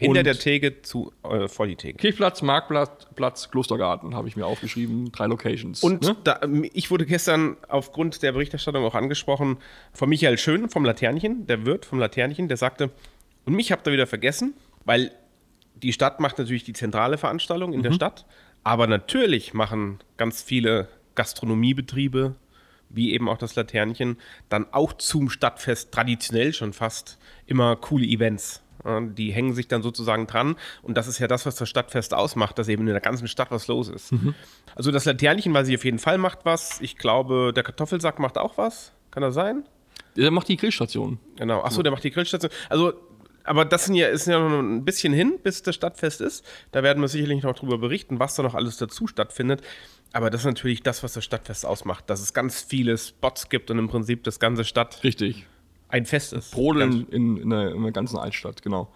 Hinter 0.00 0.20
Und 0.20 0.24
der 0.24 0.34
Theke 0.34 0.80
zu 0.80 1.12
äh, 1.24 1.46
vor 1.46 1.66
die 1.66 1.76
Theke. 1.76 1.98
Kirchplatz, 1.98 2.40
Marktplatz, 2.40 3.06
Platz, 3.16 3.50
Klostergarten 3.50 4.14
habe 4.14 4.28
ich 4.28 4.36
mir 4.36 4.46
aufgeschrieben, 4.46 5.12
drei 5.12 5.26
Locations. 5.26 5.82
Und 5.82 6.00
ne? 6.02 6.16
da, 6.24 6.40
ich 6.72 6.90
wurde 6.90 7.04
gestern 7.04 7.58
aufgrund 7.68 8.22
der 8.22 8.32
Berichterstattung 8.32 8.82
auch 8.82 8.94
angesprochen 8.94 9.58
von 9.92 10.08
Michael 10.08 10.38
Schön 10.38 10.70
vom 10.70 10.86
Laternchen, 10.86 11.46
der 11.46 11.66
Wirt 11.66 11.84
vom 11.84 11.98
Laternchen, 11.98 12.48
der 12.48 12.56
sagte, 12.56 12.88
und 13.44 13.54
mich 13.54 13.72
habt 13.72 13.86
ihr 13.86 13.92
wieder 13.92 14.06
vergessen, 14.06 14.54
weil 14.86 15.12
die 15.74 15.92
Stadt 15.92 16.18
macht 16.18 16.38
natürlich 16.38 16.64
die 16.64 16.72
zentrale 16.72 17.18
Veranstaltung 17.18 17.74
in 17.74 17.82
der 17.82 17.92
Stadt, 17.92 18.24
aber 18.64 18.86
natürlich 18.86 19.52
machen 19.52 19.98
ganz 20.16 20.40
viele 20.40 20.88
Gastronomiebetriebe, 21.14 22.36
wie 22.88 23.12
eben 23.12 23.28
auch 23.28 23.36
das 23.36 23.54
Laternchen, 23.54 24.16
dann 24.48 24.66
auch 24.72 24.94
zum 24.94 25.28
Stadtfest 25.28 25.92
traditionell 25.92 26.54
schon 26.54 26.72
fast 26.72 27.18
immer 27.44 27.76
coole 27.76 28.06
Events. 28.06 28.62
Die 28.84 29.32
hängen 29.32 29.54
sich 29.54 29.68
dann 29.68 29.82
sozusagen 29.82 30.26
dran. 30.26 30.56
Und 30.82 30.96
das 30.96 31.06
ist 31.06 31.18
ja 31.18 31.26
das, 31.26 31.46
was 31.46 31.56
das 31.56 31.68
Stadtfest 31.68 32.14
ausmacht, 32.14 32.58
dass 32.58 32.68
eben 32.68 32.86
in 32.86 32.92
der 32.92 33.00
ganzen 33.00 33.28
Stadt 33.28 33.50
was 33.50 33.68
los 33.68 33.88
ist. 33.88 34.12
Also 34.74 34.90
das 34.90 35.04
Laternchen, 35.04 35.52
weiß 35.52 35.68
ich 35.68 35.76
auf 35.76 35.84
jeden 35.84 35.98
Fall, 35.98 36.18
macht 36.18 36.40
was. 36.44 36.80
Ich 36.80 36.96
glaube, 36.96 37.52
der 37.54 37.62
Kartoffelsack 37.62 38.18
macht 38.18 38.38
auch 38.38 38.56
was. 38.56 38.92
Kann 39.10 39.22
das 39.22 39.34
sein? 39.34 39.64
Der 40.16 40.30
macht 40.30 40.48
die 40.48 40.56
Grillstation. 40.56 41.18
Genau. 41.36 41.62
Achso, 41.62 41.82
der 41.82 41.92
macht 41.92 42.04
die 42.04 42.10
Grillstation. 42.10 42.50
Also, 42.68 42.94
aber 43.44 43.64
das 43.64 43.86
sind 43.86 43.94
ja, 43.94 44.08
ist 44.08 44.26
ja 44.26 44.38
noch 44.38 44.58
ein 44.58 44.84
bisschen 44.84 45.12
hin, 45.12 45.38
bis 45.42 45.62
das 45.62 45.74
Stadtfest 45.74 46.20
ist. 46.20 46.44
Da 46.72 46.82
werden 46.82 47.00
wir 47.00 47.08
sicherlich 47.08 47.42
noch 47.42 47.54
drüber 47.54 47.78
berichten, 47.78 48.18
was 48.18 48.34
da 48.34 48.42
noch 48.42 48.54
alles 48.54 48.76
dazu 48.76 49.06
stattfindet. 49.06 49.62
Aber 50.12 50.30
das 50.30 50.42
ist 50.42 50.46
natürlich 50.46 50.82
das, 50.82 51.02
was 51.02 51.12
das 51.14 51.24
Stadtfest 51.24 51.64
ausmacht, 51.64 52.10
dass 52.10 52.20
es 52.20 52.34
ganz 52.34 52.60
viele 52.60 52.98
Spots 52.98 53.48
gibt 53.48 53.70
und 53.70 53.78
im 53.78 53.88
Prinzip 53.88 54.24
das 54.24 54.40
ganze 54.40 54.64
Stadt 54.64 55.02
Richtig. 55.04 55.46
Ein 55.90 56.06
Fest 56.06 56.32
ist. 56.32 56.50
Brodeln 56.52 57.06
in, 57.10 57.36
in, 57.36 57.50
der, 57.50 57.72
in 57.72 57.82
der 57.82 57.92
ganzen 57.92 58.18
Altstadt, 58.18 58.62
genau. 58.62 58.88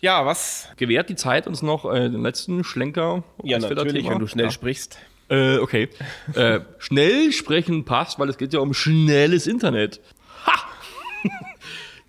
Ja, 0.00 0.24
was? 0.24 0.68
Gewährt 0.76 1.10
die 1.10 1.14
Zeit 1.14 1.46
uns 1.46 1.62
noch 1.62 1.84
äh, 1.84 2.08
den 2.08 2.22
letzten 2.22 2.64
Schlenker? 2.64 3.22
Ja, 3.42 3.58
natürlich, 3.58 4.08
wenn 4.08 4.18
du 4.18 4.26
schnell 4.26 4.46
ja. 4.46 4.50
sprichst. 4.50 4.98
Äh, 5.28 5.58
okay. 5.58 5.88
äh, 6.34 6.60
schnell 6.78 7.32
sprechen 7.32 7.84
passt, 7.84 8.18
weil 8.18 8.28
es 8.28 8.38
geht 8.38 8.52
ja 8.54 8.60
um 8.60 8.72
schnelles 8.72 9.46
Internet. 9.46 10.00
Ha! 10.46 10.54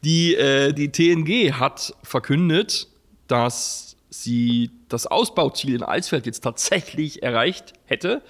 die, 0.03 0.35
äh, 0.35 0.73
die 0.73 0.91
TNG 0.91 1.53
hat 1.53 1.93
verkündet, 2.01 2.87
dass 3.27 3.97
sie 4.09 4.71
das 4.89 5.07
Ausbauziel 5.07 5.75
in 5.75 5.83
Alsfeld 5.83 6.25
jetzt 6.25 6.41
tatsächlich 6.41 7.23
erreicht 7.23 7.73
hätte 7.85 8.21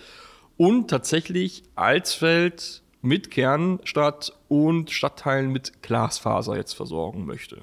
und 0.57 0.89
tatsächlich 0.89 1.63
Alsfeld 1.75 2.81
mit 3.01 3.31
Kernstadt 3.31 4.33
und 4.47 4.91
Stadtteilen 4.91 5.51
mit 5.51 5.81
Glasfaser 5.81 6.55
jetzt 6.55 6.73
versorgen 6.73 7.25
möchte. 7.25 7.61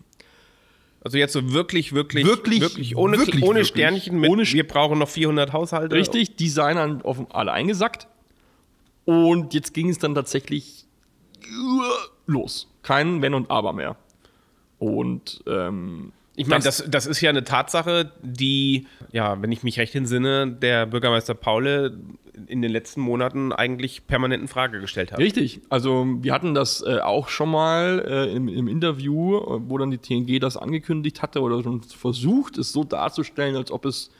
Also 1.01 1.17
jetzt 1.17 1.33
so 1.33 1.53
wirklich, 1.53 1.95
wirklich, 1.95 2.27
Wirklich, 2.63 2.97
ohne, 2.97 3.19
wirklich, 3.19 3.43
ohne 3.43 3.61
wirklich. 3.61 3.69
Sternchen 3.69 4.19
mit, 4.19 4.31
Ohne 4.31 4.45
wir 4.45 4.67
brauchen 4.67 4.99
noch 4.99 5.09
400 5.09 5.53
Haushalte. 5.53 5.95
Richtig, 5.95 6.37
dann 6.37 7.03
offen 7.03 7.27
alle 7.31 7.53
eingesackt. 7.53 8.09
Und 9.05 9.55
jetzt 9.55 9.75
ging 9.75 9.89
es 9.89 9.99
dann 9.99 10.15
tatsächlich 10.15 10.87
los. 12.27 12.69
Kein 12.83 13.23
Wenn 13.23 13.35
und 13.35 13.51
Aber 13.51 13.73
mehr. 13.73 13.97
Und 14.79 15.43
ähm, 15.47 16.13
Ich 16.37 16.47
meine, 16.47 16.65
das, 16.65 16.85
das 16.89 17.07
ist 17.07 17.21
ja 17.21 17.31
eine 17.31 17.45
Tatsache, 17.45 18.13
die, 18.23 18.87
ja, 19.13 19.41
wenn 19.41 19.51
ich 19.53 19.63
mich 19.63 19.79
recht 19.79 19.95
entsinne, 19.95 20.51
der 20.51 20.87
Bürgermeister 20.87 21.35
Paule 21.35 21.99
in 22.47 22.63
den 22.63 22.71
letzten 22.71 23.01
Monaten 23.01 23.53
eigentlich 23.53 24.07
permanent 24.07 24.43
in 24.43 24.49
Frage 24.49 24.81
gestellt 24.81 25.13
hat. 25.13 25.19
Richtig. 25.19 25.61
Also 25.69 26.07
wir 26.21 26.33
hatten 26.33 26.55
das 26.55 26.83
äh, 26.83 27.01
auch 27.01 27.29
schon 27.29 27.51
mal 27.51 28.05
äh, 28.07 28.35
im, 28.35 28.49
im, 28.49 28.69
Interview, 28.69 29.37
äh, 29.37 29.61
wo 29.69 29.79
dann 29.79 29.91
die 29.91 29.99
TNG 29.99 30.41
das 30.41 30.57
angekündigt 30.57 31.23
hatte 31.23 31.41
oder 31.41 31.63
schon 31.63 31.83
versucht, 31.83 32.59
es 32.59 32.73
so 32.73 32.85
darzustellen, 32.85 33.57
als 33.57 33.71
ob 33.71 33.85
es 33.85 34.11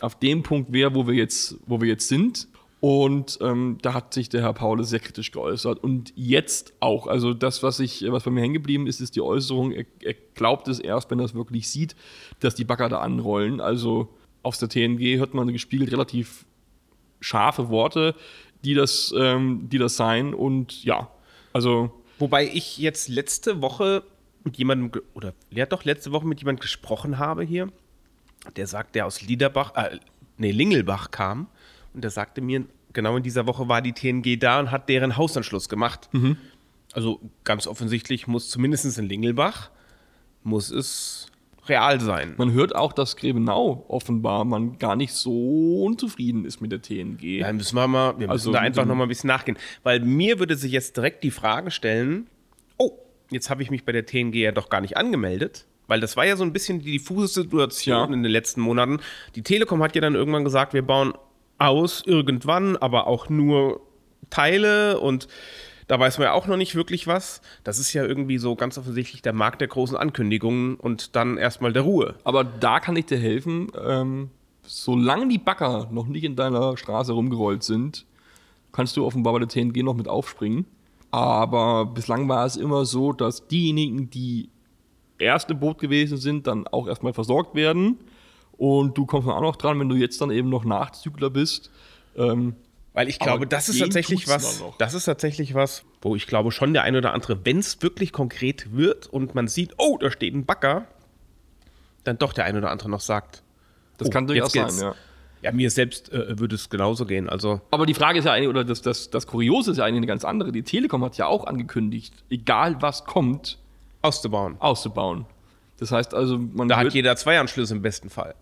auf 0.00 0.18
dem 0.18 0.42
Punkt 0.42 0.72
wäre, 0.72 0.94
wo 0.94 1.06
wir 1.06 1.14
jetzt, 1.14 1.56
wo 1.66 1.80
wir 1.80 1.88
jetzt 1.88 2.08
sind. 2.08 2.48
Und 2.80 3.38
ähm, 3.40 3.78
da 3.82 3.92
hat 3.92 4.14
sich 4.14 4.28
der 4.28 4.42
Herr 4.42 4.52
Paule 4.52 4.84
sehr 4.84 5.00
kritisch 5.00 5.32
geäußert. 5.32 5.82
Und 5.82 6.12
jetzt 6.14 6.74
auch. 6.78 7.08
Also 7.08 7.34
das, 7.34 7.62
was 7.64 7.80
ich, 7.80 8.04
was 8.08 8.22
bei 8.22 8.30
mir 8.30 8.40
hängen 8.40 8.54
geblieben 8.54 8.86
ist, 8.86 9.00
ist 9.00 9.16
die 9.16 9.20
Äußerung, 9.20 9.72
er, 9.72 9.84
er 10.00 10.14
glaubt 10.34 10.68
es 10.68 10.78
erst, 10.78 11.10
wenn 11.10 11.18
er 11.18 11.24
es 11.24 11.34
wirklich 11.34 11.68
sieht, 11.68 11.96
dass 12.38 12.54
die 12.54 12.64
Bagger 12.64 12.88
da 12.88 12.98
anrollen. 13.00 13.60
Also 13.60 14.08
aus 14.42 14.58
der 14.58 14.68
TNG 14.68 15.18
hört 15.18 15.34
man 15.34 15.52
gespiegelt 15.52 15.90
relativ 15.90 16.46
scharfe 17.20 17.68
Worte, 17.68 18.14
die 18.64 18.74
das, 18.74 19.14
ähm, 19.16 19.68
die 19.70 19.78
das 19.78 19.96
seien. 19.96 20.34
Und 20.34 20.84
ja, 20.84 21.10
also. 21.52 21.92
Wobei 22.18 22.46
ich 22.46 22.78
jetzt 22.78 23.08
letzte 23.08 23.62
Woche 23.62 24.02
mit 24.44 24.56
jemandem, 24.56 25.02
oder 25.14 25.34
ja 25.50 25.66
doch, 25.66 25.84
letzte 25.84 26.10
Woche 26.10 26.26
mit 26.26 26.40
jemandem 26.40 26.62
gesprochen 26.62 27.18
habe 27.18 27.44
hier, 27.44 27.68
der 28.56 28.66
sagt, 28.66 28.94
der 28.94 29.06
aus 29.06 29.22
Liederbach, 29.22 29.74
äh, 29.76 29.98
nee, 30.36 30.50
Lingelbach 30.50 31.10
kam. 31.10 31.46
Und 31.94 32.02
der 32.02 32.10
sagte 32.10 32.40
mir, 32.40 32.64
genau 32.92 33.16
in 33.16 33.22
dieser 33.22 33.46
Woche 33.46 33.68
war 33.68 33.82
die 33.82 33.92
TNG 33.92 34.38
da 34.38 34.58
und 34.58 34.70
hat 34.70 34.88
deren 34.88 35.16
Hausanschluss 35.16 35.68
gemacht. 35.68 36.08
Mhm. 36.12 36.36
Also 36.92 37.20
ganz 37.44 37.66
offensichtlich 37.66 38.26
muss 38.26 38.48
zumindest 38.48 38.98
in 38.98 39.06
Lingelbach, 39.06 39.70
muss 40.42 40.70
es 40.70 41.28
real 41.68 42.00
sein. 42.00 42.34
Man 42.36 42.52
hört 42.52 42.74
auch, 42.74 42.92
dass 42.92 43.16
Grebenau 43.16 43.84
offenbar 43.88 44.44
man 44.44 44.78
gar 44.78 44.96
nicht 44.96 45.12
so 45.12 45.84
unzufrieden 45.84 46.44
ist 46.44 46.60
mit 46.60 46.72
der 46.72 46.82
TNG. 46.82 47.40
Ja, 47.40 47.52
müssen 47.52 47.76
wir 47.76 47.86
mal, 47.86 48.12
wir 48.18 48.26
müssen 48.26 48.30
also, 48.30 48.52
da 48.52 48.60
einfach 48.60 48.84
noch 48.84 48.94
mal 48.94 49.04
ein 49.04 49.08
bisschen 49.08 49.28
nachgehen. 49.28 49.58
Weil 49.82 50.00
mir 50.00 50.38
würde 50.38 50.56
sich 50.56 50.72
jetzt 50.72 50.96
direkt 50.96 51.24
die 51.24 51.30
Frage 51.30 51.70
stellen, 51.70 52.28
oh, 52.76 52.92
jetzt 53.30 53.50
habe 53.50 53.62
ich 53.62 53.70
mich 53.70 53.84
bei 53.84 53.92
der 53.92 54.06
TNG 54.06 54.34
ja 54.34 54.52
doch 54.52 54.68
gar 54.68 54.80
nicht 54.80 54.96
angemeldet. 54.96 55.66
Weil 55.86 56.00
das 56.00 56.16
war 56.16 56.26
ja 56.26 56.36
so 56.36 56.44
ein 56.44 56.52
bisschen 56.52 56.80
die 56.80 56.92
diffuse 56.92 57.42
Situation 57.42 58.10
ja. 58.10 58.14
in 58.14 58.22
den 58.22 58.30
letzten 58.30 58.60
Monaten. 58.60 59.00
Die 59.34 59.42
Telekom 59.42 59.82
hat 59.82 59.94
ja 59.94 60.02
dann 60.02 60.14
irgendwann 60.14 60.44
gesagt, 60.44 60.74
wir 60.74 60.82
bauen 60.82 61.14
aus 61.56 62.02
irgendwann, 62.06 62.76
aber 62.76 63.06
auch 63.06 63.28
nur 63.28 63.80
Teile 64.30 65.00
und 65.00 65.28
da 65.88 65.98
weiß 65.98 66.18
man 66.18 66.26
ja 66.26 66.32
auch 66.32 66.46
noch 66.46 66.56
nicht 66.56 66.74
wirklich 66.74 67.06
was. 67.06 67.40
Das 67.64 67.78
ist 67.78 67.92
ja 67.94 68.04
irgendwie 68.04 68.38
so 68.38 68.54
ganz 68.54 68.78
offensichtlich 68.78 69.22
der 69.22 69.32
Markt 69.32 69.60
der 69.60 69.68
großen 69.68 69.96
Ankündigungen 69.96 70.76
und 70.76 71.16
dann 71.16 71.38
erstmal 71.38 71.72
der 71.72 71.82
Ruhe. 71.82 72.14
Aber 72.24 72.44
da 72.44 72.78
kann 72.78 72.94
ich 72.94 73.06
dir 73.06 73.18
helfen. 73.18 73.72
Ähm, 73.84 74.30
solange 74.62 75.28
die 75.28 75.38
Bagger 75.38 75.88
noch 75.90 76.06
nicht 76.06 76.24
in 76.24 76.36
deiner 76.36 76.76
Straße 76.76 77.12
rumgerollt 77.12 77.62
sind, 77.62 78.04
kannst 78.70 78.96
du 78.98 79.04
offenbar 79.04 79.32
bei 79.32 79.38
der 79.40 79.48
TNG 79.48 79.82
noch 79.82 79.94
mit 79.94 80.08
aufspringen. 80.08 80.66
Aber 81.10 81.86
bislang 81.86 82.28
war 82.28 82.44
es 82.44 82.56
immer 82.56 82.84
so, 82.84 83.14
dass 83.14 83.48
diejenigen, 83.48 84.10
die 84.10 84.50
erste 85.18 85.54
Boot 85.54 85.78
gewesen 85.78 86.18
sind, 86.18 86.46
dann 86.46 86.66
auch 86.66 86.86
erstmal 86.86 87.14
versorgt 87.14 87.54
werden. 87.54 87.98
Und 88.58 88.98
du 88.98 89.06
kommst 89.06 89.26
dann 89.26 89.36
auch 89.36 89.40
noch 89.40 89.56
dran, 89.56 89.80
wenn 89.80 89.88
du 89.88 89.96
jetzt 89.96 90.20
dann 90.20 90.30
eben 90.30 90.50
noch 90.50 90.66
Nachzügler 90.66 91.30
bist. 91.30 91.70
Ähm, 92.14 92.56
weil 92.98 93.08
ich 93.08 93.20
glaube, 93.20 93.46
das 93.46 93.68
ist 93.68 93.78
tatsächlich 93.78 94.26
was, 94.26 94.60
das 94.78 94.92
ist 94.92 95.04
tatsächlich 95.04 95.54
was, 95.54 95.84
wo 96.02 96.16
ich 96.16 96.26
glaube 96.26 96.50
schon 96.50 96.72
der 96.72 96.82
eine 96.82 96.98
oder 96.98 97.14
andere, 97.14 97.44
wenn 97.44 97.60
es 97.60 97.80
wirklich 97.80 98.12
konkret 98.12 98.74
wird 98.74 99.06
und 99.06 99.36
man 99.36 99.46
sieht, 99.46 99.74
oh, 99.78 99.98
da 99.98 100.10
steht 100.10 100.34
ein 100.34 100.44
Bagger, 100.44 100.84
dann 102.02 102.18
doch 102.18 102.32
der 102.32 102.44
eine 102.44 102.58
oder 102.58 102.72
andere 102.72 102.90
noch 102.90 102.98
sagt. 102.98 103.44
Das 103.98 104.08
oh, 104.08 104.10
kann 104.10 104.26
durchaus 104.26 104.50
sein, 104.50 104.76
ja. 104.80 104.96
Ja, 105.42 105.52
mir 105.52 105.70
selbst 105.70 106.12
äh, 106.12 106.40
würde 106.40 106.56
es 106.56 106.70
genauso 106.70 107.06
gehen. 107.06 107.28
Also. 107.28 107.60
Aber 107.70 107.86
die 107.86 107.94
Frage 107.94 108.18
ist 108.18 108.24
ja 108.24 108.32
eigentlich, 108.32 108.48
oder 108.48 108.64
das, 108.64 108.82
das, 108.82 109.10
das 109.10 109.28
Kuriose 109.28 109.70
ist 109.70 109.76
ja 109.76 109.84
eigentlich 109.84 109.98
eine 109.98 110.06
ganz 110.08 110.24
andere. 110.24 110.50
Die 110.50 110.64
Telekom 110.64 111.04
hat 111.04 111.16
ja 111.18 111.28
auch 111.28 111.46
angekündigt, 111.46 112.12
egal 112.30 112.82
was 112.82 113.04
kommt, 113.04 113.58
auszubauen. 114.02 114.56
Auszubauen. 114.58 115.26
Das 115.78 115.92
heißt 115.92 116.14
also, 116.14 116.36
man. 116.36 116.66
Da 116.66 116.78
hat 116.78 116.92
jeder 116.94 117.14
zwei 117.14 117.38
Anschlüsse 117.38 117.76
im 117.76 117.82
besten 117.82 118.10
Fall. 118.10 118.34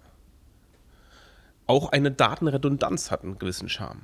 Auch 1.67 1.93
eine 1.93 2.11
Datenredundanz 2.11 3.11
hat 3.11 3.23
einen 3.23 3.39
gewissen 3.39 3.69
Charme 3.69 4.01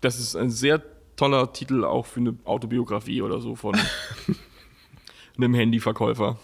das 0.00 0.18
ist 0.18 0.36
ein 0.36 0.50
sehr 0.50 0.82
toller 1.16 1.52
Titel 1.52 1.84
auch 1.84 2.06
für 2.06 2.20
eine 2.20 2.36
Autobiografie 2.44 3.22
oder 3.22 3.40
so 3.40 3.56
von 3.56 3.76
einem 5.36 5.54
Handyverkäufer. 5.54 6.38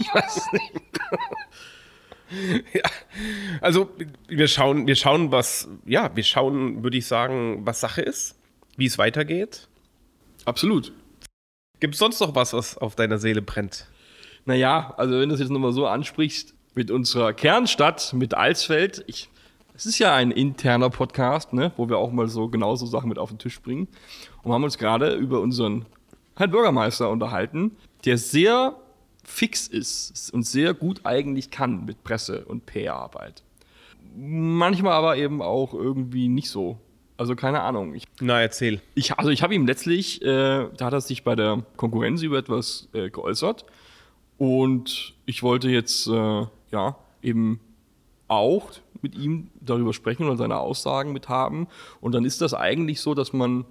ich 0.00 0.14
weiß 0.14 0.52
nicht. 0.52 0.72
ja, 2.74 2.82
also 3.60 3.90
wir 4.28 4.48
schauen, 4.48 4.86
wir 4.86 4.96
schauen, 4.96 5.32
was, 5.32 5.68
ja, 5.84 6.14
wir 6.14 6.22
schauen, 6.22 6.82
würde 6.82 6.98
ich 6.98 7.06
sagen, 7.06 7.66
was 7.66 7.80
Sache 7.80 8.02
ist, 8.02 8.38
wie 8.76 8.86
es 8.86 8.98
weitergeht. 8.98 9.68
Absolut. 10.44 10.92
Gibt 11.80 11.94
es 11.94 11.98
sonst 11.98 12.20
noch 12.20 12.34
was, 12.34 12.52
was 12.52 12.76
auf 12.76 12.94
deiner 12.94 13.18
Seele 13.18 13.42
brennt? 13.42 13.86
Naja, 14.44 14.94
also 14.96 15.18
wenn 15.18 15.28
du 15.28 15.34
es 15.34 15.40
jetzt 15.40 15.50
nochmal 15.50 15.72
so 15.72 15.86
ansprichst, 15.86 16.54
mit 16.74 16.90
unserer 16.90 17.32
Kernstadt, 17.32 18.12
mit 18.12 18.34
Alsfeld, 18.34 19.04
ich 19.06 19.28
es 19.80 19.86
ist 19.86 19.98
ja 19.98 20.14
ein 20.14 20.30
interner 20.30 20.90
Podcast, 20.90 21.54
ne, 21.54 21.72
wo 21.78 21.88
wir 21.88 21.96
auch 21.96 22.12
mal 22.12 22.28
so 22.28 22.48
genauso 22.48 22.84
Sachen 22.84 23.08
mit 23.08 23.18
auf 23.18 23.30
den 23.30 23.38
Tisch 23.38 23.62
bringen. 23.62 23.88
Und 24.42 24.52
haben 24.52 24.62
uns 24.62 24.76
gerade 24.76 25.14
über 25.14 25.40
unseren 25.40 25.86
Herrn 26.36 26.50
Bürgermeister 26.50 27.08
unterhalten, 27.08 27.78
der 28.04 28.18
sehr 28.18 28.76
fix 29.24 29.66
ist 29.66 30.34
und 30.34 30.42
sehr 30.42 30.74
gut 30.74 31.00
eigentlich 31.04 31.50
kann 31.50 31.86
mit 31.86 32.04
Presse- 32.04 32.44
und 32.44 32.66
PR-Arbeit. 32.66 33.42
Manchmal 34.14 34.92
aber 34.92 35.16
eben 35.16 35.40
auch 35.40 35.72
irgendwie 35.72 36.28
nicht 36.28 36.50
so. 36.50 36.76
Also 37.16 37.34
keine 37.34 37.62
Ahnung. 37.62 37.94
Ich, 37.94 38.04
Na, 38.20 38.38
erzähl. 38.38 38.82
Ich, 38.94 39.18
also 39.18 39.30
ich 39.30 39.42
habe 39.42 39.54
ihm 39.54 39.66
letztlich, 39.66 40.20
äh, 40.20 40.68
da 40.76 40.84
hat 40.84 40.92
er 40.92 41.00
sich 41.00 41.24
bei 41.24 41.34
der 41.34 41.64
Konkurrenz 41.76 42.20
über 42.20 42.36
etwas 42.36 42.90
äh, 42.92 43.08
geäußert. 43.08 43.64
Und 44.36 45.14
ich 45.24 45.42
wollte 45.42 45.70
jetzt, 45.70 46.06
äh, 46.06 46.46
ja, 46.70 46.96
eben 47.22 47.60
auch 48.30 48.70
mit 49.02 49.14
ihm 49.14 49.50
darüber 49.60 49.92
sprechen 49.92 50.26
oder 50.26 50.36
seine 50.36 50.58
Aussagen 50.58 51.12
mit 51.12 51.28
haben. 51.28 51.68
Und 52.00 52.14
dann 52.14 52.24
ist 52.24 52.40
das 52.40 52.54
eigentlich 52.54 53.00
so, 53.00 53.14
dass 53.14 53.32
man 53.32 53.64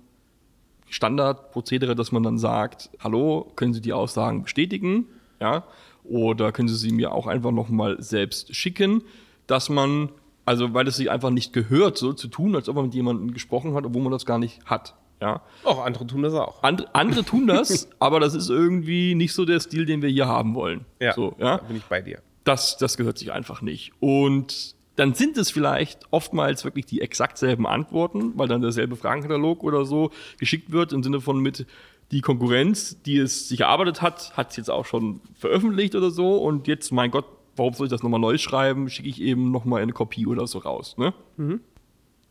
Standardprozedere, 0.89 1.95
dass 1.95 2.11
man 2.11 2.23
dann 2.23 2.37
sagt, 2.37 2.89
hallo, 2.99 3.51
können 3.55 3.73
Sie 3.73 3.81
die 3.81 3.93
Aussagen 3.93 4.43
bestätigen? 4.43 5.05
Ja? 5.39 5.63
Oder 6.03 6.51
können 6.51 6.67
Sie 6.67 6.75
sie 6.75 6.91
mir 6.91 7.13
auch 7.13 7.27
einfach 7.27 7.51
nochmal 7.51 8.01
selbst 8.01 8.55
schicken, 8.55 9.03
dass 9.47 9.69
man, 9.69 10.09
also 10.45 10.73
weil 10.73 10.87
es 10.87 10.97
sich 10.97 11.11
einfach 11.11 11.29
nicht 11.29 11.53
gehört, 11.53 11.97
so 11.97 12.13
zu 12.13 12.27
tun, 12.27 12.55
als 12.55 12.67
ob 12.67 12.75
man 12.75 12.85
mit 12.85 12.95
jemandem 12.95 13.33
gesprochen 13.33 13.75
hat, 13.75 13.85
obwohl 13.85 14.01
man 14.01 14.11
das 14.11 14.25
gar 14.25 14.39
nicht 14.39 14.65
hat. 14.65 14.95
Ja. 15.21 15.41
Auch 15.63 15.83
andere 15.85 16.07
tun 16.07 16.23
das 16.23 16.33
auch. 16.33 16.63
And, 16.63 16.87
andere 16.95 17.23
tun 17.23 17.45
das, 17.45 17.89
aber 17.99 18.19
das 18.19 18.33
ist 18.33 18.49
irgendwie 18.49 19.15
nicht 19.15 19.33
so 19.33 19.45
der 19.45 19.59
Stil, 19.59 19.85
den 19.85 20.01
wir 20.01 20.09
hier 20.09 20.27
haben 20.27 20.55
wollen. 20.55 20.85
Ja, 20.99 21.13
so, 21.13 21.35
ja? 21.37 21.57
da 21.57 21.63
bin 21.63 21.77
ich 21.77 21.83
bei 21.83 22.01
dir. 22.01 22.19
Das, 22.49 22.77
das 22.77 22.97
gehört 22.97 23.19
sich 23.19 23.31
einfach 23.31 23.61
nicht. 23.61 23.91
Und 23.99 24.73
dann 24.95 25.13
sind 25.13 25.37
es 25.37 25.51
vielleicht 25.51 25.99
oftmals 26.09 26.65
wirklich 26.65 26.87
die 26.87 26.99
exakt 26.99 27.37
selben 27.37 27.67
Antworten, 27.67 28.33
weil 28.37 28.47
dann 28.47 28.61
derselbe 28.61 28.95
Fragenkatalog 28.95 29.63
oder 29.63 29.85
so 29.85 30.09
geschickt 30.39 30.71
wird 30.71 30.91
im 30.91 31.03
Sinne 31.03 31.21
von 31.21 31.39
mit 31.39 31.67
die 32.09 32.21
Konkurrenz, 32.21 32.99
die 33.03 33.19
es 33.19 33.49
sich 33.49 33.59
erarbeitet 33.59 34.01
hat, 34.01 34.35
hat 34.35 34.49
es 34.49 34.57
jetzt 34.57 34.71
auch 34.71 34.87
schon 34.87 35.21
veröffentlicht 35.35 35.93
oder 35.93 36.09
so 36.09 36.37
und 36.37 36.67
jetzt, 36.67 36.91
mein 36.91 37.11
Gott, 37.11 37.25
warum 37.55 37.75
soll 37.75 37.85
ich 37.85 37.91
das 37.91 38.01
nochmal 38.01 38.19
neu 38.19 38.39
schreiben? 38.39 38.89
Schicke 38.89 39.09
ich 39.09 39.21
eben 39.21 39.51
nochmal 39.51 39.83
eine 39.83 39.93
Kopie 39.93 40.25
oder 40.25 40.47
so 40.47 40.57
raus. 40.57 40.97
Ne? 40.97 41.13
Mhm. 41.37 41.61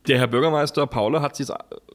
Der 0.09 0.18
Herr 0.18 0.26
Bürgermeister 0.26 0.88
Paule 0.88 1.22
hat 1.22 1.35
es 1.35 1.38
jetzt 1.38 1.52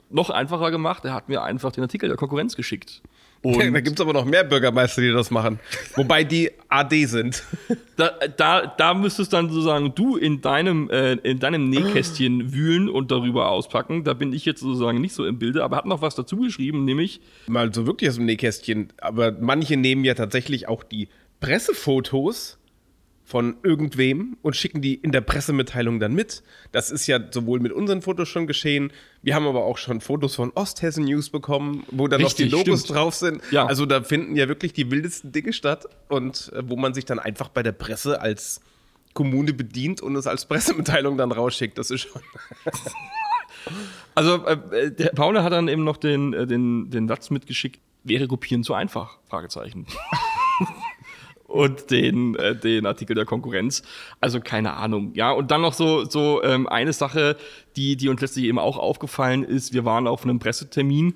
noch 0.09 0.29
einfacher 0.29 0.71
gemacht. 0.71 1.03
Er 1.03 1.13
hat 1.13 1.27
mir 1.27 1.43
einfach 1.43 1.73
den 1.73 1.83
Artikel 1.83 2.07
der 2.07 2.17
Konkurrenz 2.17 2.55
geschickt. 2.55 3.01
Und 3.43 3.73
da 3.73 3.81
gibt 3.81 3.99
es 3.99 4.01
aber 4.01 4.13
noch 4.13 4.23
mehr 4.23 4.45
Bürgermeister, 4.45 5.01
die 5.01 5.11
das 5.11 5.29
machen. 5.29 5.59
Wobei 5.95 6.23
die 6.23 6.51
AD 6.69 7.05
sind. 7.05 7.43
Da, 7.95 8.09
da, 8.37 8.65
da 8.65 8.95
müsstest 8.95 9.33
dann 9.33 9.49
sozusagen 9.49 9.93
du 9.93 10.17
in 10.17 10.41
deinem, 10.41 10.89
äh, 10.89 11.13
in 11.13 11.37
deinem 11.37 11.69
Nähkästchen 11.69 12.51
wühlen 12.53 12.89
und 12.89 13.11
darüber 13.11 13.49
auspacken. 13.49 14.03
Da 14.03 14.15
bin 14.15 14.33
ich 14.33 14.45
jetzt 14.45 14.61
sozusagen 14.61 14.99
nicht 14.99 15.13
so 15.13 15.27
im 15.27 15.37
Bilde, 15.37 15.63
aber 15.63 15.77
hat 15.77 15.85
noch 15.85 16.01
was 16.01 16.15
dazu 16.15 16.37
geschrieben, 16.37 16.85
nämlich. 16.85 17.21
Mal 17.45 17.71
so 17.71 17.85
wirklich 17.85 18.09
aus 18.09 18.15
dem 18.15 18.25
Nähkästchen. 18.25 18.91
Aber 18.97 19.31
manche 19.39 19.77
nehmen 19.77 20.03
ja 20.05 20.15
tatsächlich 20.15 20.67
auch 20.67 20.81
die 20.83 21.07
Pressefotos 21.39 22.57
von 23.25 23.55
irgendwem 23.63 24.37
und 24.41 24.55
schicken 24.55 24.81
die 24.81 24.95
in 24.95 25.11
der 25.11 25.21
Pressemitteilung 25.21 25.99
dann 25.99 26.13
mit. 26.13 26.43
Das 26.71 26.91
ist 26.91 27.07
ja 27.07 27.19
sowohl 27.31 27.59
mit 27.59 27.71
unseren 27.71 28.01
Fotos 28.01 28.27
schon 28.27 28.47
geschehen. 28.47 28.91
Wir 29.21 29.33
haben 29.35 29.47
aber 29.47 29.63
auch 29.63 29.77
schon 29.77 30.01
Fotos 30.01 30.35
von 30.35 30.51
Osthessen 30.55 31.05
News 31.05 31.29
bekommen, 31.29 31.85
wo 31.91 32.07
dann 32.07 32.21
Richtig, 32.21 32.51
noch 32.51 32.63
die 32.63 32.65
Logos 32.69 32.83
stimmt. 32.83 32.97
drauf 32.97 33.15
sind. 33.15 33.41
Ja. 33.51 33.65
Also 33.65 33.85
da 33.85 34.03
finden 34.03 34.35
ja 34.35 34.47
wirklich 34.49 34.73
die 34.73 34.91
wildesten 34.91 35.31
Dinge 35.31 35.53
statt 35.53 35.87
und 36.09 36.51
äh, 36.53 36.63
wo 36.67 36.75
man 36.75 36.93
sich 36.93 37.05
dann 37.05 37.19
einfach 37.19 37.49
bei 37.49 37.63
der 37.63 37.71
Presse 37.71 38.19
als 38.19 38.59
Kommune 39.13 39.53
bedient 39.53 40.01
und 40.01 40.15
es 40.15 40.27
als 40.27 40.45
Pressemitteilung 40.45 41.17
dann 41.17 41.31
rausschickt. 41.31 41.77
Das 41.77 41.91
ist 41.91 42.01
schon. 42.01 42.21
also 44.15 44.45
äh, 44.45 44.91
der 44.91 45.09
Paul 45.09 45.41
hat 45.41 45.53
dann 45.53 45.69
eben 45.69 45.85
noch 45.85 45.97
den, 45.97 46.33
äh, 46.33 46.45
den, 46.45 46.89
den 46.89 47.07
Satz 47.07 47.29
mitgeschickt, 47.29 47.79
wäre 48.03 48.27
Kopieren 48.27 48.63
zu 48.63 48.73
einfach? 48.73 49.17
Fragezeichen. 49.29 49.87
und 51.53 51.91
den, 51.91 52.35
äh, 52.35 52.55
den 52.55 52.87
Artikel 52.87 53.15
der 53.15 53.25
Konkurrenz. 53.25 53.83
Also 54.19 54.39
keine 54.39 54.73
Ahnung. 54.73 55.11
Ja, 55.13 55.31
und 55.31 55.51
dann 55.51 55.61
noch 55.61 55.73
so, 55.73 56.03
so 56.03 56.43
ähm, 56.43 56.67
eine 56.67 56.93
Sache, 56.93 57.37
die, 57.75 57.95
die 57.95 58.09
uns 58.09 58.21
letztlich 58.21 58.45
eben 58.45 58.57
auch 58.57 58.77
aufgefallen 58.77 59.43
ist. 59.43 59.71
Wir 59.71 59.85
waren 59.85 60.07
auf 60.07 60.23
einem 60.23 60.39
Pressetermin 60.39 61.13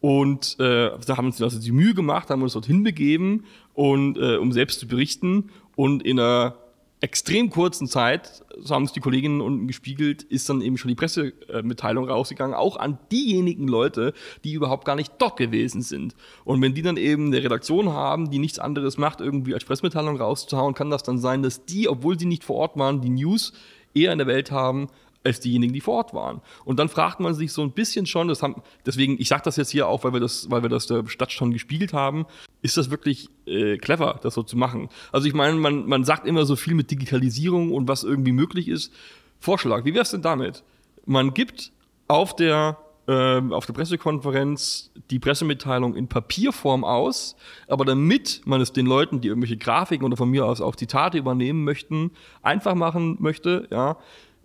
und 0.00 0.56
äh, 0.60 0.90
da 1.04 1.16
haben 1.16 1.26
uns 1.26 1.42
also 1.42 1.58
die 1.58 1.72
Mühe 1.72 1.92
gemacht, 1.92 2.30
haben 2.30 2.42
uns 2.42 2.52
dorthin 2.52 2.84
begeben 2.84 3.44
und 3.74 4.16
äh, 4.16 4.36
um 4.36 4.52
selbst 4.52 4.78
zu 4.78 4.86
berichten 4.86 5.50
und 5.74 6.04
in 6.04 6.20
einer 6.20 6.54
extrem 7.00 7.48
kurzen 7.48 7.86
Zeit, 7.86 8.44
so 8.58 8.74
haben 8.74 8.84
es 8.84 8.92
die 8.92 9.00
Kolleginnen 9.00 9.40
unten 9.40 9.66
gespiegelt, 9.66 10.22
ist 10.22 10.48
dann 10.48 10.60
eben 10.60 10.76
schon 10.76 10.90
die 10.90 10.94
Pressemitteilung 10.94 12.08
rausgegangen, 12.08 12.54
auch 12.54 12.76
an 12.76 12.98
diejenigen 13.10 13.66
Leute, 13.66 14.12
die 14.44 14.52
überhaupt 14.52 14.84
gar 14.84 14.96
nicht 14.96 15.12
dort 15.18 15.38
gewesen 15.38 15.80
sind. 15.80 16.14
Und 16.44 16.60
wenn 16.60 16.74
die 16.74 16.82
dann 16.82 16.98
eben 16.98 17.26
eine 17.26 17.42
Redaktion 17.42 17.90
haben, 17.90 18.30
die 18.30 18.38
nichts 18.38 18.58
anderes 18.58 18.98
macht, 18.98 19.20
irgendwie 19.20 19.54
als 19.54 19.64
Pressemitteilung 19.64 20.18
rauszuhauen, 20.18 20.74
kann 20.74 20.90
das 20.90 21.02
dann 21.02 21.18
sein, 21.18 21.42
dass 21.42 21.64
die, 21.64 21.88
obwohl 21.88 22.18
sie 22.18 22.26
nicht 22.26 22.44
vor 22.44 22.56
Ort 22.56 22.76
waren, 22.76 23.00
die 23.00 23.10
News 23.10 23.52
eher 23.94 24.12
in 24.12 24.18
der 24.18 24.26
Welt 24.26 24.50
haben 24.50 24.88
als 25.24 25.40
diejenigen, 25.40 25.72
die 25.72 25.80
vor 25.80 25.94
Ort 25.94 26.14
waren. 26.14 26.40
Und 26.64 26.78
dann 26.78 26.88
fragt 26.88 27.20
man 27.20 27.34
sich 27.34 27.52
so 27.52 27.62
ein 27.62 27.72
bisschen 27.72 28.06
schon, 28.06 28.28
das 28.28 28.42
haben, 28.42 28.62
deswegen, 28.86 29.16
ich 29.20 29.28
sage 29.28 29.42
das 29.44 29.56
jetzt 29.56 29.70
hier 29.70 29.86
auch, 29.86 30.04
weil 30.04 30.12
wir 30.12 30.20
das, 30.20 30.50
weil 30.50 30.62
wir 30.62 30.68
das 30.70 30.86
der 30.86 31.06
Stadt 31.08 31.32
schon 31.32 31.52
gespiegelt 31.52 31.92
haben, 31.92 32.26
ist 32.62 32.76
das 32.76 32.90
wirklich 32.90 33.28
äh, 33.46 33.76
clever, 33.76 34.18
das 34.22 34.34
so 34.34 34.42
zu 34.42 34.56
machen? 34.56 34.88
Also 35.12 35.26
ich 35.26 35.34
meine, 35.34 35.56
man, 35.56 35.86
man 35.86 36.04
sagt 36.04 36.26
immer 36.26 36.46
so 36.46 36.56
viel 36.56 36.74
mit 36.74 36.90
Digitalisierung 36.90 37.72
und 37.72 37.88
was 37.88 38.04
irgendwie 38.04 38.32
möglich 38.32 38.68
ist. 38.68 38.92
Vorschlag, 39.38 39.84
wie 39.84 39.94
wäre 39.94 40.02
es 40.02 40.10
denn 40.10 40.22
damit? 40.22 40.62
Man 41.04 41.34
gibt 41.34 41.72
auf 42.08 42.34
der 42.36 42.78
äh, 43.06 43.42
auf 43.50 43.66
der 43.66 43.72
Pressekonferenz 43.72 44.92
die 45.10 45.18
Pressemitteilung 45.18 45.96
in 45.96 46.06
Papierform 46.06 46.84
aus, 46.84 47.34
aber 47.66 47.84
damit 47.84 48.42
man 48.44 48.60
es 48.60 48.72
den 48.72 48.86
Leuten, 48.86 49.20
die 49.20 49.28
irgendwelche 49.28 49.56
Grafiken 49.56 50.04
oder 50.04 50.16
von 50.16 50.30
mir 50.30 50.46
aus 50.46 50.60
auch 50.60 50.76
Zitate 50.76 51.18
übernehmen 51.18 51.64
möchten, 51.64 52.12
einfach 52.42 52.74
machen 52.74 53.16
möchte, 53.18 53.66
ja, 53.70 53.96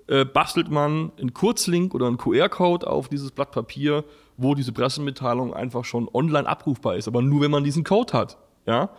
äh, 0.07 0.25
bastelt 0.25 0.69
man 0.69 1.11
einen 1.19 1.33
Kurzlink 1.33 1.93
oder 1.93 2.07
einen 2.07 2.17
QR-Code 2.17 2.87
auf 2.87 3.09
dieses 3.09 3.31
Blatt 3.31 3.51
Papier, 3.51 4.03
wo 4.37 4.55
diese 4.55 4.71
Pressemitteilung 4.71 5.53
einfach 5.53 5.85
schon 5.85 6.09
online 6.13 6.47
abrufbar 6.47 6.95
ist, 6.95 7.07
aber 7.07 7.21
nur 7.21 7.41
wenn 7.41 7.51
man 7.51 7.63
diesen 7.63 7.83
Code 7.83 8.13
hat. 8.13 8.37
Ja? 8.65 8.89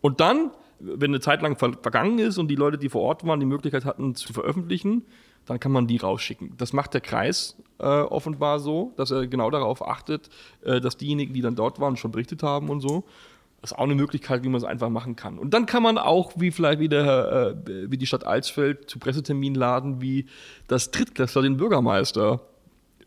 Und 0.00 0.20
dann, 0.20 0.50
wenn 0.78 1.10
eine 1.10 1.20
Zeit 1.20 1.42
lang 1.42 1.56
ver 1.56 1.72
vergangen 1.80 2.18
ist 2.18 2.38
und 2.38 2.48
die 2.48 2.56
Leute, 2.56 2.78
die 2.78 2.88
vor 2.88 3.02
Ort 3.02 3.26
waren, 3.26 3.40
die 3.40 3.46
Möglichkeit 3.46 3.84
hatten 3.84 4.14
zu 4.14 4.32
veröffentlichen, 4.32 5.04
dann 5.46 5.60
kann 5.60 5.72
man 5.72 5.86
die 5.86 5.96
rausschicken. 5.96 6.54
Das 6.56 6.72
macht 6.72 6.94
der 6.94 7.00
Kreis 7.00 7.56
äh, 7.78 7.84
offenbar 7.84 8.58
so, 8.58 8.92
dass 8.96 9.10
er 9.10 9.26
genau 9.26 9.50
darauf 9.50 9.86
achtet, 9.86 10.28
äh, 10.64 10.80
dass 10.80 10.96
diejenigen, 10.96 11.32
die 11.32 11.40
dann 11.40 11.54
dort 11.54 11.78
waren, 11.80 11.96
schon 11.96 12.10
berichtet 12.10 12.42
haben 12.42 12.68
und 12.68 12.80
so. 12.80 13.04
Das 13.62 13.72
ist 13.72 13.78
auch 13.78 13.84
eine 13.84 13.94
Möglichkeit, 13.94 14.44
wie 14.44 14.48
man 14.48 14.58
es 14.58 14.64
einfach 14.64 14.90
machen 14.90 15.16
kann. 15.16 15.38
Und 15.38 15.52
dann 15.52 15.66
kann 15.66 15.82
man 15.82 15.98
auch, 15.98 16.32
wie 16.36 16.50
vielleicht 16.50 16.78
wieder 16.78 17.50
äh, 17.50 17.90
wie 17.90 17.96
die 17.96 18.06
Stadt 18.06 18.24
Alsfeld 18.24 18.88
zu 18.88 18.98
Presseterminen 18.98 19.56
laden, 19.56 20.00
wie 20.00 20.26
das 20.68 20.90
Drittklässler 20.90 21.42
den 21.42 21.56
Bürgermeister 21.56 22.40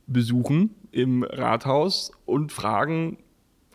besuchen 0.08 0.76
im 0.92 1.24
Rathaus 1.24 2.12
und 2.26 2.52
fragen, 2.52 3.18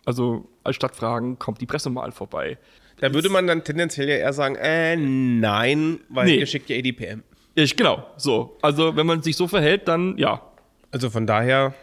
also 0.05 0.47
als 0.63 0.75
Stadt 0.75 0.95
fragen, 0.95 1.39
kommt 1.39 1.61
die 1.61 1.65
Presse 1.65 1.89
mal 1.89 2.11
vorbei. 2.11 2.57
Da 2.99 3.13
würde 3.13 3.29
man 3.29 3.47
dann 3.47 3.63
tendenziell 3.63 4.07
ja 4.09 4.15
eher 4.15 4.33
sagen, 4.33 4.55
äh, 4.55 4.95
nein, 4.95 5.99
weil 6.09 6.25
Nee. 6.27 6.35
ihr 6.39 6.45
schickt 6.45 6.69
ja 6.69 6.75
EDPM. 6.75 7.23
Ich, 7.55 7.75
genau, 7.77 8.05
so. 8.17 8.57
Also 8.61 8.95
wenn 8.95 9.07
man 9.07 9.21
sich 9.21 9.35
so 9.37 9.47
verhält, 9.47 9.87
dann 9.87 10.17
ja. 10.17 10.41
Also 10.91 11.09
von 11.09 11.25
daher, 11.25 11.73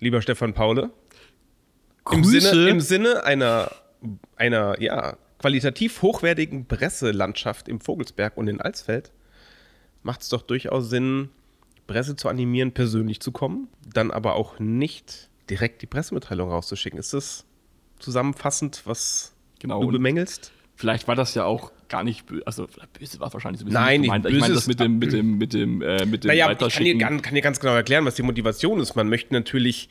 lieber 0.00 0.20
Stefan 0.22 0.54
Paule, 0.54 0.90
im 2.10 2.22
Grüße. 2.22 2.40
Sinne, 2.40 2.68
im 2.68 2.80
Sinne 2.80 3.24
einer, 3.24 3.70
einer 4.36 4.80
ja, 4.80 5.16
qualitativ 5.38 6.02
hochwertigen 6.02 6.66
Presselandschaft 6.66 7.68
im 7.68 7.80
Vogelsberg 7.80 8.36
und 8.36 8.48
in 8.48 8.60
Alsfeld 8.60 9.12
macht 10.02 10.22
es 10.22 10.28
doch 10.28 10.42
durchaus 10.42 10.90
Sinn, 10.90 11.30
Presse 11.86 12.16
zu 12.16 12.28
animieren, 12.28 12.72
persönlich 12.72 13.20
zu 13.20 13.32
kommen, 13.32 13.68
dann 13.92 14.10
aber 14.10 14.34
auch 14.34 14.58
nicht 14.58 15.28
direkt 15.50 15.82
die 15.82 15.86
Pressemitteilung 15.86 16.48
rauszuschicken. 16.50 16.98
Ist 16.98 17.12
das 17.12 17.44
zusammenfassend, 17.98 18.82
was 18.84 19.34
Genau, 19.58 19.82
du 19.82 19.92
bemängelst? 19.92 20.52
Vielleicht 20.74 21.06
war 21.06 21.14
das 21.14 21.34
ja 21.34 21.44
auch 21.44 21.70
gar 21.88 22.02
nicht 22.02 22.26
böse, 22.26 22.46
also 22.46 22.66
böse 22.98 23.20
war 23.20 23.32
wahrscheinlich 23.32 23.60
so 23.60 23.64
ein 23.66 23.68
bisschen 23.68 23.82
Nein, 23.82 24.02
gemeint. 24.02 24.26
Ich 24.26 24.40
meine 24.40 24.54
das 24.54 24.66
mit 24.66 24.80
dem, 24.80 24.98
mit 24.98 25.12
dem, 25.12 25.38
mit 25.38 25.52
dem, 25.52 25.82
äh, 25.82 26.06
mit 26.06 26.24
dem 26.24 26.28
Naja, 26.28 26.50
ich 26.50 26.58
kann 26.58 26.84
dir, 26.84 26.98
kann 26.98 27.34
dir 27.34 27.42
ganz 27.42 27.60
genau 27.60 27.74
erklären, 27.74 28.04
was 28.04 28.14
die 28.14 28.22
Motivation 28.22 28.80
ist. 28.80 28.96
Man 28.96 29.08
möchte 29.08 29.34
natürlich, 29.34 29.88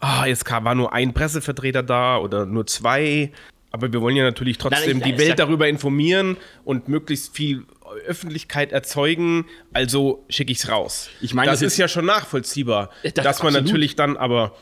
ah, 0.00 0.26
jetzt 0.26 0.44
kam- 0.44 0.64
war 0.64 0.74
nur 0.74 0.92
ein 0.92 1.14
Pressevertreter 1.14 1.82
da 1.82 2.18
oder 2.18 2.44
nur 2.46 2.66
zwei. 2.66 3.30
Aber 3.74 3.92
wir 3.92 4.00
wollen 4.00 4.14
ja 4.14 4.22
natürlich 4.22 4.56
trotzdem 4.56 5.00
Nein, 5.00 5.08
ich- 5.10 5.16
die 5.16 5.20
Welt 5.26 5.36
darüber 5.40 5.66
informieren 5.68 6.36
und 6.64 6.86
möglichst 6.86 7.34
viel 7.34 7.64
Öffentlichkeit 8.06 8.70
erzeugen. 8.70 9.46
Also 9.72 10.24
schicke 10.28 10.52
ich 10.52 10.58
es 10.58 10.68
raus. 10.70 11.10
Ich 11.20 11.34
meine, 11.34 11.50
das 11.50 11.58
das 11.58 11.72
ist 11.72 11.78
ja 11.78 11.88
schon 11.88 12.04
nachvollziehbar, 12.06 12.90
Das- 13.02 13.14
dass 13.14 13.42
man 13.42 13.48
absolut. 13.48 13.64
natürlich 13.66 13.96
dann 13.96 14.16
aber 14.16 14.54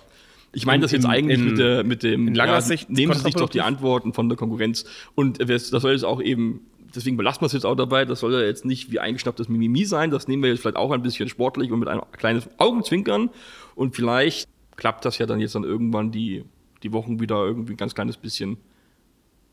Ich 0.54 0.64
meine 0.64 0.80
das 0.80 0.94
in- 0.94 1.02
jetzt 1.02 1.10
eigentlich 1.10 1.38
in- 1.38 1.44
mit, 1.44 1.58
der, 1.58 1.84
mit 1.84 2.02
dem. 2.02 2.28
in 2.28 2.34
langer 2.34 2.62
Sicht 2.62 2.88
Nehmen 2.88 3.12
Sie 3.12 3.20
sich 3.20 3.34
doch 3.34 3.50
die. 3.50 3.60
Antworten 3.60 4.14
von 4.14 4.30
der 4.30 4.38
Konkurrenz. 4.38 4.86
Und 5.14 5.46
das 5.46 5.68
das 5.68 5.82
soll 5.82 5.92
jetzt 5.92 6.04
auch 6.06 6.22
eben, 6.22 6.60
deswegen 6.94 7.18
belassen 7.18 7.42
wir 7.42 7.46
es 7.48 7.52
jetzt 7.52 7.66
auch 7.66 7.76
dabei, 7.76 8.06
das 8.06 8.20
soll 8.20 8.32
ja 8.32 8.40
jetzt 8.40 8.64
nicht 8.64 8.90
wie 8.92 8.98
eingeschnapptes 8.98 9.50
Mimimi 9.50 9.84
sein. 9.84 10.10
Das 10.10 10.26
nehmen 10.26 10.42
wir 10.42 10.48
jetzt 10.48 10.60
vielleicht 10.62 10.76
auch 10.78 10.90
ein 10.90 11.02
bisschen 11.02 11.28
sportlich 11.28 11.70
und 11.70 11.80
mit 11.80 11.88
einem 11.88 12.00
kleinen 12.12 12.42
Augenzwinkern. 12.56 13.28
Und 13.74 13.94
vielleicht 13.94 14.48
klappt 14.76 15.04
das 15.04 15.18
ja 15.18 15.26
dann 15.26 15.38
jetzt 15.38 15.54
dann 15.54 15.64
irgendwann 15.64 16.12
die, 16.12 16.44
die 16.82 16.94
Wochen 16.94 17.20
wieder 17.20 17.44
irgendwie 17.44 17.74
ein 17.74 17.76
ganz 17.76 17.94
kleines 17.94 18.16
bisschen 18.16 18.56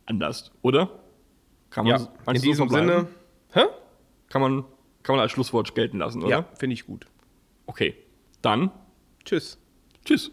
anders, 0.09 0.51
oder? 0.61 0.89
Kann 1.69 1.85
man, 1.85 2.01
ja, 2.01 2.07
in 2.31 2.35
so 2.37 2.41
diesem 2.41 2.69
verbleiben? 2.69 3.07
Sinne. 3.07 3.67
Hä? 3.67 3.71
Kann 4.29 4.41
man, 4.41 4.65
kann 5.03 5.15
man 5.15 5.21
als 5.21 5.31
Schlusswort 5.31 5.73
gelten 5.75 5.99
lassen, 5.99 6.23
oder? 6.23 6.29
Ja, 6.29 6.45
finde 6.57 6.73
ich 6.73 6.85
gut. 6.85 7.05
Okay. 7.67 7.95
Dann, 8.41 8.71
Tschüss. 9.23 9.59
tschüss. 10.05 10.31